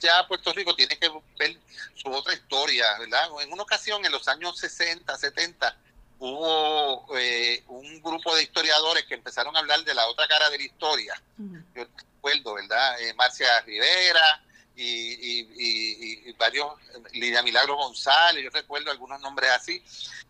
ya 0.00 0.26
Puerto 0.26 0.52
Rico 0.52 0.74
tiene 0.74 0.98
que 0.98 1.10
ver 1.38 1.58
su 1.94 2.08
otra 2.08 2.32
historia, 2.32 2.86
¿verdad? 2.98 3.28
En 3.42 3.52
una 3.52 3.62
ocasión, 3.62 4.04
en 4.04 4.12
los 4.12 4.26
años 4.28 4.58
60, 4.58 5.16
70, 5.16 5.76
hubo 6.20 7.06
eh, 7.16 7.62
un 7.68 8.00
grupo 8.02 8.34
de 8.34 8.42
historiadores 8.42 9.04
que 9.04 9.14
empezaron 9.14 9.54
a 9.56 9.60
hablar 9.60 9.84
de 9.84 9.94
la 9.94 10.06
otra 10.08 10.26
cara 10.26 10.50
de 10.50 10.58
la 10.58 10.64
historia. 10.64 11.22
Yo 11.74 11.84
recuerdo, 11.96 12.54
¿verdad? 12.54 13.00
Eh, 13.02 13.14
Marcia 13.14 13.60
Rivera, 13.62 14.42
y, 14.78 16.32
varios, 16.38 16.72
Lidia 17.12 17.42
Milagro 17.42 17.76
González, 17.76 18.44
yo 18.44 18.50
recuerdo 18.50 18.90
algunos 18.90 19.20
nombres 19.20 19.50
así, 19.50 19.82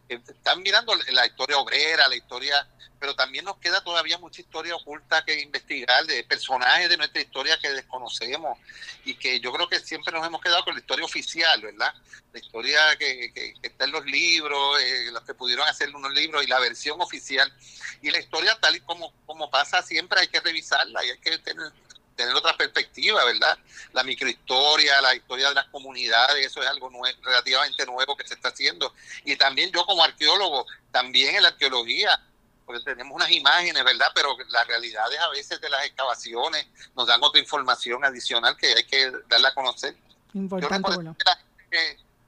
están 0.08 0.62
mirando 0.62 0.94
la 1.10 1.26
historia 1.26 1.58
obrera, 1.58 2.08
la 2.08 2.16
historia, 2.16 2.66
pero 2.98 3.14
también 3.14 3.44
nos 3.44 3.58
queda 3.58 3.82
todavía 3.84 4.16
mucha 4.18 4.40
historia 4.40 4.74
oculta 4.74 5.22
que 5.24 5.40
investigar 5.40 6.04
de 6.06 6.24
personajes 6.24 6.88
de 6.88 6.96
nuestra 6.96 7.20
historia 7.20 7.58
que 7.58 7.70
desconocemos 7.70 8.58
y 9.04 9.14
que 9.14 9.38
yo 9.38 9.52
creo 9.52 9.68
que 9.68 9.80
siempre 9.80 10.12
nos 10.12 10.26
hemos 10.26 10.40
quedado 10.40 10.64
con 10.64 10.74
la 10.74 10.80
historia 10.80 11.04
oficial, 11.04 11.60
¿verdad? 11.60 11.92
La 12.32 12.40
historia 12.40 12.96
que, 12.98 13.54
está 13.62 13.84
en 13.84 13.92
los 13.92 14.04
libros, 14.06 14.80
eh, 14.82 15.10
los 15.12 15.22
que 15.24 15.34
pudieron 15.34 15.68
hacer 15.68 15.94
unos 15.94 16.12
libros 16.12 16.42
y 16.42 16.46
la 16.46 16.58
versión 16.58 17.00
oficial. 17.00 17.52
Y 18.00 18.10
la 18.10 18.18
historia 18.18 18.58
tal 18.60 18.76
y 18.76 18.80
como, 18.80 19.12
como 19.26 19.50
pasa 19.50 19.82
siempre 19.82 20.20
hay 20.20 20.28
que 20.28 20.40
revisarla 20.40 21.04
y 21.04 21.10
hay 21.10 21.18
que 21.18 21.38
tener 21.38 21.70
tener 22.18 22.34
otra 22.34 22.56
perspectiva, 22.56 23.24
¿verdad? 23.24 23.56
La 23.92 24.02
microhistoria, 24.02 25.00
la 25.00 25.14
historia 25.14 25.50
de 25.50 25.54
las 25.54 25.68
comunidades, 25.68 26.44
eso 26.44 26.60
es 26.60 26.68
algo 26.68 26.90
relativamente 27.22 27.86
nuevo 27.86 28.16
que 28.16 28.26
se 28.26 28.34
está 28.34 28.48
haciendo. 28.48 28.92
Y 29.24 29.36
también 29.36 29.70
yo 29.70 29.86
como 29.86 30.02
arqueólogo, 30.02 30.66
también 30.90 31.36
en 31.36 31.42
la 31.44 31.50
arqueología, 31.50 32.20
porque 32.66 32.82
tenemos 32.82 33.14
unas 33.14 33.30
imágenes, 33.30 33.84
¿verdad? 33.84 34.08
Pero 34.14 34.36
las 34.48 34.66
realidades 34.66 35.18
a 35.20 35.28
veces 35.28 35.60
de 35.60 35.70
las 35.70 35.86
excavaciones 35.86 36.66
nos 36.96 37.06
dan 37.06 37.22
otra 37.22 37.40
información 37.40 38.04
adicional 38.04 38.56
que 38.56 38.66
hay 38.66 38.84
que 38.84 39.12
darla 39.28 39.50
a 39.50 39.54
conocer. 39.54 39.96
Importante, 40.34 40.90
bueno. 40.92 41.16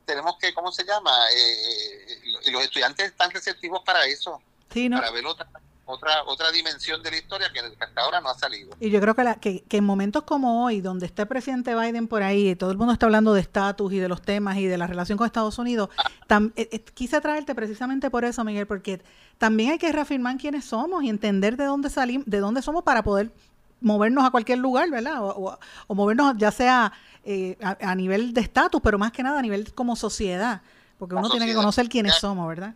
tenemos 0.07 0.38
que, 0.38 0.55
¿cómo 0.55 0.70
se 0.70 0.84
llama? 0.84 1.12
Eh, 1.32 2.12
eh, 2.45 2.51
los 2.53 2.62
estudiantes 2.62 3.07
están 3.07 3.32
receptivos 3.32 3.82
para 3.84 4.07
eso, 4.07 4.41
sí, 4.72 4.88
¿no? 4.88 4.99
para 4.99 5.11
ver 5.11 5.26
otra 5.26 5.49
otra 5.91 6.22
otra 6.26 6.51
dimensión 6.51 7.03
de 7.03 7.11
la 7.11 7.16
historia 7.18 7.51
que 7.53 7.61
hasta 7.61 8.01
ahora 8.01 8.20
no 8.20 8.30
ha 8.30 8.38
salido. 8.38 8.76
Y 8.80 8.91
yo 8.91 9.01
creo 9.01 9.14
que, 9.14 9.24
la, 9.24 9.34
que, 9.36 9.64
en 9.68 9.84
momentos 9.84 10.24
como 10.24 10.64
hoy, 10.64 10.80
donde 10.80 11.07
está 11.07 11.22
el 11.22 11.28
presidente 11.28 11.74
Biden 11.74 12.09
por 12.09 12.22
ahí, 12.22 12.51
y 12.51 12.57
todo 12.57 12.70
el 12.70 12.78
mundo 12.78 12.93
está 12.93 13.07
hablando 13.07 13.34
de 13.34 13.41
estatus 13.41 13.93
y 13.93 13.99
de 13.99 14.09
los 14.09 14.22
temas 14.22 14.57
y 14.59 14.66
de 14.66 14.78
la 14.78 14.86
relación 14.86 15.18
con 15.18 15.26
Estados 15.26 15.59
Unidos, 15.59 15.91
eh, 16.28 16.51
eh, 16.57 16.84
quise 16.95 17.20
traerte 17.20 17.55
precisamente 17.55 18.11
por 18.11 18.24
eso, 18.24 18.45
Miguel, 18.45 18.66
porque 18.66 19.03
también 19.38 19.72
hay 19.72 19.78
que 19.78 19.91
reafirmar 19.93 20.36
quiénes 20.36 20.64
somos 20.64 21.03
y 21.03 21.09
entender 21.09 21.57
de 21.57 21.64
dónde 21.64 21.91
salimos, 21.91 22.26
de 22.26 22.38
dónde 22.38 22.62
somos 22.62 22.82
para 22.82 23.03
poder 23.03 23.32
movernos 23.80 24.24
a 24.24 24.30
cualquier 24.30 24.59
lugar, 24.59 24.91
¿verdad? 24.91 25.18
O, 25.20 25.59
movernos 25.88 26.34
ya 26.36 26.51
sea 26.51 26.93
eh, 27.24 27.57
a, 27.62 27.95
nivel 27.95 28.34
de 28.34 28.41
estatus, 28.43 28.80
pero 28.82 28.99
más 28.99 29.12
que 29.12 29.22
nada 29.22 29.38
a 29.38 29.43
nivel 29.43 29.72
como 29.74 29.97
sociedad, 29.97 30.62
porque 30.99 31.14
uno 31.14 31.30
tiene 31.30 31.47
que 31.47 31.55
conocer 31.55 31.88
quiénes 31.88 32.16
somos, 32.16 32.47
¿verdad? 32.47 32.74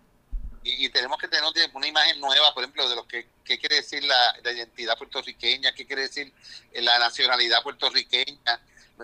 Y, 0.65 0.89
tenemos 0.89 1.19
que 1.19 1.29
tener 1.29 1.45
una 1.75 1.87
imagen 1.87 2.19
nueva, 2.21 2.55
por 2.55 2.63
ejemplo, 2.63 2.89
de 2.89 2.97
lo 2.97 3.07
que 3.07 3.29
qué 3.45 3.59
quiere 3.59 3.77
decir 3.77 4.03
la, 4.03 4.51
identidad 4.51 4.97
puertorriqueña, 4.97 5.73
qué 5.73 5.87
quiere 5.87 6.03
decir 6.03 6.33
eh, 6.73 6.81
la 6.81 6.99
nacionalidad 6.99 7.63
puertorriqueña. 7.63 8.61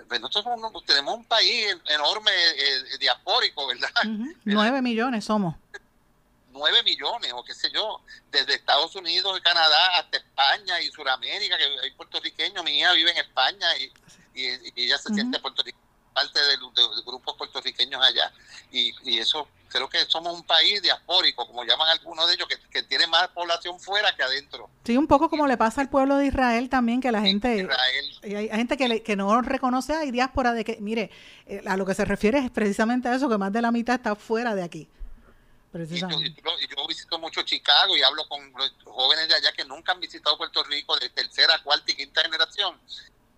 Pues 0.07 0.19
nosotros 0.19 0.55
tenemos 0.85 1.15
un 1.15 1.25
país 1.25 1.67
enorme, 1.87 2.31
eh, 2.31 2.97
diaspórico, 2.99 3.67
¿verdad? 3.67 3.89
Nueve 4.43 4.81
millones 4.81 5.25
somos. 5.25 5.55
Nueve 6.51 6.81
millones, 6.83 7.31
o 7.33 7.43
qué 7.43 7.53
sé 7.53 7.69
yo, 7.71 8.01
desde 8.31 8.55
Estados 8.55 8.95
Unidos 8.95 9.37
y 9.37 9.41
Canadá 9.41 9.99
hasta 9.99 10.17
España 10.17 10.81
y 10.81 10.91
Sudamérica, 10.91 11.57
que 11.57 11.63
hay 11.83 11.91
puertorriqueños, 11.91 12.63
mi 12.63 12.79
hija 12.79 12.91
vive 12.93 13.11
en 13.11 13.17
España 13.17 13.67
y, 13.77 13.91
ella 14.33 14.97
se 14.97 15.13
siente 15.13 15.39
puertorriqueña 15.39 15.90
parte 16.13 16.39
de, 16.39 16.57
grupos 17.05 17.35
puertorriqueños 17.37 18.01
allá. 18.01 18.31
Y, 18.71 18.93
y, 19.03 19.19
eso, 19.19 19.47
creo 19.69 19.89
que 19.89 19.99
somos 20.07 20.33
un 20.33 20.43
país 20.43 20.81
diaspórico, 20.81 21.45
como 21.47 21.63
llaman 21.63 21.89
algunos 21.89 22.27
de 22.27 22.35
ellos, 22.35 22.47
que, 22.69 22.83
tiene 22.83 23.07
más 23.07 23.27
población 23.29 23.79
fuera 23.79 24.15
que 24.15 24.23
adentro. 24.23 24.69
Sí, 24.83 24.97
un 24.97 25.07
poco 25.07 25.29
como 25.29 25.47
le 25.47 25.57
pasa 25.57 25.81
al 25.81 25.89
pueblo 25.89 26.17
de 26.17 26.27
Israel 26.27 26.69
también, 26.69 27.01
que 27.01 27.11
la 27.11 27.21
gente, 27.21 27.67
hay, 28.23 28.49
gente 28.49 28.77
que, 28.77 29.03
que 29.03 29.15
no 29.15 29.41
reconoce, 29.41 29.93
hay 29.95 30.11
diáspora 30.11 30.53
de 30.53 30.63
que, 30.63 30.77
mire, 30.79 31.11
eh, 31.45 31.61
a 31.65 31.77
lo 31.77 31.85
que 31.85 31.93
se 31.93 32.05
refiere 32.05 32.39
es 32.39 32.51
precisamente 32.51 33.07
a 33.07 33.15
eso, 33.15 33.29
que 33.29 33.37
más 33.37 33.51
de 33.51 33.61
la 33.61 33.71
mitad 33.71 33.95
está 33.95 34.15
fuera 34.15 34.55
de 34.55 34.63
aquí. 34.63 34.87
Y 35.73 35.99
yo, 35.99 36.09
yo, 36.09 36.87
visito 36.87 37.17
mucho 37.17 37.43
Chicago 37.43 37.95
y 37.95 38.01
hablo 38.01 38.27
con 38.27 38.51
los 38.57 38.73
jóvenes 38.83 39.29
de 39.29 39.35
allá 39.35 39.53
que 39.53 39.63
nunca 39.63 39.93
han 39.93 40.01
visitado 40.01 40.37
Puerto 40.37 40.63
Rico 40.63 40.97
de 40.97 41.09
tercera, 41.09 41.61
cuarta 41.63 41.89
y 41.89 41.95
quinta 41.95 42.21
generación 42.23 42.77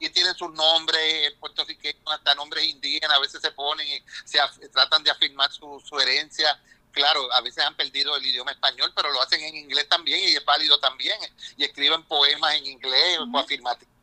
y 0.04 0.10
tienen 0.10 0.36
sus 0.36 0.52
nombres 0.54 1.32
puertorriqueños, 1.40 2.04
hasta 2.08 2.36
nombres 2.36 2.66
indígenas, 2.66 3.18
a 3.18 3.22
veces 3.22 3.40
se 3.42 3.52
ponen 3.52 3.88
y 3.88 4.04
se 4.26 4.38
tratan 4.70 5.02
de 5.02 5.12
afirmar 5.12 5.50
su, 5.50 5.82
su 5.88 5.98
herencia. 5.98 6.60
Claro, 6.92 7.32
a 7.34 7.40
veces 7.40 7.64
han 7.64 7.76
perdido 7.76 8.16
el 8.18 8.26
idioma 8.26 8.52
español, 8.52 8.92
pero 8.94 9.12
lo 9.12 9.22
hacen 9.22 9.42
en 9.42 9.56
inglés 9.56 9.88
también 9.88 10.20
y 10.20 10.36
es 10.36 10.44
válido 10.44 10.78
también. 10.80 11.18
Y 11.56 11.64
escriben 11.64 12.04
poemas 12.04 12.54
en 12.56 12.66
inglés 12.66 13.18
o 13.20 13.38
afirmativos. 13.38 13.94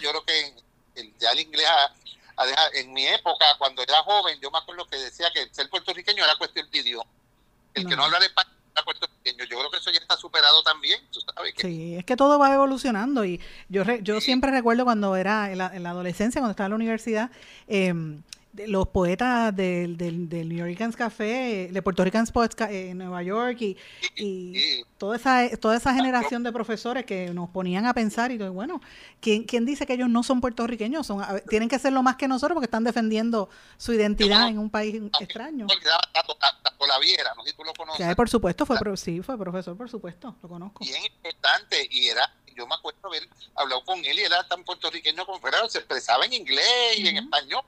Yo 0.00 0.10
creo 0.10 0.24
que 0.24 0.54
ya 1.20 1.30
el 1.30 1.40
inglés, 1.40 1.68
en 2.74 2.92
mi 2.92 3.06
época, 3.06 3.46
cuando 3.58 3.80
era 3.82 4.02
joven, 4.02 4.40
yo 4.40 4.50
me 4.50 4.58
acuerdo 4.58 4.86
que 4.86 4.96
decía 4.96 5.30
que 5.32 5.48
ser 5.54 5.70
puertorriqueño 5.70 6.24
era 6.24 6.34
cuestión 6.34 6.68
de 6.68 6.78
idioma. 6.78 7.10
El 7.74 7.86
que 7.86 7.94
no 7.94 8.04
habla 8.04 8.18
español 8.18 8.61
yo 9.24 9.58
creo 9.58 9.70
que 9.70 9.76
eso 9.76 9.90
ya 9.90 9.98
está 9.98 10.16
superado 10.16 10.62
también, 10.62 11.00
Sí, 11.56 11.96
es 11.96 12.04
que 12.04 12.16
todo 12.16 12.38
va 12.38 12.52
evolucionando 12.52 13.24
y 13.24 13.40
yo 13.68 13.84
yo 14.02 14.20
siempre 14.20 14.50
recuerdo 14.50 14.84
cuando 14.84 15.16
era 15.16 15.50
en 15.52 15.58
la, 15.58 15.74
en 15.74 15.82
la, 15.82 15.90
adolescencia, 15.90 16.40
cuando 16.40 16.52
estaba 16.52 16.66
en 16.66 16.72
la 16.72 16.76
universidad, 16.76 17.30
eh, 17.68 17.92
los 18.66 18.88
poetas 18.88 19.54
del, 19.54 19.96
del, 19.96 20.28
del, 20.28 20.48
New 20.48 20.58
Yorkers 20.58 20.96
Café, 20.96 21.68
de 21.72 21.82
Puerto 21.82 22.04
Rican 22.04 22.26
Poets 22.26 22.56
en 22.68 22.98
Nueva 22.98 23.22
York 23.22 23.60
y, 23.60 23.76
y 24.16 24.84
toda 24.98 25.16
esa 25.16 25.56
toda 25.56 25.76
esa 25.76 25.94
generación 25.94 26.42
de 26.42 26.52
profesores 26.52 27.04
que 27.06 27.30
nos 27.30 27.48
ponían 27.50 27.86
a 27.86 27.94
pensar 27.94 28.30
y 28.30 28.38
bueno, 28.38 28.80
¿quién, 29.20 29.44
quién 29.44 29.64
dice 29.64 29.86
que 29.86 29.94
ellos 29.94 30.08
no 30.08 30.22
son 30.22 30.40
puertorriqueños? 30.40 31.06
Son, 31.06 31.24
tienen 31.48 31.68
que 31.68 31.78
ser 31.78 31.92
lo 31.92 32.02
más 32.02 32.16
que 32.16 32.28
nosotros 32.28 32.54
porque 32.54 32.66
están 32.66 32.84
defendiendo 32.84 33.48
su 33.78 33.92
identidad 33.92 34.48
en 34.48 34.58
un 34.58 34.70
país 34.70 35.00
extraño. 35.20 35.66
Viera, 37.00 37.32
no 37.36 37.42
sé 37.42 37.50
si 37.50 37.56
tú 37.56 37.64
lo 37.64 37.72
conoces. 37.72 38.14
por 38.14 38.28
supuesto, 38.28 38.66
fue, 38.66 38.76
sí, 38.96 39.22
fue 39.22 39.38
profesor, 39.38 39.76
por 39.76 39.88
supuesto, 39.88 40.36
lo 40.42 40.48
conozco. 40.48 40.84
Bien 40.84 41.02
importante 41.04 41.88
y 41.90 42.08
era 42.08 42.30
yo 42.54 42.66
me 42.66 42.74
acuerdo 42.74 43.00
haber 43.04 43.26
hablado 43.54 43.82
con 43.84 44.04
él 44.04 44.18
y 44.18 44.22
era 44.22 44.46
tan 44.46 44.62
puertorriqueño 44.62 45.24
como 45.24 45.40
fuera, 45.40 45.66
se 45.68 45.78
expresaba 45.78 46.26
en 46.26 46.34
inglés 46.34 46.98
y 46.98 47.08
en 47.08 47.16
español 47.16 47.62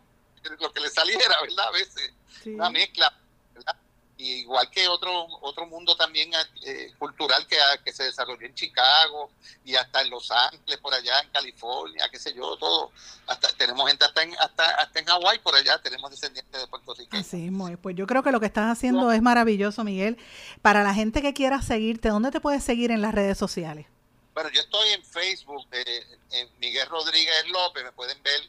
lo 0.61 0.73
que 0.73 0.81
le 0.81 0.91
saliera, 0.91 1.41
¿verdad? 1.43 1.69
A 1.69 1.73
veces, 1.73 2.13
una 2.47 2.71
mezcla, 2.71 3.13
¿verdad? 3.55 3.77
igual 4.17 4.71
que 4.71 4.87
otro 4.87 5.27
otro 5.41 5.67
mundo 5.67 5.97
también 5.97 6.31
eh, 6.65 6.93
cultural 6.99 7.47
que, 7.47 7.57
que 7.85 7.93
se 7.93 8.05
desarrolló 8.05 8.47
en 8.47 8.55
Chicago 8.55 9.31
y 9.65 9.75
hasta 9.75 10.03
en 10.03 10.11
Los 10.11 10.31
Ángeles 10.31 10.79
por 10.79 10.95
allá 10.95 11.21
en 11.21 11.31
California 11.31 12.09
qué 12.11 12.19
sé 12.19 12.33
yo 12.33 12.57
todo 12.57 12.93
hasta 13.27 13.49
tenemos 13.57 13.89
gente 13.89 14.05
hasta 14.05 14.23
en 14.23 14.35
hasta, 14.39 14.65
hasta 14.77 14.99
en 15.01 15.07
Hawái 15.07 15.41
por 15.41 15.57
allá 15.57 15.81
tenemos 15.83 16.11
descendientes 16.11 16.61
de 16.61 16.67
Puerto 16.69 16.95
Rico. 16.95 17.17
Así 17.17 17.51
muy 17.51 17.77
pues 17.77 17.97
yo 17.97 18.07
creo 18.07 18.23
que 18.23 18.31
lo 18.31 18.39
que 18.39 18.47
estás 18.47 18.71
haciendo 18.71 19.11
es 19.11 19.21
maravilloso 19.21 19.83
Miguel. 19.83 20.17
Para 20.63 20.83
la 20.83 20.95
gente 20.95 21.21
que 21.21 21.35
quiera 21.35 21.61
seguirte 21.61 22.09
dónde 22.09 22.31
te 22.31 22.41
puedes 22.41 22.63
seguir 22.63 22.93
en 22.93 23.03
las 23.03 23.15
redes 23.15 23.37
sociales 23.37 23.87
bueno 24.33 24.51
yo 24.51 24.61
estoy 24.61 24.89
en 24.91 25.03
Facebook 25.03 25.67
eh, 25.73 26.19
en 26.31 26.49
Miguel 26.61 26.87
Rodríguez 26.89 27.49
López 27.49 27.83
me 27.83 27.93
pueden 27.93 28.23
ver 28.23 28.43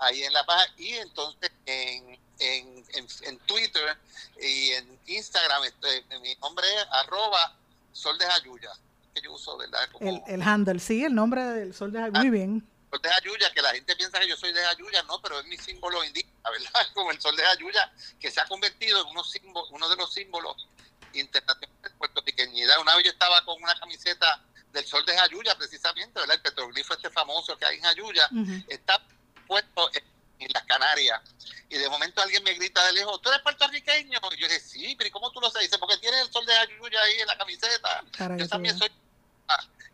ahí 0.00 0.22
en 0.22 0.32
la 0.32 0.44
página 0.44 0.74
y 0.78 0.94
entonces 0.94 1.50
en 1.66 2.18
en, 2.38 2.84
en, 3.22 3.38
Twitter 3.40 3.96
y 4.40 4.70
en 4.70 4.98
Instagram. 5.06 5.64
Este, 5.64 6.04
mi 6.20 6.34
nombre 6.36 6.66
es 6.76 6.86
arroba 6.90 7.56
Sol 7.92 8.18
de 8.18 8.26
Jayuya, 8.26 8.70
que 9.14 9.22
yo 9.22 9.32
uso, 9.32 9.56
¿verdad? 9.56 9.88
el, 10.00 10.22
el, 10.26 10.42
handle, 10.42 10.78
sí, 10.78 11.04
el 11.04 11.14
nombre 11.14 11.42
del 11.44 11.74
Sol 11.74 11.92
de 11.92 12.00
Jayuya. 12.00 12.20
Muy 12.20 12.30
bien. 12.30 12.68
Sol 12.90 13.02
de 13.02 13.08
Jayuya, 13.08 13.52
que 13.52 13.62
la 13.62 13.72
gente 13.72 13.96
piensa 13.96 14.18
que 14.20 14.28
yo 14.28 14.36
soy 14.36 14.52
de 14.52 14.62
Jayuya, 14.62 15.02
no, 15.04 15.20
pero 15.20 15.40
es 15.40 15.46
mi 15.46 15.56
símbolo 15.56 16.02
indígena, 16.04 16.50
¿verdad? 16.50 16.86
Como 16.94 17.10
el 17.10 17.20
Sol 17.20 17.36
de 17.36 17.42
Jayuya, 17.42 17.92
que 18.20 18.30
se 18.30 18.40
ha 18.40 18.46
convertido 18.46 19.02
en 19.02 19.08
uno, 19.08 19.24
símbolo, 19.24 19.66
uno 19.70 19.88
de 19.88 19.96
los 19.96 20.12
símbolos 20.12 20.68
internacionales 21.12 21.82
de 21.82 21.90
puertorriqueñidad. 21.90 22.80
Una 22.80 22.94
vez 22.96 23.04
yo 23.06 23.10
estaba 23.10 23.44
con 23.44 23.62
una 23.62 23.78
camiseta 23.78 24.42
del 24.72 24.86
Sol 24.86 25.04
de 25.04 25.16
Jayuya, 25.16 25.56
precisamente, 25.56 26.20
¿verdad? 26.20 26.36
El 26.36 26.42
petroglifo 26.42 26.94
este 26.94 27.10
famoso 27.10 27.56
que 27.56 27.64
hay 27.64 27.76
en 27.76 27.82
Jayuya, 27.82 28.30
está 28.68 29.02
puesto 29.48 29.90
en 30.38 30.52
las 30.52 30.64
Canarias. 30.64 31.20
Y 31.68 31.76
de 31.76 31.88
momento 31.88 32.22
alguien 32.22 32.44
me 32.44 32.54
grita 32.54 32.84
de 32.86 32.92
lejos, 32.92 33.20
¿tú 33.20 33.28
eres 33.30 33.42
puertorriqueño? 33.42 34.20
Y 34.32 34.40
yo 34.40 34.46
dije, 34.46 34.60
sí, 34.60 34.94
pero 34.96 35.08
¿y 35.08 35.10
cómo 35.10 35.32
tú 35.32 35.40
lo 35.40 35.50
sabes? 35.50 35.68
Dice, 35.68 35.78
porque 35.78 35.96
tiene 35.96 36.20
el 36.20 36.30
sol 36.30 36.46
de 36.46 36.54
Ayuya 36.54 37.00
ahí 37.02 37.20
en 37.20 37.26
la 37.26 37.36
camiseta. 37.36 38.04
yo 38.36 38.48
también 38.48 38.78
soy... 38.78 38.90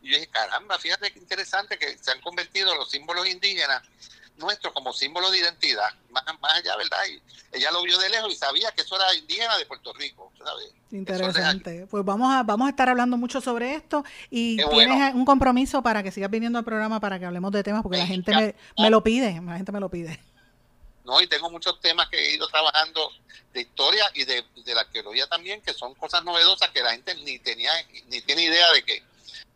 Y 0.02 0.11
yo 0.11 0.16
dije, 0.16 0.28
caramba, 0.28 0.78
fíjate 0.78 1.11
qué 1.12 1.18
interesante 1.18 1.78
que 1.78 1.96
se 1.96 2.11
han 2.11 2.20
convertido 2.20 2.74
los 2.74 2.90
símbolos 2.90 3.26
indígenas 3.26 3.82
nuestros 4.37 4.72
como 4.72 4.93
símbolo 4.93 5.30
de 5.30 5.39
identidad, 5.39 5.89
más, 6.11 6.24
más 6.41 6.55
allá, 6.55 6.76
¿verdad? 6.76 6.99
Y 7.09 7.22
ella 7.57 7.70
lo 7.70 7.82
vio 7.82 7.99
de 7.99 8.09
lejos 8.09 8.32
y 8.32 8.37
sabía 8.37 8.72
que 8.72 8.82
eso 8.82 8.97
era 8.97 9.14
indígena 9.14 9.57
de 9.57 9.66
Puerto 9.66 9.93
Rico, 9.93 10.32
¿sabes? 10.39 10.72
Interesante. 10.91 11.87
Pues 11.91 12.05
vamos 12.05 12.32
a, 12.32 12.43
vamos 12.43 12.66
a 12.66 12.70
estar 12.70 12.89
hablando 12.89 13.16
mucho 13.16 13.41
sobre 13.41 13.74
esto 13.74 14.05
y 14.30 14.57
tienes 14.70 15.14
un 15.14 15.24
compromiso 15.24 15.82
para 15.82 16.03
que 16.03 16.11
sigas 16.11 16.30
viniendo 16.30 16.59
al 16.59 16.64
programa 16.64 17.01
para 17.01 17.18
que 17.18 17.26
hablemos 17.26 17.53
de 17.53 17.62
temas 17.62 17.82
porque 17.82 17.99
la 17.99 18.07
gente 18.07 18.35
me, 18.35 18.55
me, 18.78 18.91
lo 18.91 19.03
pide, 19.03 19.41
la 19.41 19.57
gente 19.57 19.72
me 19.72 19.80
lo 19.80 19.89
pide. 19.89 20.20
No, 21.05 21.20
y 21.20 21.26
tengo 21.26 21.51
muchos 21.51 21.80
temas 21.80 22.09
que 22.09 22.16
he 22.16 22.35
ido 22.35 22.49
trabajando 22.49 23.11
de 23.53 23.61
historia 23.61 24.05
y 24.14 24.24
de, 24.24 24.45
la 24.66 24.80
arqueología 24.80 25.26
también, 25.26 25.61
que 25.61 25.74
son 25.74 25.95
cosas 25.95 26.24
novedosas 26.24 26.70
que 26.70 26.82
la 26.82 26.93
gente 26.93 27.14
ni 27.16 27.39
tenía, 27.39 27.72
ni 28.09 28.20
tiene 28.22 28.45
idea 28.45 28.72
de 28.72 28.82
que, 28.82 29.03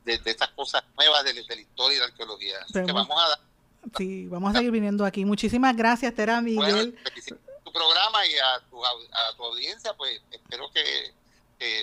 de, 0.05 0.21
estas 0.25 0.51
cosas 0.51 0.85
nuevas 0.97 1.25
de, 1.25 1.35
la 1.35 1.41
historia 1.41 1.97
y 1.97 2.01
la 2.01 2.07
arqueología. 2.07 2.59
que 2.73 2.93
vamos 2.93 3.19
a 3.19 3.29
dar 3.29 3.48
Sí, 3.97 4.27
vamos 4.27 4.55
a 4.55 4.59
seguir 4.59 4.71
viniendo 4.71 5.05
aquí. 5.05 5.25
Muchísimas 5.25 5.77
gracias, 5.77 6.15
Tera 6.15 6.41
Miguel. 6.41 6.93
Bueno, 6.93 7.39
tu 7.65 7.73
programa 7.73 8.27
y 8.27 8.35
a 8.35 8.61
tu, 8.71 8.85
a 8.85 9.37
tu 9.37 9.45
audiencia, 9.45 9.93
pues 9.97 10.21
espero 10.31 10.71
que, 10.73 11.17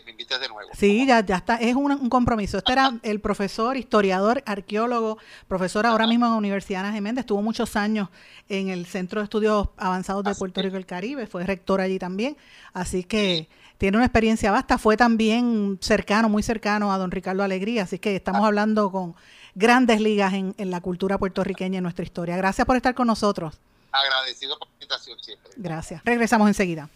me 0.06 0.12
invites 0.12 0.40
de 0.40 0.48
nuevo. 0.48 0.70
Sí, 0.74 1.06
ya, 1.06 1.26
ya 1.26 1.36
está, 1.36 1.58
es 1.58 1.76
un, 1.76 2.10
compromiso. 2.10 2.58
Este 2.58 2.72
era 2.72 2.98
el 3.04 3.20
profesor, 3.20 3.76
historiador, 3.76 4.42
arqueólogo, 4.46 5.18
profesor 5.48 5.86
ahora 5.86 6.08
mismo 6.08 6.26
en 6.28 6.32
la 6.32 6.38
Universidad 6.38 6.86
Ana 6.86 6.94
Geméndez, 6.94 7.24
estuvo 7.24 7.42
muchos 7.42 7.76
años 7.76 8.08
en 8.48 8.70
el 8.70 8.86
Centro 8.86 9.20
de 9.20 9.26
Estudios 9.26 9.68
Avanzados 9.76 10.24
de 10.24 10.34
Puerto 10.36 10.62
Rico 10.62 10.76
y 10.76 10.78
el 10.78 10.86
Caribe, 10.86 11.28
fue 11.28 11.44
rector 11.44 11.82
allí 11.82 12.00
también, 12.00 12.38
así 12.74 13.04
que 13.04 13.50
tiene 13.78 13.98
una 13.98 14.06
experiencia 14.06 14.52
vasta, 14.52 14.78
fue 14.78 14.96
también 14.96 15.78
cercano, 15.82 16.30
muy 16.30 16.42
cercano 16.42 16.94
a 16.94 16.98
don 16.98 17.12
Ricardo 17.12 17.44
Alegría, 17.44 17.84
así 17.84 18.00
que 18.00 18.16
estamos 18.16 18.44
ah. 18.44 18.48
hablando 18.48 18.92
con 18.92 19.16
grandes 19.56 20.02
ligas 20.02 20.34
en, 20.34 20.54
la 20.58 20.82
cultura 20.82 21.18
puertorriqueña 21.18 21.78
en 21.78 21.84
nuestra 21.84 22.04
historia. 22.04 22.38
Gracias 22.38 22.68
por 22.68 22.76
estar 22.76 22.94
con 22.94 23.08
nosotros. 23.08 23.56
Agradecido 23.92 24.60
por 24.60 24.68
la 24.68 24.74
invitación 24.74 25.18
siempre. 25.22 25.52
Gracias. 25.56 26.02
Regresamos 26.04 26.48
enseguida. 26.50 26.90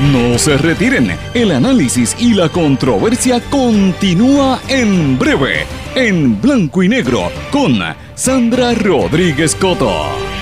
No 0.00 0.36
se 0.36 0.56
retiren, 0.56 1.16
el 1.32 1.52
análisis 1.52 2.16
y 2.18 2.34
la 2.34 2.48
controversia 2.48 3.40
continúa 3.50 4.60
en 4.66 5.16
breve, 5.16 5.64
en 5.94 6.40
blanco 6.40 6.82
y 6.82 6.88
negro, 6.88 7.30
con 7.52 7.78
Sandra 8.16 8.74
Rodríguez 8.74 9.54
Coto. 9.54 10.41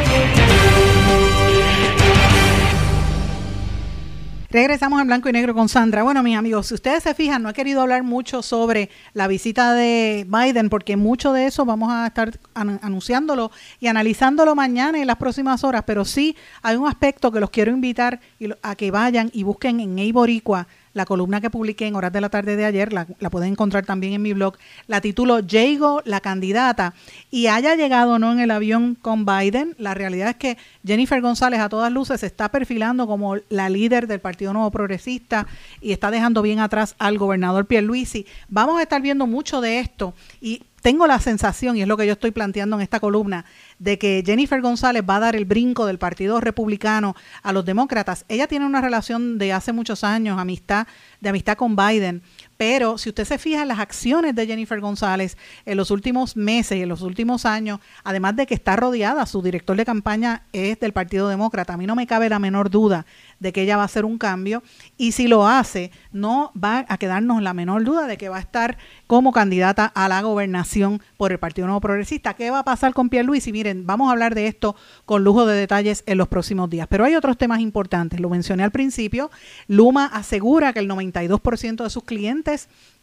Regresamos 4.51 4.99
en 4.99 5.07
blanco 5.07 5.29
y 5.29 5.31
negro 5.31 5.53
con 5.53 5.69
Sandra. 5.69 6.03
Bueno, 6.03 6.21
mis 6.23 6.35
amigos, 6.35 6.67
si 6.67 6.73
ustedes 6.73 7.03
se 7.03 7.13
fijan, 7.13 7.41
no 7.41 7.47
he 7.47 7.53
querido 7.53 7.79
hablar 7.79 8.03
mucho 8.03 8.41
sobre 8.41 8.89
la 9.13 9.29
visita 9.29 9.73
de 9.73 10.27
Biden 10.27 10.69
porque 10.69 10.97
mucho 10.97 11.31
de 11.31 11.45
eso 11.45 11.63
vamos 11.63 11.89
a 11.89 12.07
estar 12.07 12.37
anunciándolo 12.53 13.49
y 13.79 13.87
analizándolo 13.87 14.53
mañana 14.53 14.97
y 14.97 15.01
en 15.01 15.07
las 15.07 15.15
próximas 15.15 15.63
horas, 15.63 15.83
pero 15.87 16.03
sí 16.03 16.35
hay 16.63 16.75
un 16.75 16.85
aspecto 16.85 17.31
que 17.31 17.39
los 17.39 17.49
quiero 17.49 17.71
invitar 17.71 18.19
a 18.61 18.75
que 18.75 18.91
vayan 18.91 19.29
y 19.31 19.43
busquen 19.43 19.79
en 19.79 19.97
Eiboricua 19.97 20.67
la 20.93 21.05
columna 21.05 21.41
que 21.41 21.49
publiqué 21.49 21.87
en 21.87 21.95
horas 21.95 22.11
de 22.11 22.21
la 22.21 22.29
tarde 22.29 22.55
de 22.55 22.65
ayer, 22.65 22.93
la, 22.93 23.05
pueden 23.29 23.51
encontrar 23.51 23.85
también 23.85 24.13
en 24.13 24.21
mi 24.21 24.33
blog, 24.33 24.57
la 24.87 25.01
titulo 25.01 25.39
Jago, 25.47 26.01
la 26.05 26.19
candidata, 26.19 26.93
y 27.29 27.47
haya 27.47 27.75
llegado 27.75 28.13
o 28.13 28.19
no 28.19 28.31
en 28.31 28.39
el 28.39 28.51
avión 28.51 28.95
con 28.95 29.25
Biden, 29.25 29.75
la 29.77 29.93
realidad 29.93 30.29
es 30.29 30.35
que 30.35 30.57
Jennifer 30.85 31.21
González 31.21 31.59
a 31.59 31.69
todas 31.69 31.91
luces 31.91 32.19
se 32.19 32.25
está 32.25 32.49
perfilando 32.49 33.07
como 33.07 33.37
la 33.49 33.69
líder 33.69 34.07
del 34.07 34.19
Partido 34.19 34.53
Nuevo 34.53 34.71
Progresista 34.71 35.47
y 35.81 35.91
está 35.91 36.11
dejando 36.11 36.41
bien 36.41 36.59
atrás 36.59 36.95
al 36.99 37.17
gobernador 37.17 37.65
Pierluisi. 37.65 38.25
Vamos 38.49 38.79
a 38.79 38.83
estar 38.83 39.01
viendo 39.01 39.27
mucho 39.27 39.61
de 39.61 39.79
esto 39.79 40.13
y 40.41 40.63
tengo 40.81 41.07
la 41.07 41.19
sensación, 41.19 41.77
y 41.77 41.81
es 41.81 41.87
lo 41.87 41.97
que 41.97 42.05
yo 42.05 42.13
estoy 42.13 42.31
planteando 42.31 42.75
en 42.75 42.81
esta 42.81 42.99
columna, 42.99 43.45
de 43.79 43.97
que 43.97 44.23
Jennifer 44.25 44.61
González 44.61 45.03
va 45.07 45.17
a 45.17 45.19
dar 45.19 45.35
el 45.35 45.45
brinco 45.45 45.85
del 45.85 45.99
Partido 45.99 46.39
Republicano 46.41 47.15
a 47.43 47.53
los 47.53 47.65
demócratas. 47.65 48.25
Ella 48.27 48.47
tiene 48.47 48.65
una 48.65 48.81
relación 48.81 49.37
de 49.37 49.53
hace 49.53 49.73
muchos 49.73 50.03
años, 50.03 50.39
amistad, 50.39 50.87
de 51.19 51.29
amistad 51.29 51.55
con 51.55 51.75
Biden, 51.75 52.23
pero 52.61 52.99
si 52.99 53.09
usted 53.09 53.25
se 53.25 53.39
fija 53.39 53.63
en 53.63 53.69
las 53.69 53.79
acciones 53.79 54.35
de 54.35 54.45
Jennifer 54.45 54.79
González 54.79 55.35
en 55.65 55.77
los 55.77 55.89
últimos 55.89 56.37
meses 56.37 56.77
y 56.77 56.83
en 56.83 56.89
los 56.89 57.01
últimos 57.01 57.47
años, 57.47 57.79
además 58.03 58.35
de 58.35 58.45
que 58.45 58.53
está 58.53 58.75
rodeada, 58.75 59.25
su 59.25 59.41
director 59.41 59.75
de 59.75 59.83
campaña 59.83 60.43
es 60.53 60.79
del 60.79 60.93
Partido 60.93 61.27
Demócrata, 61.27 61.73
a 61.73 61.77
mí 61.77 61.87
no 61.87 61.95
me 61.95 62.05
cabe 62.05 62.29
la 62.29 62.37
menor 62.37 62.69
duda 62.69 63.07
de 63.39 63.51
que 63.51 63.63
ella 63.63 63.77
va 63.77 63.81
a 63.81 63.85
hacer 63.85 64.05
un 64.05 64.19
cambio 64.19 64.61
y 64.95 65.13
si 65.13 65.27
lo 65.27 65.47
hace, 65.47 65.89
no 66.11 66.51
va 66.55 66.85
a 66.87 66.99
quedarnos 66.99 67.41
la 67.41 67.55
menor 67.55 67.83
duda 67.83 68.05
de 68.05 68.15
que 68.15 68.29
va 68.29 68.37
a 68.37 68.41
estar 68.41 68.77
como 69.07 69.31
candidata 69.31 69.87
a 69.87 70.07
la 70.07 70.21
gobernación 70.21 71.01
por 71.17 71.31
el 71.31 71.39
Partido 71.39 71.65
Nuevo 71.65 71.81
Progresista. 71.81 72.35
¿Qué 72.35 72.51
va 72.51 72.59
a 72.59 72.63
pasar 72.63 72.93
con 72.93 73.09
Pierre 73.09 73.25
Luis? 73.25 73.47
Y 73.47 73.51
miren, 73.53 73.87
vamos 73.87 74.09
a 74.09 74.11
hablar 74.11 74.35
de 74.35 74.45
esto 74.45 74.75
con 75.05 75.23
lujo 75.23 75.47
de 75.47 75.55
detalles 75.55 76.03
en 76.05 76.19
los 76.19 76.27
próximos 76.27 76.69
días. 76.69 76.85
Pero 76.87 77.05
hay 77.05 77.15
otros 77.15 77.39
temas 77.39 77.59
importantes. 77.59 78.19
Lo 78.19 78.29
mencioné 78.29 78.63
al 78.63 78.71
principio. 78.71 79.31
Luma 79.67 80.05
asegura 80.05 80.73
que 80.73 80.79
el 80.79 80.87
92% 80.87 81.83
de 81.83 81.89
sus 81.89 82.03
clientes 82.03 82.50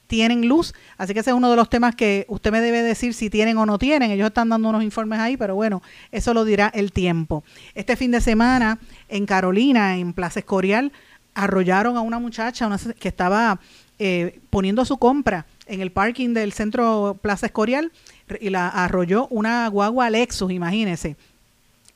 tienen 0.09 0.49
luz. 0.49 0.75
Así 0.97 1.15
que 1.15 1.21
ese 1.21 1.31
es 1.31 1.37
uno 1.37 1.51
de 1.51 1.57
los 1.57 1.71
temas 1.71 1.95
que 1.95 2.25
usted 2.29 2.51
me 2.51 2.61
debe 2.61 2.83
decir 2.83 3.15
si 3.15 3.31
tienen 3.31 3.57
o 3.59 3.67
no 3.67 3.79
tienen. 3.79 4.11
Ellos 4.11 4.29
están 4.29 4.49
dando 4.49 4.69
unos 4.69 4.83
informes 4.83 5.21
ahí, 5.21 5.37
pero 5.37 5.55
bueno, 5.55 5.83
eso 6.11 6.35
lo 6.35 6.45
dirá 6.45 6.73
el 6.75 6.91
tiempo. 6.91 7.45
Este 7.75 7.95
fin 7.95 8.11
de 8.11 8.21
semana 8.21 8.79
en 9.09 9.27
Carolina, 9.27 9.97
en 9.97 10.13
Plaza 10.13 10.41
Escorial, 10.41 10.93
arrollaron 11.35 11.97
a 11.97 12.01
una 12.01 12.19
muchacha 12.19 12.69
que 12.99 13.09
estaba 13.09 13.61
eh, 13.99 14.41
poniendo 14.51 14.85
su 14.85 14.97
compra 14.97 15.47
en 15.67 15.81
el 15.81 15.93
parking 15.93 16.35
del 16.35 16.53
centro 16.53 17.19
Plaza 17.21 17.47
Escorial 17.47 17.93
y 18.41 18.51
la 18.51 18.69
arrolló 18.69 19.29
una 19.29 19.69
guagua 19.69 20.11
Lexus, 20.11 20.51
imagínese 20.51 21.17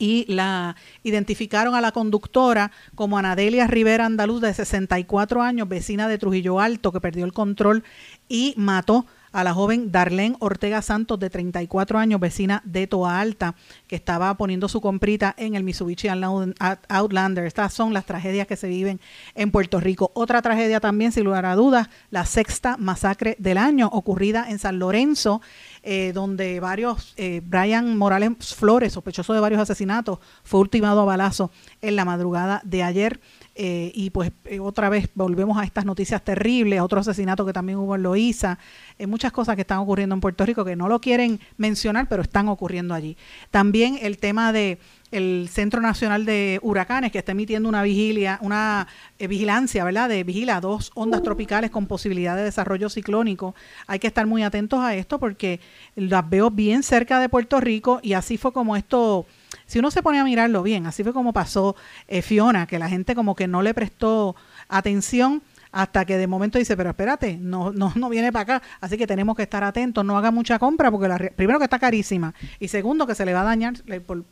y 0.02 0.24
la 0.26 0.74
identificaron 1.04 1.76
a 1.76 1.80
la 1.80 1.92
conductora 1.92 2.72
como 2.96 3.18
Anadelia 3.18 3.68
Rivera 3.68 4.04
Andaluz 4.04 4.40
de 4.40 4.52
64 4.52 5.40
años, 5.40 5.68
vecina 5.68 6.08
de 6.08 6.18
Trujillo 6.18 6.58
Alto, 6.58 6.90
que 6.90 7.00
perdió 7.00 7.24
el 7.24 7.32
control 7.32 7.84
y 8.28 8.52
mató 8.56 9.06
la 9.32 9.54
joven 9.54 9.90
Darlene 9.90 10.36
Ortega 10.40 10.82
Santos, 10.82 11.18
de 11.18 11.30
34 11.30 11.98
años, 11.98 12.20
vecina 12.20 12.62
de 12.64 12.86
Toa 12.86 13.20
Alta, 13.20 13.54
que 13.86 13.96
estaba 13.96 14.36
poniendo 14.36 14.68
su 14.68 14.80
comprita 14.80 15.34
en 15.38 15.54
el 15.54 15.64
Mitsubishi 15.64 16.08
Outlander. 16.08 17.46
Estas 17.46 17.72
son 17.72 17.94
las 17.94 18.04
tragedias 18.04 18.46
que 18.46 18.56
se 18.56 18.68
viven 18.68 19.00
en 19.34 19.50
Puerto 19.50 19.80
Rico. 19.80 20.10
Otra 20.14 20.42
tragedia 20.42 20.80
también, 20.80 21.12
sin 21.12 21.24
lugar 21.24 21.46
a 21.46 21.56
dudas, 21.56 21.88
la 22.10 22.26
sexta 22.26 22.76
masacre 22.76 23.36
del 23.38 23.58
año, 23.58 23.88
ocurrida 23.92 24.50
en 24.50 24.58
San 24.58 24.78
Lorenzo, 24.78 25.40
eh, 25.82 26.12
donde 26.12 26.60
varios, 26.60 27.14
eh, 27.16 27.40
Brian 27.44 27.96
Morales 27.96 28.54
Flores, 28.54 28.92
sospechoso 28.92 29.32
de 29.32 29.40
varios 29.40 29.60
asesinatos, 29.60 30.18
fue 30.44 30.60
ultimado 30.60 31.00
a 31.00 31.04
balazo 31.04 31.50
en 31.80 31.96
la 31.96 32.04
madrugada 32.04 32.60
de 32.64 32.82
ayer. 32.82 33.20
Eh, 33.54 33.92
y 33.94 34.08
pues 34.08 34.32
eh, 34.46 34.60
otra 34.60 34.88
vez 34.88 35.10
volvemos 35.14 35.58
a 35.58 35.64
estas 35.64 35.84
noticias 35.84 36.24
terribles, 36.24 36.80
otro 36.80 37.00
asesinato 37.00 37.44
que 37.44 37.52
también 37.52 37.76
hubo 37.78 37.94
en 37.94 38.02
Loíza, 38.02 38.58
eh, 38.98 39.06
muchas 39.06 39.30
cosas 39.30 39.56
que 39.56 39.60
están 39.60 39.78
ocurriendo 39.78 40.14
en 40.14 40.22
Puerto 40.22 40.46
Rico 40.46 40.64
que 40.64 40.74
no 40.74 40.88
lo 40.88 41.00
quieren 41.02 41.38
mencionar, 41.58 42.08
pero 42.08 42.22
están 42.22 42.48
ocurriendo 42.48 42.94
allí. 42.94 43.16
También 43.50 43.98
el 44.00 44.16
tema 44.16 44.52
de 44.54 44.78
el 45.10 45.50
Centro 45.50 45.82
Nacional 45.82 46.24
de 46.24 46.58
Huracanes 46.62 47.12
que 47.12 47.18
está 47.18 47.32
emitiendo 47.32 47.68
una 47.68 47.82
vigilia, 47.82 48.38
una 48.40 48.88
vigilancia, 49.18 49.84
¿verdad? 49.84 50.08
De 50.08 50.24
vigila 50.24 50.62
dos 50.62 50.90
ondas 50.94 51.22
tropicales 51.22 51.70
con 51.70 51.86
posibilidad 51.86 52.34
de 52.34 52.44
desarrollo 52.44 52.88
ciclónico. 52.88 53.54
Hay 53.86 53.98
que 53.98 54.06
estar 54.06 54.26
muy 54.26 54.42
atentos 54.42 54.80
a 54.80 54.94
esto 54.94 55.18
porque 55.18 55.60
las 55.96 56.28
veo 56.30 56.50
bien 56.50 56.82
cerca 56.82 57.20
de 57.20 57.28
Puerto 57.28 57.60
Rico 57.60 58.00
y 58.02 58.14
así 58.14 58.38
fue 58.38 58.54
como 58.54 58.74
esto 58.74 59.26
si 59.72 59.78
uno 59.78 59.90
se 59.90 60.02
pone 60.02 60.18
a 60.18 60.24
mirarlo 60.24 60.62
bien, 60.62 60.86
así 60.86 61.02
fue 61.02 61.14
como 61.14 61.32
pasó 61.32 61.76
eh, 62.06 62.20
Fiona, 62.20 62.66
que 62.66 62.78
la 62.78 62.90
gente 62.90 63.14
como 63.14 63.34
que 63.34 63.48
no 63.48 63.62
le 63.62 63.72
prestó 63.72 64.36
atención 64.68 65.42
hasta 65.70 66.04
que 66.04 66.18
de 66.18 66.26
momento 66.26 66.58
dice, 66.58 66.76
pero 66.76 66.90
espérate, 66.90 67.38
no, 67.38 67.72
no, 67.72 67.90
no 67.96 68.10
viene 68.10 68.30
para 68.30 68.56
acá, 68.56 68.66
así 68.82 68.98
que 68.98 69.06
tenemos 69.06 69.34
que 69.34 69.44
estar 69.44 69.64
atentos, 69.64 70.04
no 70.04 70.18
haga 70.18 70.30
mucha 70.30 70.58
compra 70.58 70.90
porque 70.90 71.08
la, 71.08 71.16
primero 71.16 71.58
que 71.58 71.64
está 71.64 71.78
carísima 71.78 72.34
y 72.60 72.68
segundo 72.68 73.06
que 73.06 73.14
se 73.14 73.24
le 73.24 73.32
va 73.32 73.40
a 73.40 73.44
dañar, 73.44 73.72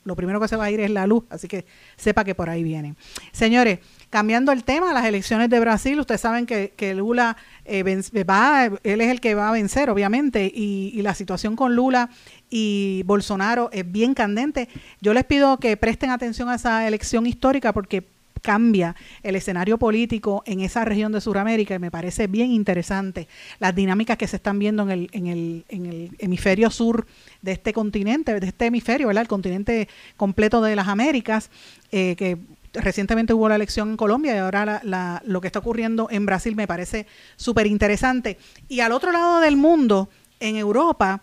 lo 0.05 0.15
primero 0.15 0.39
que 0.39 0.49
se 0.49 0.57
va 0.57 0.65
a 0.65 0.71
ir 0.71 0.81
es 0.81 0.91
la 0.91 1.07
luz, 1.07 1.25
así 1.31 1.49
que 1.49 1.65
sepa 1.97 2.23
que 2.23 2.35
por 2.35 2.51
ahí 2.51 2.63
viene. 2.63 2.95
Señores, 3.33 3.79
cambiando 4.11 4.53
el 4.53 4.63
tema, 4.65 4.93
las 4.93 5.07
elecciones 5.07 5.49
de 5.49 5.59
Brasil, 5.59 5.99
ustedes 5.99 6.21
saben 6.21 6.45
que, 6.45 6.75
que 6.77 6.95
Lula 6.95 7.39
eh, 7.65 7.83
va, 8.29 8.67
él 8.83 9.01
es 9.01 9.09
el 9.09 9.23
que 9.23 9.35
va 9.35 9.49
a 9.49 9.53
vencer, 9.53 9.89
obviamente, 9.89 10.53
y, 10.55 10.93
y 10.95 11.01
la 11.01 11.15
situación 11.15 11.57
con 11.57 11.75
Lula 11.75 12.11
y 12.51 13.03
Bolsonaro 13.07 13.71
es 13.73 13.91
bien 13.91 14.13
candente. 14.15 14.69
Yo 15.01 15.15
les 15.15 15.25
pido 15.25 15.59
que 15.59 15.77
presten 15.77 16.11
atención 16.11 16.49
a 16.49 16.57
esa 16.57 16.87
elección 16.87 17.27
histórica 17.27 17.73
porque 17.73 18.05
cambia 18.41 18.97
el 19.23 19.37
escenario 19.37 19.79
político 19.79 20.43
en 20.47 20.61
esa 20.61 20.85
región 20.85 21.13
de 21.13 21.21
Sudamérica 21.21 21.75
y 21.75 21.79
me 21.79 21.91
parece 21.91 22.27
bien 22.27 22.51
interesante 22.51 23.29
las 23.59 23.75
dinámicas 23.75 24.17
que 24.17 24.27
se 24.27 24.37
están 24.37 24.59
viendo 24.59 24.83
en 24.85 24.91
el, 24.91 25.11
en 25.13 25.27
el, 25.27 25.65
en 25.69 25.87
el 25.87 26.11
hemisferio 26.19 26.71
sur 26.71 27.07
de 27.43 27.53
este 27.53 27.73
continente, 27.73 28.39
de 28.39 28.47
este 28.47 28.67
hemisferio, 28.67 29.07
¿verdad? 29.07 29.23
El 29.23 29.29
continente 29.29 29.89
completo 30.17 30.63
de 30.63 30.75
las 30.75 30.89
Américas, 30.89 31.51
eh, 31.93 32.17
que 32.17 32.39
recientemente 32.73 33.35
hubo 33.35 33.49
la 33.49 33.57
elección 33.57 33.91
en 33.91 33.97
Colombia 33.97 34.35
y 34.35 34.39
ahora 34.39 34.81
la, 34.85 35.23
lo 35.27 35.41
que 35.41 35.49
está 35.49 35.59
ocurriendo 35.59 36.09
en 36.11 36.25
Brasil 36.25 36.55
me 36.57 36.67
parece 36.67 37.07
súper 37.37 37.67
interesante. 37.67 38.39
Y 38.69 38.81
al 38.81 38.93
otro 38.93 39.13
lado 39.13 39.41
del 39.41 39.57
mundo, 39.57 40.09
en 40.39 40.57
Europa, 40.57 41.21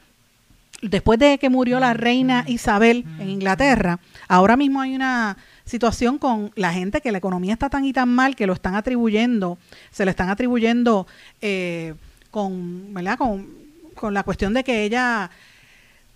después 0.81 1.19
de 1.19 1.37
que 1.37 1.49
murió 1.49 1.79
la 1.79 1.93
reina 1.93 2.43
Isabel 2.47 3.05
en 3.19 3.29
Inglaterra, 3.29 3.99
ahora 4.27 4.55
mismo 4.55 4.81
hay 4.81 4.95
una 4.95 5.37
situación 5.65 6.17
con 6.17 6.51
la 6.55 6.73
gente 6.73 7.01
que 7.01 7.11
la 7.11 7.17
economía 7.17 7.53
está 7.53 7.69
tan 7.69 7.85
y 7.85 7.93
tan 7.93 8.09
mal 8.09 8.35
que 8.35 8.47
lo 8.47 8.53
están 8.53 8.75
atribuyendo, 8.75 9.57
se 9.91 10.05
lo 10.05 10.11
están 10.11 10.29
atribuyendo 10.29 11.07
eh, 11.41 11.93
con, 12.31 12.93
¿verdad? 12.93 13.17
Con, 13.17 13.47
con 13.95 14.13
la 14.13 14.23
cuestión 14.23 14.53
de 14.53 14.63
que 14.63 14.83
ella 14.83 15.29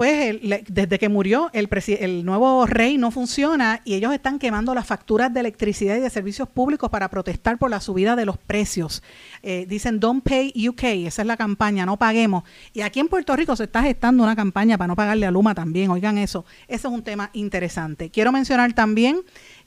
pues 0.02 0.36
desde 0.68 0.98
que 0.98 1.10
murió 1.10 1.52
el, 1.54 1.70
el 2.00 2.26
nuevo 2.26 2.66
rey 2.66 2.98
no 2.98 3.12
funciona 3.12 3.82
y 3.86 3.94
ellos 3.94 4.12
están 4.12 4.40
quemando 4.40 4.74
las 4.74 4.88
facturas 4.88 5.32
de 5.32 5.42
electricidad 5.42 5.96
y 5.96 6.00
de 6.00 6.10
servicios 6.10 6.50
públicos 6.50 6.90
para 6.90 7.08
protestar 7.08 7.60
por 7.60 7.70
la 7.70 7.80
subida 7.80 8.16
de 8.16 8.26
los 8.26 8.40
precios. 8.40 9.04
Eh, 9.44 9.68
dicen 9.70 10.00
Don't 10.00 10.24
Pay 10.24 10.54
UK, 10.70 10.84
esa 11.06 11.22
es 11.22 11.28
la 11.28 11.38
campaña, 11.38 11.86
no 11.86 11.98
paguemos. 11.98 12.46
Y 12.74 12.82
aquí 12.82 13.00
en 13.00 13.10
Puerto 13.10 13.36
Rico 13.36 13.56
se 13.56 13.66
está 13.66 13.84
gestando 13.84 14.24
una 14.24 14.36
campaña 14.36 14.76
para 14.76 14.88
no 14.88 14.96
pagarle 14.96 15.28
a 15.28 15.30
Luma 15.30 15.54
también, 15.54 15.92
oigan 15.92 16.18
eso, 16.18 16.46
ese 16.68 16.88
es 16.88 16.94
un 16.94 17.04
tema 17.04 17.30
interesante. 17.34 18.10
Quiero 18.10 18.32
mencionar 18.32 18.74
también 18.74 19.22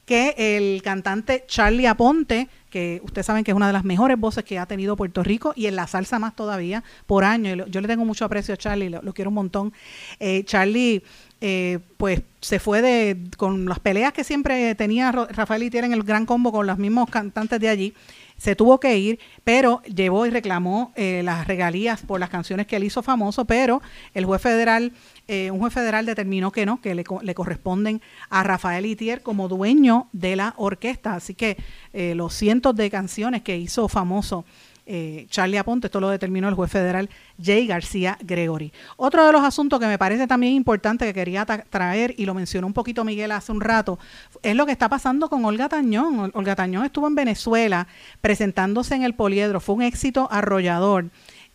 que 0.05 0.35
el 0.37 0.81
cantante 0.83 1.45
Charlie 1.47 1.87
Aponte, 1.87 2.47
que 2.69 3.01
ustedes 3.03 3.25
saben 3.25 3.43
que 3.43 3.51
es 3.51 3.55
una 3.55 3.67
de 3.67 3.73
las 3.73 3.83
mejores 3.83 4.19
voces 4.19 4.43
que 4.43 4.59
ha 4.59 4.65
tenido 4.65 4.95
Puerto 4.95 5.23
Rico 5.23 5.53
y 5.55 5.65
en 5.65 5.75
la 5.75 5.87
salsa 5.87 6.19
más 6.19 6.35
todavía 6.35 6.83
por 7.05 7.23
año. 7.23 7.65
Yo 7.67 7.81
le 7.81 7.87
tengo 7.87 8.05
mucho 8.05 8.25
aprecio 8.25 8.53
a 8.53 8.57
Charlie, 8.57 8.89
lo, 8.89 9.13
quiero 9.13 9.29
un 9.29 9.35
montón. 9.35 9.73
Eh, 10.19 10.43
Charlie, 10.45 11.01
eh, 11.41 11.79
pues 11.97 12.21
se 12.39 12.59
fue 12.59 12.81
de 12.81 13.17
con 13.37 13.65
las 13.65 13.79
peleas 13.79 14.13
que 14.13 14.23
siempre 14.23 14.75
tenía 14.75 15.11
Rafael 15.11 15.63
y 15.63 15.77
en 15.77 15.93
el 15.93 16.03
gran 16.03 16.25
combo 16.25 16.51
con 16.51 16.67
los 16.67 16.77
mismos 16.77 17.09
cantantes 17.09 17.59
de 17.59 17.69
allí 17.69 17.93
se 18.37 18.55
tuvo 18.55 18.79
que 18.79 18.97
ir, 18.97 19.19
pero 19.43 19.81
llevó 19.83 20.25
y 20.25 20.29
reclamó 20.29 20.91
eh, 20.95 21.21
las 21.23 21.47
regalías 21.47 22.01
por 22.01 22.19
las 22.19 22.29
canciones 22.29 22.67
que 22.67 22.75
él 22.75 22.83
hizo 22.83 23.01
famoso, 23.01 23.45
pero 23.45 23.81
el 24.13 24.25
juez 24.25 24.41
federal, 24.41 24.91
eh, 25.27 25.51
un 25.51 25.59
juez 25.59 25.73
federal 25.73 26.05
determinó 26.05 26.51
que 26.51 26.65
no, 26.65 26.81
que 26.81 26.95
le, 26.95 27.03
le, 27.21 27.35
corresponden 27.35 28.01
a 28.29 28.43
Rafael 28.43 28.85
Itier 28.85 29.21
como 29.21 29.47
dueño 29.47 30.09
de 30.11 30.35
la 30.35 30.53
orquesta. 30.57 31.15
Así 31.15 31.33
que 31.33 31.57
eh, 31.93 32.13
los 32.15 32.33
cientos 32.33 32.75
de 32.75 32.89
canciones 32.89 33.41
que 33.41 33.57
hizo 33.57 33.87
famoso 33.87 34.45
eh, 34.85 35.25
Charlie 35.29 35.57
Aponte, 35.57 35.87
esto 35.87 35.99
lo 35.99 36.09
determinó 36.09 36.47
el 36.47 36.53
juez 36.53 36.71
federal 36.71 37.09
Jay 37.41 37.65
García 37.65 38.17
Gregory. 38.21 38.71
Otro 38.97 39.25
de 39.25 39.31
los 39.31 39.43
asuntos 39.43 39.79
que 39.79 39.87
me 39.87 39.97
parece 39.97 40.27
también 40.27 40.53
importante 40.53 41.05
que 41.05 41.13
quería 41.13 41.45
traer, 41.45 42.13
y 42.17 42.25
lo 42.25 42.33
mencionó 42.33 42.67
un 42.67 42.73
poquito 42.73 43.03
Miguel 43.03 43.31
hace 43.31 43.51
un 43.51 43.61
rato, 43.61 43.97
es 44.43 44.55
lo 44.55 44.65
que 44.65 44.71
está 44.71 44.89
pasando 44.89 45.29
con 45.29 45.43
Olga 45.45 45.69
Tañón. 45.69 46.31
Olga 46.33 46.55
Tañón 46.55 46.85
estuvo 46.85 47.07
en 47.07 47.15
Venezuela 47.15 47.87
presentándose 48.21 48.95
en 48.95 49.03
el 49.03 49.13
poliedro, 49.13 49.59
fue 49.59 49.75
un 49.75 49.81
éxito 49.81 50.27
arrollador. 50.31 51.05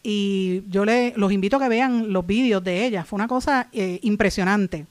Y 0.02 0.62
yo 0.68 0.84
le, 0.84 1.12
los 1.16 1.30
invito 1.30 1.56
a 1.56 1.60
que 1.60 1.68
vean 1.68 2.12
los 2.12 2.26
vídeos 2.26 2.64
de 2.64 2.86
ella, 2.86 3.04
fue 3.04 3.16
una 3.16 3.28
cosa 3.28 3.68
eh, 3.72 3.98
impresionante. 4.02 4.86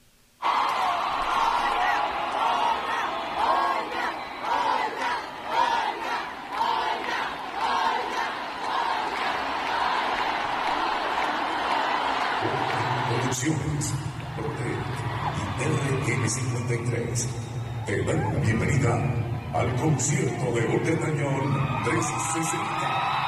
Al 18.94 19.76
concierto 19.76 20.52
de 20.52 20.66
Olga 20.66 20.98
Tañón 21.00 21.82
360. 21.84 23.20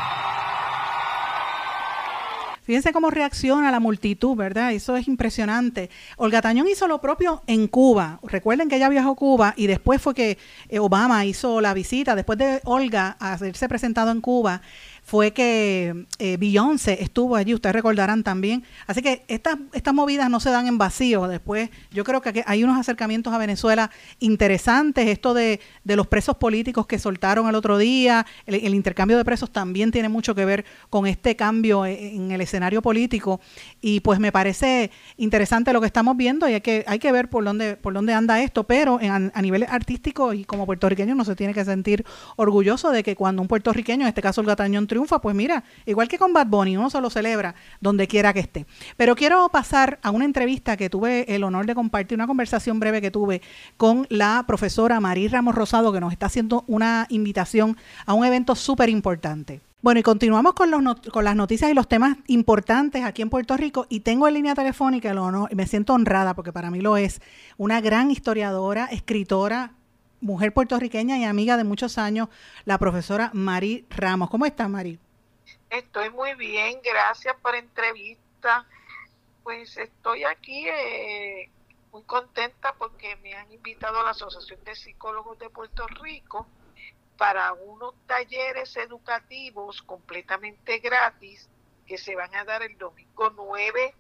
Fíjense 2.64 2.92
cómo 2.92 3.10
reacciona 3.10 3.72
la 3.72 3.80
multitud, 3.80 4.36
¿verdad? 4.36 4.72
Eso 4.72 4.96
es 4.96 5.08
impresionante. 5.08 5.90
Olga 6.16 6.40
Tañón 6.40 6.68
hizo 6.68 6.86
lo 6.86 7.00
propio 7.00 7.42
en 7.48 7.66
Cuba. 7.66 8.20
Recuerden 8.22 8.68
que 8.68 8.76
ella 8.76 8.88
viajó 8.88 9.10
a 9.10 9.16
Cuba 9.16 9.54
y 9.56 9.66
después 9.66 10.00
fue 10.00 10.14
que 10.14 10.38
eh, 10.68 10.78
Obama 10.78 11.24
hizo 11.24 11.60
la 11.60 11.74
visita, 11.74 12.14
después 12.14 12.38
de 12.38 12.60
Olga 12.64 13.16
haberse 13.18 13.68
presentado 13.68 14.12
en 14.12 14.20
Cuba 14.20 14.62
fue 15.12 15.32
que 15.32 16.06
eh, 16.18 16.38
Beyoncé 16.38 17.02
estuvo 17.02 17.36
allí, 17.36 17.52
ustedes 17.52 17.74
recordarán 17.74 18.22
también. 18.22 18.64
Así 18.86 19.02
que 19.02 19.24
estas, 19.28 19.58
estas 19.74 19.92
movidas 19.92 20.30
no 20.30 20.40
se 20.40 20.48
dan 20.48 20.66
en 20.66 20.78
vacío. 20.78 21.28
Después, 21.28 21.68
yo 21.90 22.02
creo 22.02 22.22
que 22.22 22.42
hay 22.46 22.64
unos 22.64 22.80
acercamientos 22.80 23.30
a 23.30 23.36
Venezuela 23.36 23.90
interesantes. 24.20 25.06
Esto 25.06 25.34
de, 25.34 25.60
de 25.84 25.96
los 25.96 26.06
presos 26.06 26.38
políticos 26.38 26.86
que 26.86 26.98
soltaron 26.98 27.46
el 27.46 27.54
otro 27.54 27.76
día, 27.76 28.24
el, 28.46 28.74
intercambio 28.74 29.18
de 29.18 29.24
presos 29.26 29.50
también 29.50 29.90
tiene 29.90 30.08
mucho 30.08 30.34
que 30.34 30.46
ver 30.46 30.64
con 30.88 31.06
este 31.06 31.36
cambio 31.36 31.84
e, 31.84 32.14
en 32.14 32.30
el 32.30 32.40
escenario 32.40 32.80
político. 32.80 33.38
Y 33.82 34.00
pues 34.00 34.18
me 34.18 34.32
parece 34.32 34.90
interesante 35.18 35.74
lo 35.74 35.82
que 35.82 35.88
estamos 35.88 36.16
viendo 36.16 36.48
y 36.48 36.54
hay 36.54 36.62
que, 36.62 36.86
hay 36.86 36.98
que 36.98 37.12
ver 37.12 37.28
por 37.28 37.44
dónde, 37.44 37.76
por 37.76 37.92
dónde 37.92 38.14
anda 38.14 38.40
esto. 38.40 38.64
Pero 38.64 38.98
en, 38.98 39.30
a 39.34 39.42
nivel 39.42 39.66
artístico 39.68 40.32
y 40.32 40.46
como 40.46 40.64
puertorriqueño 40.64 41.14
no 41.14 41.26
se 41.26 41.36
tiene 41.36 41.52
que 41.52 41.66
sentir 41.66 42.02
orgulloso 42.36 42.90
de 42.90 43.02
que 43.02 43.14
cuando 43.14 43.42
un 43.42 43.48
puertorriqueño, 43.48 44.04
en 44.04 44.08
este 44.08 44.22
caso 44.22 44.40
el 44.40 44.46
Gatañón, 44.46 44.86
pues 45.06 45.34
mira, 45.34 45.64
igual 45.86 46.08
que 46.08 46.18
con 46.18 46.32
Bad 46.32 46.46
Bunny, 46.46 46.76
uno 46.76 46.90
se 46.90 47.00
lo 47.00 47.10
celebra 47.10 47.54
donde 47.80 48.08
quiera 48.08 48.32
que 48.32 48.40
esté. 48.40 48.66
Pero 48.96 49.14
quiero 49.16 49.48
pasar 49.48 49.98
a 50.02 50.10
una 50.10 50.24
entrevista 50.24 50.76
que 50.76 50.90
tuve 50.90 51.34
el 51.34 51.44
honor 51.44 51.66
de 51.66 51.74
compartir, 51.74 52.16
una 52.16 52.26
conversación 52.26 52.80
breve 52.80 53.00
que 53.00 53.10
tuve 53.10 53.42
con 53.76 54.06
la 54.08 54.44
profesora 54.46 55.00
Marí 55.00 55.28
Ramos 55.28 55.54
Rosado, 55.54 55.92
que 55.92 56.00
nos 56.00 56.12
está 56.12 56.26
haciendo 56.26 56.64
una 56.66 57.06
invitación 57.10 57.76
a 58.06 58.14
un 58.14 58.24
evento 58.24 58.54
súper 58.54 58.88
importante. 58.88 59.60
Bueno, 59.82 59.98
y 59.98 60.04
continuamos 60.04 60.54
con, 60.54 60.70
los 60.70 61.00
con 61.12 61.24
las 61.24 61.34
noticias 61.34 61.68
y 61.68 61.74
los 61.74 61.88
temas 61.88 62.16
importantes 62.28 63.04
aquí 63.04 63.20
en 63.20 63.30
Puerto 63.30 63.56
Rico. 63.56 63.86
Y 63.88 64.00
tengo 64.00 64.28
en 64.28 64.34
línea 64.34 64.54
telefónica, 64.54 65.10
el 65.10 65.18
honor, 65.18 65.52
me 65.52 65.66
siento 65.66 65.92
honrada 65.92 66.34
porque 66.34 66.52
para 66.52 66.70
mí 66.70 66.80
lo 66.80 66.96
es, 66.96 67.20
una 67.56 67.80
gran 67.80 68.12
historiadora, 68.12 68.86
escritora, 68.86 69.72
mujer 70.22 70.54
puertorriqueña 70.54 71.18
y 71.18 71.24
amiga 71.24 71.56
de 71.56 71.64
muchos 71.64 71.98
años, 71.98 72.28
la 72.64 72.78
profesora 72.78 73.30
Mari 73.34 73.86
Ramos. 73.90 74.30
¿Cómo 74.30 74.46
estás, 74.46 74.68
Mari? 74.68 74.98
Estoy 75.68 76.10
muy 76.10 76.34
bien, 76.34 76.80
gracias 76.82 77.34
por 77.42 77.54
entrevista. 77.54 78.66
Pues 79.42 79.76
estoy 79.76 80.24
aquí 80.24 80.68
eh, 80.68 81.50
muy 81.92 82.02
contenta 82.04 82.74
porque 82.78 83.16
me 83.16 83.34
han 83.34 83.50
invitado 83.52 84.00
a 84.00 84.04
la 84.04 84.10
Asociación 84.10 84.62
de 84.64 84.76
Psicólogos 84.76 85.38
de 85.38 85.50
Puerto 85.50 85.86
Rico 86.00 86.46
para 87.18 87.52
unos 87.52 87.94
talleres 88.06 88.76
educativos 88.76 89.82
completamente 89.82 90.78
gratis 90.78 91.48
que 91.86 91.98
se 91.98 92.14
van 92.14 92.34
a 92.34 92.44
dar 92.44 92.62
el 92.62 92.78
domingo 92.78 93.30
9 93.30 93.94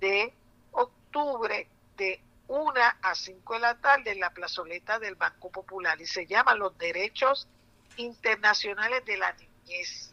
de 0.00 0.32
octubre 0.72 1.68
de 1.96 2.20
1 2.48 2.72
a 3.02 3.14
5 3.14 3.54
de 3.54 3.60
la 3.60 3.74
tarde 3.80 4.12
en 4.12 4.20
la 4.20 4.30
plazoleta 4.30 4.98
del 4.98 5.16
Banco 5.16 5.50
Popular 5.50 6.00
y 6.00 6.06
se 6.06 6.26
llama 6.26 6.54
Los 6.54 6.76
Derechos 6.78 7.48
Internacionales 7.96 9.04
de 9.04 9.16
la 9.16 9.32
Niñez 9.32 10.12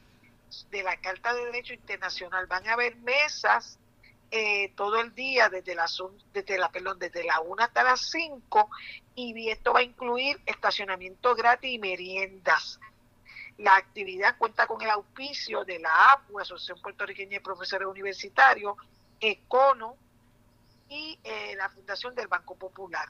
de 0.70 0.84
la 0.84 0.98
Carta 0.98 1.34
de 1.34 1.46
Derecho 1.46 1.74
Internacional. 1.74 2.48
Van 2.48 2.68
a 2.68 2.74
haber 2.74 2.96
mesas 2.98 3.78
eh, 4.32 4.72
todo 4.76 5.00
el 5.00 5.14
día 5.14 5.50
desde 5.50 5.76
la, 5.76 5.86
desde 6.34 6.58
la, 6.58 6.72
perdón, 6.72 6.98
desde 7.00 7.24
la 7.24 7.40
1 7.40 7.64
hasta 7.64 7.84
las 7.84 8.02
5 8.10 8.70
y 9.16 9.50
esto 9.50 9.74
va 9.74 9.82
a 9.82 9.84
incluir 9.84 10.42
estacionamiento 10.46 11.36
gratis 11.36 11.72
y 11.72 11.80
meriendas. 11.80 12.80
La 13.58 13.76
actividad 13.76 14.38
cuenta 14.40 14.66
con 14.66 14.82
el 14.82 14.90
auspicio 14.90 15.64
de 15.66 15.78
la 15.78 16.14
APU, 16.14 16.40
Asociación 16.40 16.82
Puertorriqueña 16.82 17.38
de 17.38 17.42
Profesores 17.42 17.88
Universitarios, 17.88 18.76
ECONO, 19.20 19.98
y 20.90 21.20
eh, 21.24 21.56
la 21.58 21.70
Fundación 21.70 22.16
del 22.16 22.28
Banco 22.28 22.56
Popular 22.56 23.10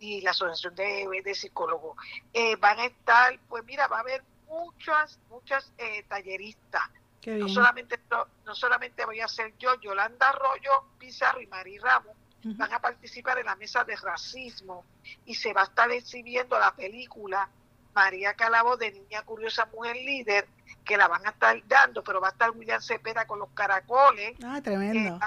y, 0.00 0.20
la 0.22 0.30
Asociación 0.30 0.74
de, 0.74 1.22
de 1.24 1.34
Psicólogos. 1.34 1.96
Eh, 2.32 2.56
van 2.56 2.78
a 2.80 2.86
estar, 2.86 3.38
pues 3.48 3.64
mira, 3.64 3.86
va 3.86 3.98
a 3.98 4.00
haber 4.00 4.22
muchas, 4.48 5.18
muchas 5.30 5.72
eh, 5.78 6.04
talleristas. 6.08 6.82
No 7.24 7.48
solamente, 7.48 8.00
no, 8.10 8.54
solamente 8.54 9.04
voy 9.04 9.20
a 9.20 9.28
ser 9.28 9.56
yo, 9.56 9.80
Yolanda 9.80 10.30
Arroyo 10.30 10.72
Pizarro 10.98 11.40
y 11.40 11.46
Mari 11.46 11.78
Ramos 11.78 12.16
van 12.42 12.72
a 12.72 12.80
participar 12.80 13.38
en 13.38 13.46
la 13.46 13.54
mesa 13.54 13.84
de 13.84 13.94
racismo 13.94 14.84
y 15.24 15.36
se 15.36 15.52
va 15.52 15.60
a 15.60 15.64
estar 15.66 15.88
exhibiendo 15.92 16.58
la 16.58 16.74
película 16.74 17.48
María 17.94 18.34
Calabo 18.34 18.76
de 18.76 18.90
Niña 18.90 19.22
Curiosa 19.22 19.66
Mujer 19.66 19.94
Líder, 19.94 20.48
que 20.84 20.96
la 20.96 21.06
van 21.06 21.24
a 21.24 21.30
estar 21.30 21.56
dando, 21.68 22.02
pero 22.02 22.20
va 22.20 22.28
a 22.28 22.30
estar 22.32 22.50
William 22.50 22.80
Cepeda 22.80 23.24
con 23.24 23.38
los 23.38 23.50
caracoles. 23.50 24.36
Ah, 24.44 24.60
tremendo 24.60 25.20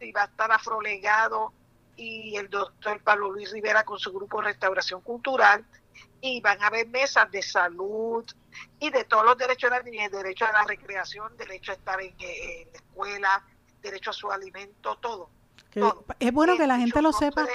y 0.00 0.12
va 0.12 0.22
a 0.22 0.26
estar 0.26 0.50
Afrolegado 0.52 1.52
y 1.96 2.36
el 2.36 2.48
doctor 2.48 3.00
Pablo 3.02 3.32
Luis 3.32 3.50
Rivera 3.50 3.84
con 3.84 3.98
su 3.98 4.12
grupo 4.12 4.40
Restauración 4.40 5.00
Cultural 5.00 5.64
y 6.20 6.40
van 6.40 6.62
a 6.62 6.68
haber 6.68 6.88
mesas 6.88 7.30
de 7.30 7.42
salud 7.42 8.24
y 8.80 8.90
de 8.90 9.04
todos 9.04 9.24
los 9.24 9.36
derechos 9.36 9.70
de 9.70 9.76
la 9.76 9.82
niñez, 9.82 10.10
derecho 10.10 10.46
a 10.46 10.52
la 10.52 10.64
recreación, 10.64 11.36
derecho 11.36 11.72
a 11.72 11.74
estar 11.74 12.00
en, 12.00 12.14
la 12.18 12.78
escuela, 12.78 13.44
derecho 13.82 14.10
a 14.10 14.12
su 14.12 14.30
alimento, 14.30 14.96
todo. 14.96 15.28
Es 16.18 16.32
bueno 16.32 16.56
que 16.56 16.66
la 16.66 16.78
gente 16.78 17.02
lo 17.02 17.12
sepa. 17.12 17.46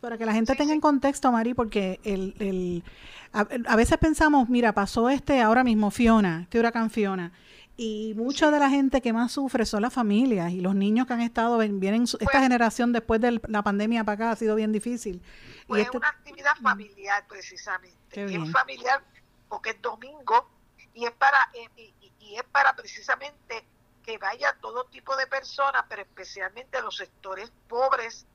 Para 0.00 0.18
que 0.18 0.26
la 0.26 0.34
gente 0.34 0.54
tenga 0.54 0.74
en 0.74 0.80
contexto, 0.80 1.32
Mari, 1.32 1.54
porque 1.54 1.98
el, 2.04 2.34
el 2.38 2.84
a, 3.32 3.40
a, 3.40 3.76
veces 3.76 3.96
pensamos, 3.96 4.50
mira, 4.50 4.72
pasó 4.72 5.08
este 5.08 5.40
ahora 5.40 5.64
mismo 5.64 5.90
Fiona, 5.90 6.42
este 6.42 6.58
huracán 6.58 6.90
Fiona, 6.90 7.32
y 7.76 8.14
mucha 8.14 8.50
de 8.50 8.58
la 8.60 8.70
gente 8.70 9.02
que 9.02 9.12
más 9.12 9.32
sufre 9.32 9.66
son 9.66 9.82
las 9.82 9.92
familias 9.92 10.52
y 10.52 10.60
los 10.60 10.74
niños 10.74 11.06
que 11.06 11.12
han 11.14 11.20
estado, 11.20 11.58
vienen, 11.58 12.04
esta 12.04 12.18
pues 12.18 12.38
generación 12.38 12.92
después 12.92 13.20
de 13.20 13.40
la 13.48 13.62
pandemia 13.62 14.04
para 14.04 14.14
acá 14.14 14.30
ha 14.30 14.36
sido 14.36 14.54
bien 14.54 14.70
difícil. 14.70 15.22
Pues 15.66 15.88
es 15.88 15.94
una 15.94 16.08
actividad 16.08 16.54
familiar 16.62 17.26
precisamente, 17.26 17.96
es 18.12 18.52
familiar 18.52 19.02
porque 19.48 19.70
es 19.70 19.82
domingo 19.82 20.48
y 20.94 21.04
es 21.04 21.12
para 21.12 21.50
eh, 21.54 21.68
y, 21.76 22.36
es 22.36 22.44
para 22.44 22.74
precisamente 22.74 23.64
que 24.04 24.18
vaya 24.18 24.56
todo 24.60 24.84
tipo 24.84 25.16
de 25.16 25.26
personas, 25.26 25.84
pero 25.88 26.02
especialmente 26.02 26.80
los 26.80 26.96
sectores 26.96 27.50
pobres 27.68 28.26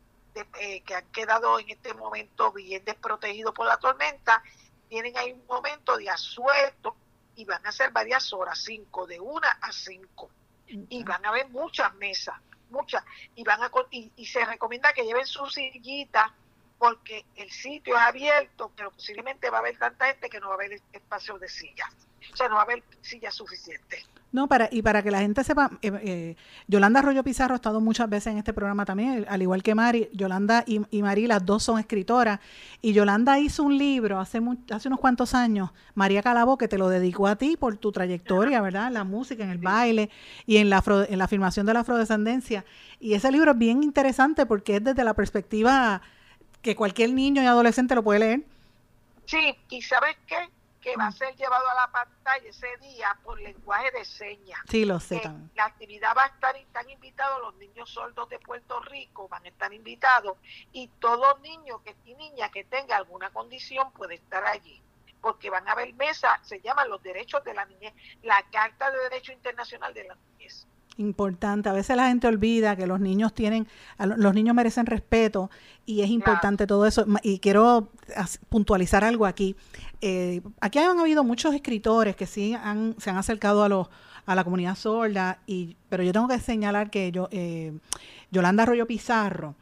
eh, 0.59 0.81
que 0.81 0.95
han 0.95 1.05
quedado 1.11 1.59
en 1.59 1.69
este 1.69 1.93
momento 1.93 2.51
bien 2.51 2.83
desprotegidos 2.85 3.53
por 3.53 3.67
la 3.67 3.77
tormenta, 3.77 4.43
tienen 4.89 5.17
ahí 5.17 5.31
un 5.31 5.45
momento 5.47 5.97
de 5.97 6.09
asueto 6.09 6.95
y 7.39 7.45
van 7.45 7.65
a 7.65 7.71
ser 7.71 7.91
varias 7.91 8.33
horas, 8.33 8.59
cinco, 8.61 9.07
de 9.07 9.17
una 9.17 9.47
a 9.61 9.71
cinco. 9.71 10.29
Y 10.67 11.03
van 11.05 11.25
a 11.25 11.29
haber 11.29 11.47
muchas 11.47 11.93
mesas, 11.95 12.35
muchas. 12.69 13.01
Y, 13.33 13.43
van 13.45 13.63
a, 13.63 13.71
y, 13.91 14.25
se 14.25 14.43
recomienda 14.43 14.91
que 14.91 15.05
lleven 15.05 15.25
su 15.25 15.45
sillita 15.45 16.33
porque 16.77 17.25
el 17.37 17.49
sitio 17.49 17.95
es 17.95 18.01
abierto, 18.01 18.73
pero 18.75 18.91
posiblemente 18.91 19.49
va 19.49 19.57
a 19.57 19.59
haber 19.61 19.79
tanta 19.79 20.07
gente 20.07 20.29
que 20.29 20.41
no 20.41 20.47
va 20.47 20.55
a 20.55 20.57
haber 20.57 20.81
espacio 20.91 21.39
de 21.39 21.47
sillas. 21.47 21.89
O 22.33 22.35
sea, 22.35 22.47
no 22.47 22.55
va 22.55 22.61
a 22.61 22.63
haber 22.63 22.83
sillas 23.01 23.33
suficientes. 23.35 24.07
No, 24.31 24.47
para, 24.47 24.69
y 24.71 24.83
para 24.83 25.01
que 25.01 25.09
la 25.09 25.21
gente 25.21 25.43
sepa, 25.43 25.71
eh, 25.81 25.91
eh, 26.03 26.35
Yolanda 26.67 26.99
Arroyo 26.99 27.23
Pizarro 27.23 27.53
ha 27.53 27.55
estado 27.55 27.81
muchas 27.81 28.07
veces 28.07 28.27
en 28.27 28.37
este 28.37 28.53
programa 28.53 28.85
también, 28.85 29.25
al 29.27 29.41
igual 29.41 29.63
que 29.63 29.73
Mari. 29.73 30.07
Yolanda 30.13 30.63
y, 30.67 30.81
y 30.91 31.01
Mari, 31.01 31.25
las 31.25 31.43
dos 31.43 31.63
son 31.63 31.79
escritoras. 31.79 32.39
Y 32.79 32.93
Yolanda 32.93 33.39
hizo 33.39 33.63
un 33.63 33.75
libro 33.77 34.19
hace, 34.19 34.39
hace 34.69 34.87
unos 34.87 34.99
cuantos 34.99 35.33
años, 35.33 35.71
María 35.95 36.21
Calabo, 36.21 36.59
que 36.59 36.67
te 36.67 36.77
lo 36.77 36.89
dedicó 36.89 37.25
a 37.25 37.37
ti 37.37 37.57
por 37.57 37.77
tu 37.77 37.91
trayectoria, 37.91 38.61
¿verdad? 38.61 38.87
En 38.87 38.93
la 38.93 39.03
música, 39.03 39.43
en 39.43 39.49
el 39.49 39.57
baile 39.57 40.11
y 40.45 40.57
en 40.57 40.69
la, 40.69 40.83
en 41.09 41.17
la 41.17 41.25
afirmación 41.25 41.65
de 41.65 41.73
la 41.73 41.79
afrodescendencia. 41.79 42.65
Y 42.99 43.15
ese 43.15 43.31
libro 43.31 43.51
es 43.51 43.57
bien 43.57 43.81
interesante 43.81 44.45
porque 44.45 44.75
es 44.75 44.83
desde 44.83 45.03
la 45.03 45.15
perspectiva 45.15 46.03
que 46.61 46.75
cualquier 46.75 47.13
niño 47.13 47.41
y 47.41 47.47
adolescente 47.47 47.95
lo 47.95 48.03
puede 48.03 48.19
leer. 48.19 48.43
Sí, 49.25 49.55
y 49.69 49.81
¿sabes 49.81 50.17
qué? 50.27 50.35
Que 50.81 50.95
va 50.95 51.07
a 51.07 51.11
ser 51.11 51.35
llevado 51.35 51.67
a 51.69 51.75
la 51.75 51.91
pantalla 51.91 52.49
ese 52.49 52.67
día 52.81 53.17
por 53.23 53.39
lenguaje 53.39 53.91
de 53.91 54.05
señas. 54.05 54.59
Sí, 54.69 54.85
lo 54.85 54.99
sé. 54.99 55.21
la 55.55 55.65
actividad 55.65 56.09
va 56.17 56.23
a 56.23 56.27
estar, 56.27 56.55
están 56.55 56.89
invitados 56.89 57.41
los 57.41 57.55
niños 57.55 57.89
sordos 57.89 58.29
de 58.29 58.39
Puerto 58.39 58.79
Rico, 58.81 59.27
van 59.27 59.45
a 59.45 59.49
estar 59.49 59.73
invitados 59.73 60.37
y 60.71 60.87
todo 60.99 61.37
niño 61.39 61.81
que, 61.83 61.95
y 62.05 62.15
niña 62.15 62.49
que 62.49 62.63
tenga 62.63 62.97
alguna 62.97 63.29
condición 63.31 63.91
puede 63.91 64.15
estar 64.15 64.45
allí 64.45 64.81
porque 65.21 65.49
van 65.49 65.67
a 65.67 65.73
haber 65.73 65.93
mesas, 65.95 66.39
se 66.43 66.61
llaman 66.61 66.89
los 66.89 67.03
derechos 67.03 67.43
de 67.43 67.53
la 67.53 67.65
niñez, 67.65 67.93
la 68.23 68.41
Carta 68.51 68.89
de 68.89 68.99
Derecho 68.99 69.33
Internacional 69.33 69.93
de 69.93 70.05
la 70.05 70.15
Niñez 70.15 70.65
importante. 70.99 71.69
A 71.69 71.73
veces 71.73 71.95
la 71.95 72.07
gente 72.07 72.27
olvida 72.27 72.75
que 72.75 72.85
los 72.85 72.99
niños 72.99 73.33
tienen, 73.33 73.67
los 73.97 74.33
niños 74.33 74.53
merecen 74.53 74.85
respeto 74.85 75.49
y 75.85 76.01
es 76.01 76.09
importante 76.09 76.67
todo 76.67 76.85
eso. 76.85 77.05
Y 77.23 77.39
quiero 77.39 77.89
puntualizar 78.49 79.03
algo 79.03 79.25
aquí. 79.25 79.55
Eh, 80.01 80.41
aquí 80.61 80.79
han 80.79 80.99
habido 80.99 81.23
muchos 81.23 81.53
escritores 81.53 82.15
que 82.15 82.25
sí 82.25 82.53
han, 82.53 82.95
se 82.99 83.09
han 83.09 83.17
acercado 83.17 83.63
a 83.63 83.69
los 83.69 83.87
a 84.29 84.35
la 84.35 84.43
comunidad 84.43 84.75
sorda, 84.75 85.39
y, 85.47 85.75
pero 85.89 86.03
yo 86.03 86.13
tengo 86.13 86.27
que 86.27 86.39
señalar 86.39 86.91
que 86.91 87.11
yo, 87.11 87.29
eh, 87.31 87.73
Yolanda 88.29 88.61
Arroyo 88.61 88.85
Pizarro, 88.85 89.55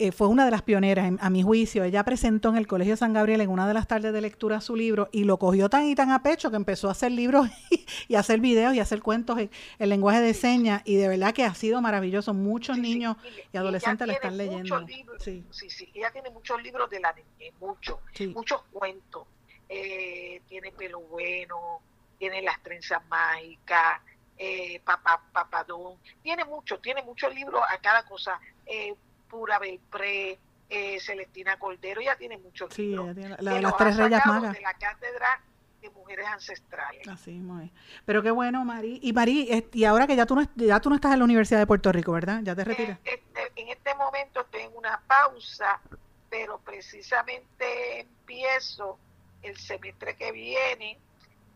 eh, 0.00 0.12
fue 0.12 0.26
una 0.28 0.44
de 0.44 0.50
las 0.50 0.62
pioneras, 0.62 1.06
en- 1.06 1.18
a 1.20 1.30
mi 1.30 1.42
juicio. 1.42 1.84
Ella 1.84 2.04
presentó 2.04 2.48
en 2.48 2.56
el 2.56 2.66
Colegio 2.66 2.96
San 2.96 3.12
Gabriel 3.12 3.40
en 3.40 3.50
una 3.50 3.68
de 3.68 3.74
las 3.74 3.86
tardes 3.86 4.12
de 4.12 4.20
lectura 4.20 4.60
su 4.60 4.74
libro 4.74 5.08
y 5.12 5.24
lo 5.24 5.38
cogió 5.38 5.68
tan 5.70 5.86
y 5.86 5.94
tan 5.94 6.10
a 6.10 6.22
pecho 6.22 6.50
que 6.50 6.56
empezó 6.56 6.88
a 6.88 6.92
hacer 6.92 7.12
libros 7.12 7.48
y 8.08 8.14
a 8.16 8.20
hacer 8.20 8.40
videos 8.40 8.74
y 8.74 8.80
a 8.80 8.82
hacer 8.82 9.02
cuentos 9.02 9.38
en, 9.38 9.50
en 9.78 9.88
lenguaje 9.88 10.20
de 10.20 10.34
señas 10.34 10.82
y 10.84 10.96
de 10.96 11.06
verdad 11.08 11.32
que 11.34 11.44
ha 11.44 11.54
sido 11.54 11.80
maravilloso. 11.80 12.34
Muchos 12.34 12.78
niños 12.78 13.16
y 13.52 13.56
adolescentes 13.56 14.06
la 14.06 14.14
están 14.14 14.36
leyendo. 14.36 14.80
libros, 14.80 15.22
Sí. 15.22 15.44
sí, 15.50 15.70
sí, 15.70 15.88
ella 15.94 16.10
tiene 16.10 16.30
muchos 16.30 16.62
libros 16.62 16.88
de 16.90 17.00
la 17.00 17.12
niñez, 17.12 17.54
muchos, 17.60 17.98
muchos 18.34 18.62
cuentos. 18.72 19.26
Eh, 19.68 20.40
tiene 20.48 20.72
Pelo 20.72 21.00
Bueno, 21.00 21.80
tiene 22.18 22.42
Las 22.42 22.60
Trenzas 22.62 23.02
Mágicas, 23.08 24.00
eh, 24.36 24.80
Papá, 24.84 25.22
Papadón, 25.32 25.94
tiene 26.22 26.44
muchos, 26.44 26.80
tiene 26.82 27.02
muchos 27.02 27.32
libros 27.34 27.62
a 27.68 27.78
cada 27.78 28.04
cosa. 28.04 28.40
Eh, 28.66 28.94
Pura 29.30 29.58
Belpré, 29.58 30.38
eh, 30.68 31.00
Celestina 31.00 31.58
Cordero, 31.58 32.00
ella 32.00 32.16
tiene 32.16 32.36
muchos 32.38 32.72
Sí, 32.74 32.82
libros. 32.88 33.14
tiene 33.14 33.36
la, 33.40 33.54
de 33.54 33.62
las 33.62 33.76
tres 33.76 33.96
reyes 33.96 34.20
magas. 34.26 34.52
De 34.54 34.60
la 34.60 34.74
cátedra 34.74 35.40
de 35.80 35.88
mujeres 35.90 36.26
ancestrales. 36.26 37.08
Así 37.08 37.38
es. 37.38 37.70
Pero 38.04 38.22
qué 38.22 38.30
bueno, 38.30 38.64
Mari. 38.66 38.98
Y 39.02 39.12
Mari, 39.14 39.48
eh, 39.50 39.66
y 39.72 39.84
ahora 39.84 40.06
que 40.06 40.14
ya 40.16 40.26
tú 40.26 40.34
no, 40.34 40.46
ya 40.56 40.78
tú 40.80 40.90
no 40.90 40.96
estás 40.96 41.12
en 41.14 41.20
la 41.20 41.24
Universidad 41.24 41.58
de 41.60 41.66
Puerto 41.66 41.90
Rico, 41.90 42.12
¿verdad? 42.12 42.40
Ya 42.42 42.54
te 42.54 42.64
retiras. 42.64 42.98
Este- 43.04 43.52
en 43.56 43.68
este 43.68 43.94
momento 43.94 44.40
estoy 44.42 44.62
en 44.62 44.76
una 44.76 45.00
pausa, 45.06 45.80
pero 46.28 46.58
precisamente 46.58 48.00
empiezo 48.00 48.98
el 49.42 49.56
semestre 49.56 50.16
que 50.16 50.32
viene 50.32 50.98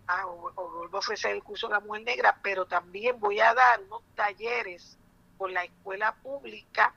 a, 0.07 0.27
o- 0.27 0.53
o 0.55 0.71
vuelvo 0.79 0.97
a 0.97 1.01
ofrecer 1.01 1.33
el 1.33 1.43
curso 1.43 1.69
de 1.69 1.75
la 1.75 1.81
mujer 1.81 2.03
negra, 2.03 2.39
pero 2.43 2.67
también 2.67 3.19
voy 3.21 3.41
a 3.41 3.53
dar 3.55 3.81
unos 3.83 4.03
talleres 4.15 4.97
con 5.37 5.53
la 5.53 5.65
escuela 5.65 6.15
pública 6.23 6.95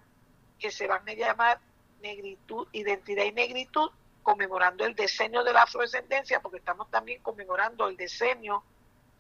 que 0.60 0.72
se 0.72 0.88
van 0.88 1.08
a 1.08 1.14
llamar 1.14 1.60
Negritud, 2.02 2.68
Identidad 2.72 3.24
y 3.26 3.32
Negritud, 3.32 3.90
conmemorando 4.24 4.86
el 4.86 4.94
diseño 4.96 5.44
de 5.44 5.54
la 5.54 5.64
afrodescendencia, 5.64 6.42
porque 6.42 6.58
estamos 6.58 6.90
también 6.92 7.22
conmemorando 7.22 7.88
el 7.88 7.96
diseño 7.98 8.64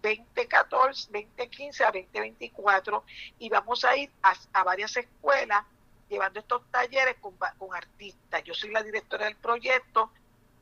2014, 0.01 1.09
2015 1.11 1.83
a 1.83 1.87
2024 1.91 3.03
y 3.39 3.49
vamos 3.49 3.83
a 3.85 3.95
ir 3.97 4.09
a, 4.21 4.33
a 4.53 4.63
varias 4.63 4.95
escuelas 4.97 5.63
llevando 6.09 6.39
estos 6.39 6.61
talleres 6.71 7.15
con, 7.19 7.35
con 7.57 7.75
artistas. 7.75 8.43
Yo 8.43 8.53
soy 8.53 8.71
la 8.71 8.83
directora 8.83 9.25
del 9.25 9.35
proyecto, 9.35 10.11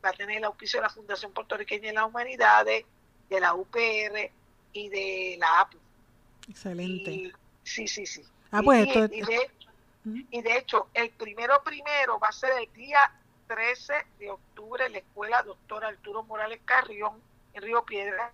va 0.04 0.10
a 0.10 0.14
tener 0.14 0.38
el 0.38 0.44
auspicio 0.46 0.80
de 0.80 0.84
la 0.84 0.90
Fundación 0.90 1.32
Puertorriqueña 1.34 1.88
de 1.90 1.94
las 1.94 2.06
Humanidades, 2.06 2.86
de 3.30 3.40
la 3.40 3.54
UPR 3.54 4.32
y 4.74 4.90
de 4.90 5.36
la 5.40 5.62
APU. 5.62 5.78
Excelente. 6.50 7.12
Y- 7.12 7.34
sí, 7.64 7.88
sí, 7.88 8.06
sí. 8.06 8.24
Ah, 8.52 8.62
pues 8.64 8.86
y, 8.86 8.90
esto- 8.90 9.16
y 9.16 9.22
de, 9.22 9.52
y 10.06 10.42
de 10.42 10.58
hecho, 10.58 10.90
el 10.94 11.10
primero 11.12 11.64
primero 11.64 12.20
va 12.20 12.28
a 12.28 12.32
ser 12.32 12.52
el 12.60 12.72
día 12.74 13.00
13 13.48 13.94
de 14.20 14.32
octubre 14.32 14.86
en 14.86 14.94
la 14.94 14.98
escuela 15.00 15.44
Doctor 15.44 15.86
Arturo 15.86 16.24
Morales 16.24 16.62
Carrión 16.66 17.22
en 17.54 17.62
Río 17.62 17.84
Piedra 17.84 18.32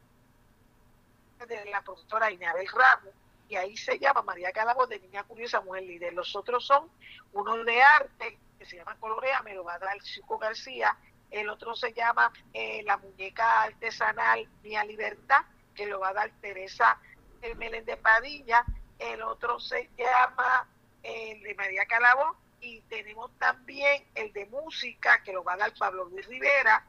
de 1.48 1.66
la 1.66 1.82
profesora 1.82 2.32
Inabel 2.32 2.68
Ramos 2.68 3.14
y 3.52 3.56
ahí 3.56 3.76
se 3.76 4.00
llama 4.00 4.22
María 4.22 4.52
Calabo 4.54 4.88
de 4.88 5.00
Niña 5.00 5.24
Curiosa 5.24 5.60
Mujer 5.60 5.84
Líder. 5.84 6.14
Los 6.14 6.36
otros 6.38 6.66
son 6.66 6.90
uno 7.34 7.64
de 7.64 7.82
arte 7.82 8.38
que 8.58 8.66
se 8.66 8.78
llama 8.78 8.96
Colorea, 9.00 9.42
me 9.42 9.54
lo 9.54 9.64
va 9.64 9.74
a 9.74 9.80
dar 9.80 10.00
Chico 10.02 10.38
García, 10.38 10.96
el 11.32 11.50
otro 11.50 11.76
se 11.76 11.92
llama 11.94 12.32
eh, 12.54 12.82
La 12.84 12.98
Muñeca 12.98 13.64
Artesanal 13.64 14.48
Mía 14.64 14.86
Libertad, 14.86 15.42
que 15.76 15.86
lo 15.86 16.00
va 16.00 16.10
a 16.10 16.14
dar 16.14 16.32
Teresa 16.40 16.98
eh, 17.42 17.56
Meléndez 17.56 17.98
Padilla, 17.98 18.64
el 19.00 19.22
otro 19.22 19.60
se 19.60 19.90
llama 19.98 20.68
el 21.04 21.42
de 21.42 21.56
María 21.56 21.86
Calabo 21.86 22.38
y 22.62 22.82
tenemos 22.82 23.32
también 23.40 24.04
el 24.16 24.32
de 24.34 24.46
música 24.46 25.22
que 25.24 25.34
lo 25.34 25.44
va 25.44 25.54
a 25.54 25.58
dar 25.58 25.74
Pablo 25.78 26.06
Luis 26.06 26.28
Rivera, 26.28 26.86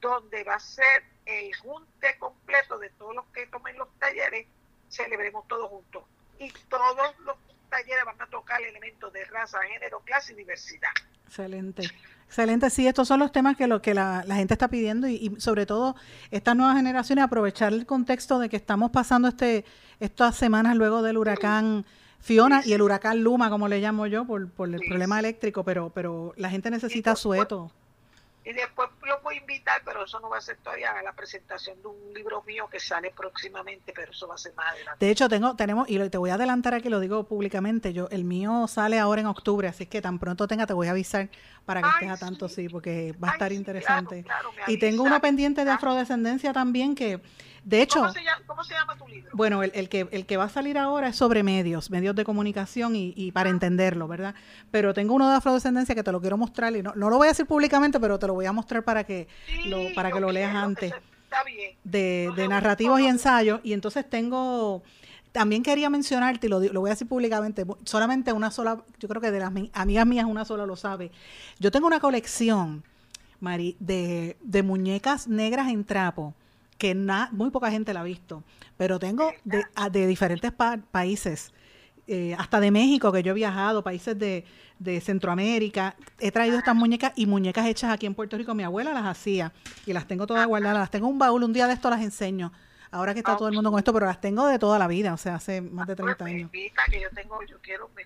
donde 0.00 0.44
va 0.44 0.54
a 0.54 0.60
ser 0.60 1.04
el 1.26 1.54
junte 1.56 2.18
completo 2.18 2.78
de 2.78 2.88
todos 2.90 3.14
los 3.14 3.26
que 3.26 3.46
tomen 3.46 3.76
los 3.76 3.88
talleres, 3.98 4.46
celebremos 4.88 5.46
todos 5.46 5.68
juntos. 5.68 6.04
Y 6.38 6.50
todos 6.68 7.18
los 7.20 7.36
talleres 7.68 8.04
van 8.04 8.20
a 8.20 8.26
tocar 8.26 8.62
elementos 8.62 9.12
de 9.12 9.24
raza, 9.26 9.58
género, 9.72 10.00
clase 10.00 10.32
y 10.32 10.36
diversidad. 10.36 10.90
Excelente. 11.26 11.82
Excelente, 12.26 12.70
sí, 12.70 12.86
estos 12.86 13.08
son 13.08 13.18
los 13.18 13.32
temas 13.32 13.56
que 13.56 13.66
lo 13.66 13.82
que 13.82 13.92
la, 13.92 14.22
gente 14.28 14.54
está 14.54 14.68
pidiendo 14.68 15.08
y, 15.08 15.16
y 15.16 15.40
sobre 15.40 15.66
todo 15.66 15.96
estas 16.30 16.54
nuevas 16.54 16.76
generaciones 16.76 17.24
aprovechar 17.24 17.72
el 17.72 17.86
contexto 17.86 18.38
de 18.38 18.48
que 18.48 18.56
estamos 18.56 18.92
pasando 18.92 19.26
este 19.26 19.64
estas 19.98 20.36
semanas 20.36 20.76
luego 20.76 21.02
del 21.02 21.18
huracán 21.18 21.84
Fiona 22.20 22.62
y 22.64 22.72
el 22.74 22.82
huracán 22.82 23.22
Luma, 23.22 23.50
como 23.50 23.68
le 23.68 23.80
llamo 23.80 24.06
yo, 24.06 24.24
por, 24.26 24.48
por 24.50 24.68
el 24.68 24.80
problema 24.86 25.18
eléctrico, 25.18 25.64
pero 25.64 25.90
pero 25.94 26.34
la 26.36 26.50
gente 26.50 26.70
necesita 26.70 27.16
sueto. 27.16 27.70
Y 28.42 28.54
después 28.54 28.88
lo 29.06 29.20
voy 29.20 29.36
a 29.36 29.38
invitar, 29.38 29.82
pero 29.84 30.04
eso 30.04 30.18
no 30.18 30.30
va 30.30 30.38
a 30.38 30.40
ser 30.40 30.56
todavía 30.56 30.92
a 30.92 31.02
la 31.02 31.12
presentación 31.12 31.80
de 31.82 31.88
un 31.88 32.14
libro 32.14 32.42
mío 32.46 32.68
que 32.70 32.80
sale 32.80 33.12
próximamente, 33.14 33.92
pero 33.94 34.12
eso 34.12 34.26
va 34.26 34.36
a 34.36 34.38
ser 34.38 34.54
más 34.54 34.72
adelante. 34.72 35.04
De 35.04 35.12
hecho, 35.12 35.28
tengo, 35.28 35.56
tenemos, 35.56 35.90
y 35.90 35.98
te 36.08 36.16
voy 36.16 36.30
a 36.30 36.34
adelantar 36.34 36.72
aquí, 36.72 36.88
lo 36.88 37.00
digo 37.00 37.24
públicamente, 37.24 37.92
yo, 37.92 38.08
el 38.10 38.24
mío 38.24 38.66
sale 38.66 38.98
ahora 38.98 39.20
en 39.20 39.26
octubre, 39.26 39.68
así 39.68 39.84
que 39.84 40.00
tan 40.00 40.18
pronto 40.18 40.48
tenga 40.48 40.66
te 40.66 40.72
voy 40.72 40.86
a 40.86 40.92
avisar 40.92 41.28
para 41.66 41.82
que 41.82 41.88
estés 41.88 42.10
a 42.10 42.16
tanto, 42.16 42.48
sí, 42.48 42.68
porque 42.70 43.14
va 43.22 43.28
a 43.28 43.32
estar 43.32 43.52
interesante. 43.52 44.24
y 44.66 44.78
tengo 44.78 45.02
uno 45.02 45.20
pendiente 45.20 45.64
de 45.66 45.70
afrodescendencia 45.70 46.54
también 46.54 46.94
que, 46.94 47.20
de 47.64 47.82
hecho, 47.82 48.00
¿Cómo 48.00 48.12
se 48.12 48.22
llama, 48.24 48.42
cómo 48.46 48.64
se 48.64 48.74
llama 48.74 48.96
tu 48.96 49.06
libro? 49.08 49.30
bueno, 49.34 49.62
el, 49.62 49.70
el 49.74 49.88
que, 49.88 50.08
el 50.10 50.26
que 50.26 50.36
va 50.36 50.44
a 50.44 50.48
salir 50.48 50.78
ahora 50.78 51.08
es 51.08 51.16
sobre 51.16 51.42
medios, 51.42 51.90
medios 51.90 52.14
de 52.16 52.24
comunicación 52.24 52.96
y, 52.96 53.12
y 53.16 53.32
para 53.32 53.50
entenderlo, 53.50 54.08
¿verdad? 54.08 54.34
Pero 54.70 54.94
tengo 54.94 55.14
uno 55.14 55.28
de 55.28 55.36
afrodescendencia 55.36 55.94
que 55.94 56.02
te 56.02 56.12
lo 56.12 56.20
quiero 56.20 56.36
mostrar 56.36 56.74
y 56.76 56.82
no, 56.82 56.92
no 56.94 57.10
lo 57.10 57.16
voy 57.18 57.26
a 57.26 57.30
decir 57.30 57.46
públicamente, 57.46 58.00
pero 58.00 58.18
te 58.18 58.26
lo 58.26 58.34
voy 58.34 58.46
a 58.46 58.52
mostrar 58.52 58.82
para 58.84 59.04
que 59.04 59.28
lo, 59.66 59.78
para 59.94 60.10
que 60.12 60.20
lo 60.20 60.30
leas 60.32 60.54
antes 60.54 60.92
Está 61.24 61.44
bien. 61.44 61.76
de, 61.84 62.30
de 62.36 62.48
narrativos 62.48 63.00
y 63.00 63.06
ensayos. 63.06 63.60
Y 63.62 63.72
entonces 63.72 64.08
tengo, 64.08 64.82
también 65.32 65.62
quería 65.62 65.88
mencionarte, 65.90 66.48
y 66.48 66.50
lo, 66.50 66.58
lo 66.60 66.80
voy 66.80 66.90
a 66.90 66.94
decir 66.94 67.06
públicamente, 67.06 67.64
solamente 67.84 68.32
una 68.32 68.50
sola, 68.50 68.82
yo 68.98 69.08
creo 69.08 69.20
que 69.20 69.30
de 69.30 69.38
las 69.38 69.52
mi- 69.52 69.70
amigas 69.74 70.06
mías 70.06 70.24
una 70.26 70.44
sola 70.44 70.66
lo 70.66 70.74
sabe. 70.76 71.12
Yo 71.60 71.70
tengo 71.70 71.86
una 71.86 72.00
colección, 72.00 72.82
Mari, 73.38 73.76
de, 73.78 74.36
de 74.42 74.62
muñecas 74.64 75.28
negras 75.28 75.68
en 75.68 75.84
trapo, 75.84 76.34
que 76.80 76.94
na- 76.96 77.28
muy 77.30 77.50
poca 77.50 77.70
gente 77.70 77.94
la 77.94 78.00
ha 78.00 78.04
visto, 78.04 78.42
pero 78.76 78.98
tengo 78.98 79.30
de, 79.44 79.62
de 79.92 80.06
diferentes 80.08 80.50
pa- 80.50 80.78
países. 80.90 81.52
eh, 82.08 82.34
hasta 82.36 82.58
de 82.58 82.72
México, 82.72 83.12
que 83.12 83.22
yo 83.22 83.30
he 83.30 83.34
viajado, 83.34 83.84
países 83.84 84.18
de, 84.18 84.44
de 84.80 85.00
Centroamérica, 85.00 85.94
he 86.18 86.32
traído 86.32 86.58
estas 86.58 86.74
muñecas 86.74 87.12
y 87.14 87.26
muñecas 87.26 87.66
hechas 87.66 87.92
aquí 87.92 88.06
en 88.06 88.14
Puerto 88.16 88.36
Rico. 88.36 88.52
Mi 88.54 88.64
abuela 88.64 88.92
las 88.92 89.04
hacía 89.06 89.52
y 89.86 89.92
las 89.92 90.08
tengo 90.08 90.26
todas 90.26 90.44
guardadas. 90.48 90.78
Las 90.80 90.90
tengo 90.90 91.06
en 91.06 91.12
un 91.12 91.18
baúl, 91.20 91.44
un 91.44 91.52
día 91.52 91.68
de 91.68 91.74
esto 91.74 91.88
las 91.88 92.00
enseño. 92.02 92.50
Ahora 92.90 93.12
que 93.12 93.20
está 93.20 93.36
todo 93.36 93.46
el 93.46 93.54
mundo 93.54 93.70
con 93.70 93.78
esto, 93.78 93.92
pero 93.92 94.06
las 94.06 94.20
tengo 94.20 94.48
de 94.48 94.58
toda 94.58 94.76
la 94.76 94.88
vida, 94.88 95.14
o 95.14 95.16
sea, 95.18 95.36
hace 95.36 95.60
más 95.60 95.86
de 95.86 95.94
30 95.94 96.24
Me 96.24 96.30
años. 96.30 96.40
invita 96.42 96.82
que 96.90 97.00
yo 97.00 97.08
tengo, 97.14 97.38
yo 97.48 97.58
quiero, 97.62 97.88
me 97.94 98.04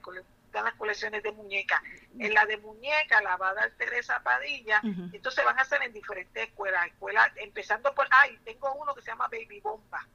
dan 0.54 0.64
las 0.64 0.74
colecciones 0.74 1.22
de 1.22 1.32
muñecas. 1.32 1.82
En 2.18 2.32
la 2.32 2.46
de 2.46 2.56
muñeca 2.58 3.20
la 3.20 3.36
va 3.36 3.50
a 3.50 3.54
dar 3.54 3.70
Teresa 3.72 4.22
Padilla, 4.22 4.80
Ujú. 4.82 5.10
entonces 5.12 5.44
van 5.44 5.58
a 5.58 5.62
hacer 5.62 5.82
en 5.82 5.92
diferentes 5.92 6.48
escuelas, 6.48 6.86
escuelas, 6.86 7.30
empezando 7.36 7.94
por, 7.94 8.06
ay, 8.10 8.38
tengo 8.44 8.72
uno 8.74 8.94
que 8.94 9.02
se 9.02 9.10
llama 9.10 9.28
Baby 9.28 9.60
Bomba, 9.60 10.06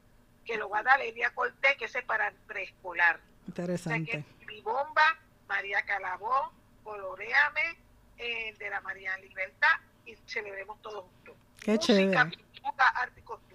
que 0.46 0.58
lo 0.58 0.70
va 0.70 0.80
a 0.80 0.84
dar 0.84 1.02
Elia 1.02 1.30
Cortés, 1.36 1.76
que 1.78 1.86
ese 1.86 2.00
es 2.00 2.06
para 2.06 2.32
preescolar. 2.48 3.18
O 3.18 3.20
sea 3.54 3.66
Interesante. 3.66 4.12
que 4.12 4.46
Baby 4.46 4.62
Bomba, 4.62 5.20
María 5.48 5.82
Calabó, 5.84 6.54
Coloreame, 6.84 7.78
el 8.18 8.58
de 8.58 8.70
la 8.70 8.82
María 8.82 9.18
Libertad, 9.18 9.78
y 10.06 10.16
celebremos 10.26 10.82
todos 10.82 11.04
juntos. 11.06 11.36
Qué 11.62 11.74
Música, 11.74 11.94
chévere. 11.94 12.38
pintura, 12.38 12.88
arte 12.96 13.20
y 13.20 13.24
costura. 13.24 13.49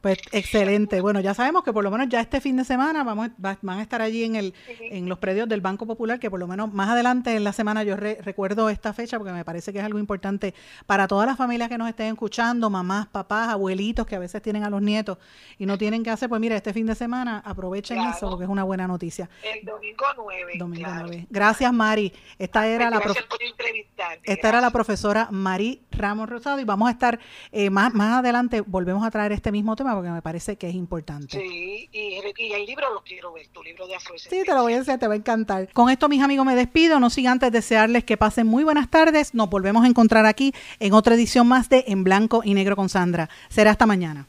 Pues 0.00 0.18
excelente. 0.30 1.00
Bueno, 1.00 1.18
ya 1.20 1.34
sabemos 1.34 1.64
que 1.64 1.72
por 1.72 1.82
lo 1.82 1.90
menos 1.90 2.08
ya 2.08 2.20
este 2.20 2.40
fin 2.40 2.56
de 2.56 2.64
semana 2.64 3.02
vamos 3.02 3.30
va- 3.44 3.58
van 3.62 3.78
a 3.80 3.82
estar 3.82 4.00
allí 4.00 4.22
en 4.22 4.36
el 4.36 4.54
en 4.80 5.08
los 5.08 5.18
predios 5.18 5.48
del 5.48 5.60
Banco 5.60 5.86
Popular, 5.86 6.20
que 6.20 6.30
por 6.30 6.38
lo 6.38 6.46
menos 6.46 6.72
más 6.72 6.88
adelante 6.88 7.34
en 7.34 7.42
la 7.42 7.52
semana 7.52 7.82
yo 7.82 7.96
re- 7.96 8.18
recuerdo 8.22 8.70
esta 8.70 8.92
fecha 8.92 9.18
porque 9.18 9.32
me 9.32 9.44
parece 9.44 9.72
que 9.72 9.80
es 9.80 9.84
algo 9.84 9.98
importante 9.98 10.54
para 10.86 11.08
todas 11.08 11.26
las 11.26 11.36
familias 11.36 11.68
que 11.68 11.78
nos 11.78 11.88
estén 11.88 12.12
escuchando, 12.12 12.70
mamás, 12.70 13.08
papás, 13.08 13.48
abuelitos 13.48 14.06
que 14.06 14.14
a 14.14 14.20
veces 14.20 14.40
tienen 14.40 14.62
a 14.62 14.70
los 14.70 14.80
nietos 14.82 15.18
y 15.58 15.66
no 15.66 15.76
tienen 15.76 16.04
que 16.04 16.10
hacer, 16.10 16.28
pues 16.28 16.40
mira, 16.40 16.54
este 16.54 16.72
fin 16.72 16.86
de 16.86 16.94
semana 16.94 17.42
aprovechen 17.44 17.96
Claro. 17.98 18.16
eso 18.16 18.30
porque 18.30 18.44
es 18.44 18.50
una 18.50 18.62
buena 18.62 18.86
noticia. 18.86 19.28
El 19.42 19.64
domingo 19.66 20.04
9. 20.16 20.52
Domingo 20.58 20.84
claro. 20.84 21.06
9. 21.08 21.26
Gracias, 21.28 21.72
Mari. 21.72 22.12
Esta 22.38 22.68
era 22.68 22.88
la 22.88 23.00
prof- 23.00 23.16
esta 24.22 24.48
era 24.48 24.60
la 24.60 24.70
profesora 24.70 25.28
Mari 25.32 25.82
Ramos 25.90 26.28
Rosado 26.28 26.60
y 26.60 26.64
vamos 26.64 26.88
a 26.88 26.92
estar 26.92 27.18
eh, 27.50 27.68
más, 27.70 27.92
más 27.94 28.18
adelante, 28.20 28.60
volvemos 28.60 29.04
a 29.04 29.10
traer 29.10 29.32
este 29.32 29.50
mismo 29.50 29.74
tema 29.74 29.87
porque 29.94 30.10
me 30.10 30.22
parece 30.22 30.56
que 30.56 30.68
es 30.68 30.74
importante. 30.74 31.38
Sí, 31.38 31.88
y, 31.92 32.20
y 32.38 32.52
el 32.52 32.66
libro 32.66 32.92
lo 32.94 33.02
quiero 33.02 33.32
ver, 33.32 33.48
tu 33.48 33.62
libro 33.62 33.86
de 33.86 33.92
Sí, 33.94 33.96
afrodescendencia. 33.96 34.52
te 34.52 34.56
lo 34.56 34.62
voy 34.62 34.74
a 34.74 34.78
decir, 34.78 34.98
te 34.98 35.08
va 35.08 35.14
a 35.14 35.16
encantar. 35.16 35.72
Con 35.72 35.90
esto, 35.90 36.08
mis 36.08 36.22
amigos, 36.22 36.46
me 36.46 36.54
despido. 36.54 37.00
No 37.00 37.10
sin 37.10 37.26
antes 37.26 37.50
desearles 37.50 38.04
que 38.04 38.16
pasen 38.16 38.46
muy 38.46 38.62
buenas 38.64 38.88
tardes. 38.90 39.34
Nos 39.34 39.50
volvemos 39.50 39.84
a 39.84 39.88
encontrar 39.88 40.26
aquí 40.26 40.54
en 40.78 40.92
otra 40.92 41.14
edición 41.16 41.48
más 41.48 41.68
de 41.68 41.84
En 41.88 42.04
Blanco 42.04 42.42
y 42.44 42.54
Negro 42.54 42.76
con 42.76 42.88
Sandra. 42.88 43.28
Será 43.48 43.72
hasta 43.72 43.86
mañana. 43.86 44.28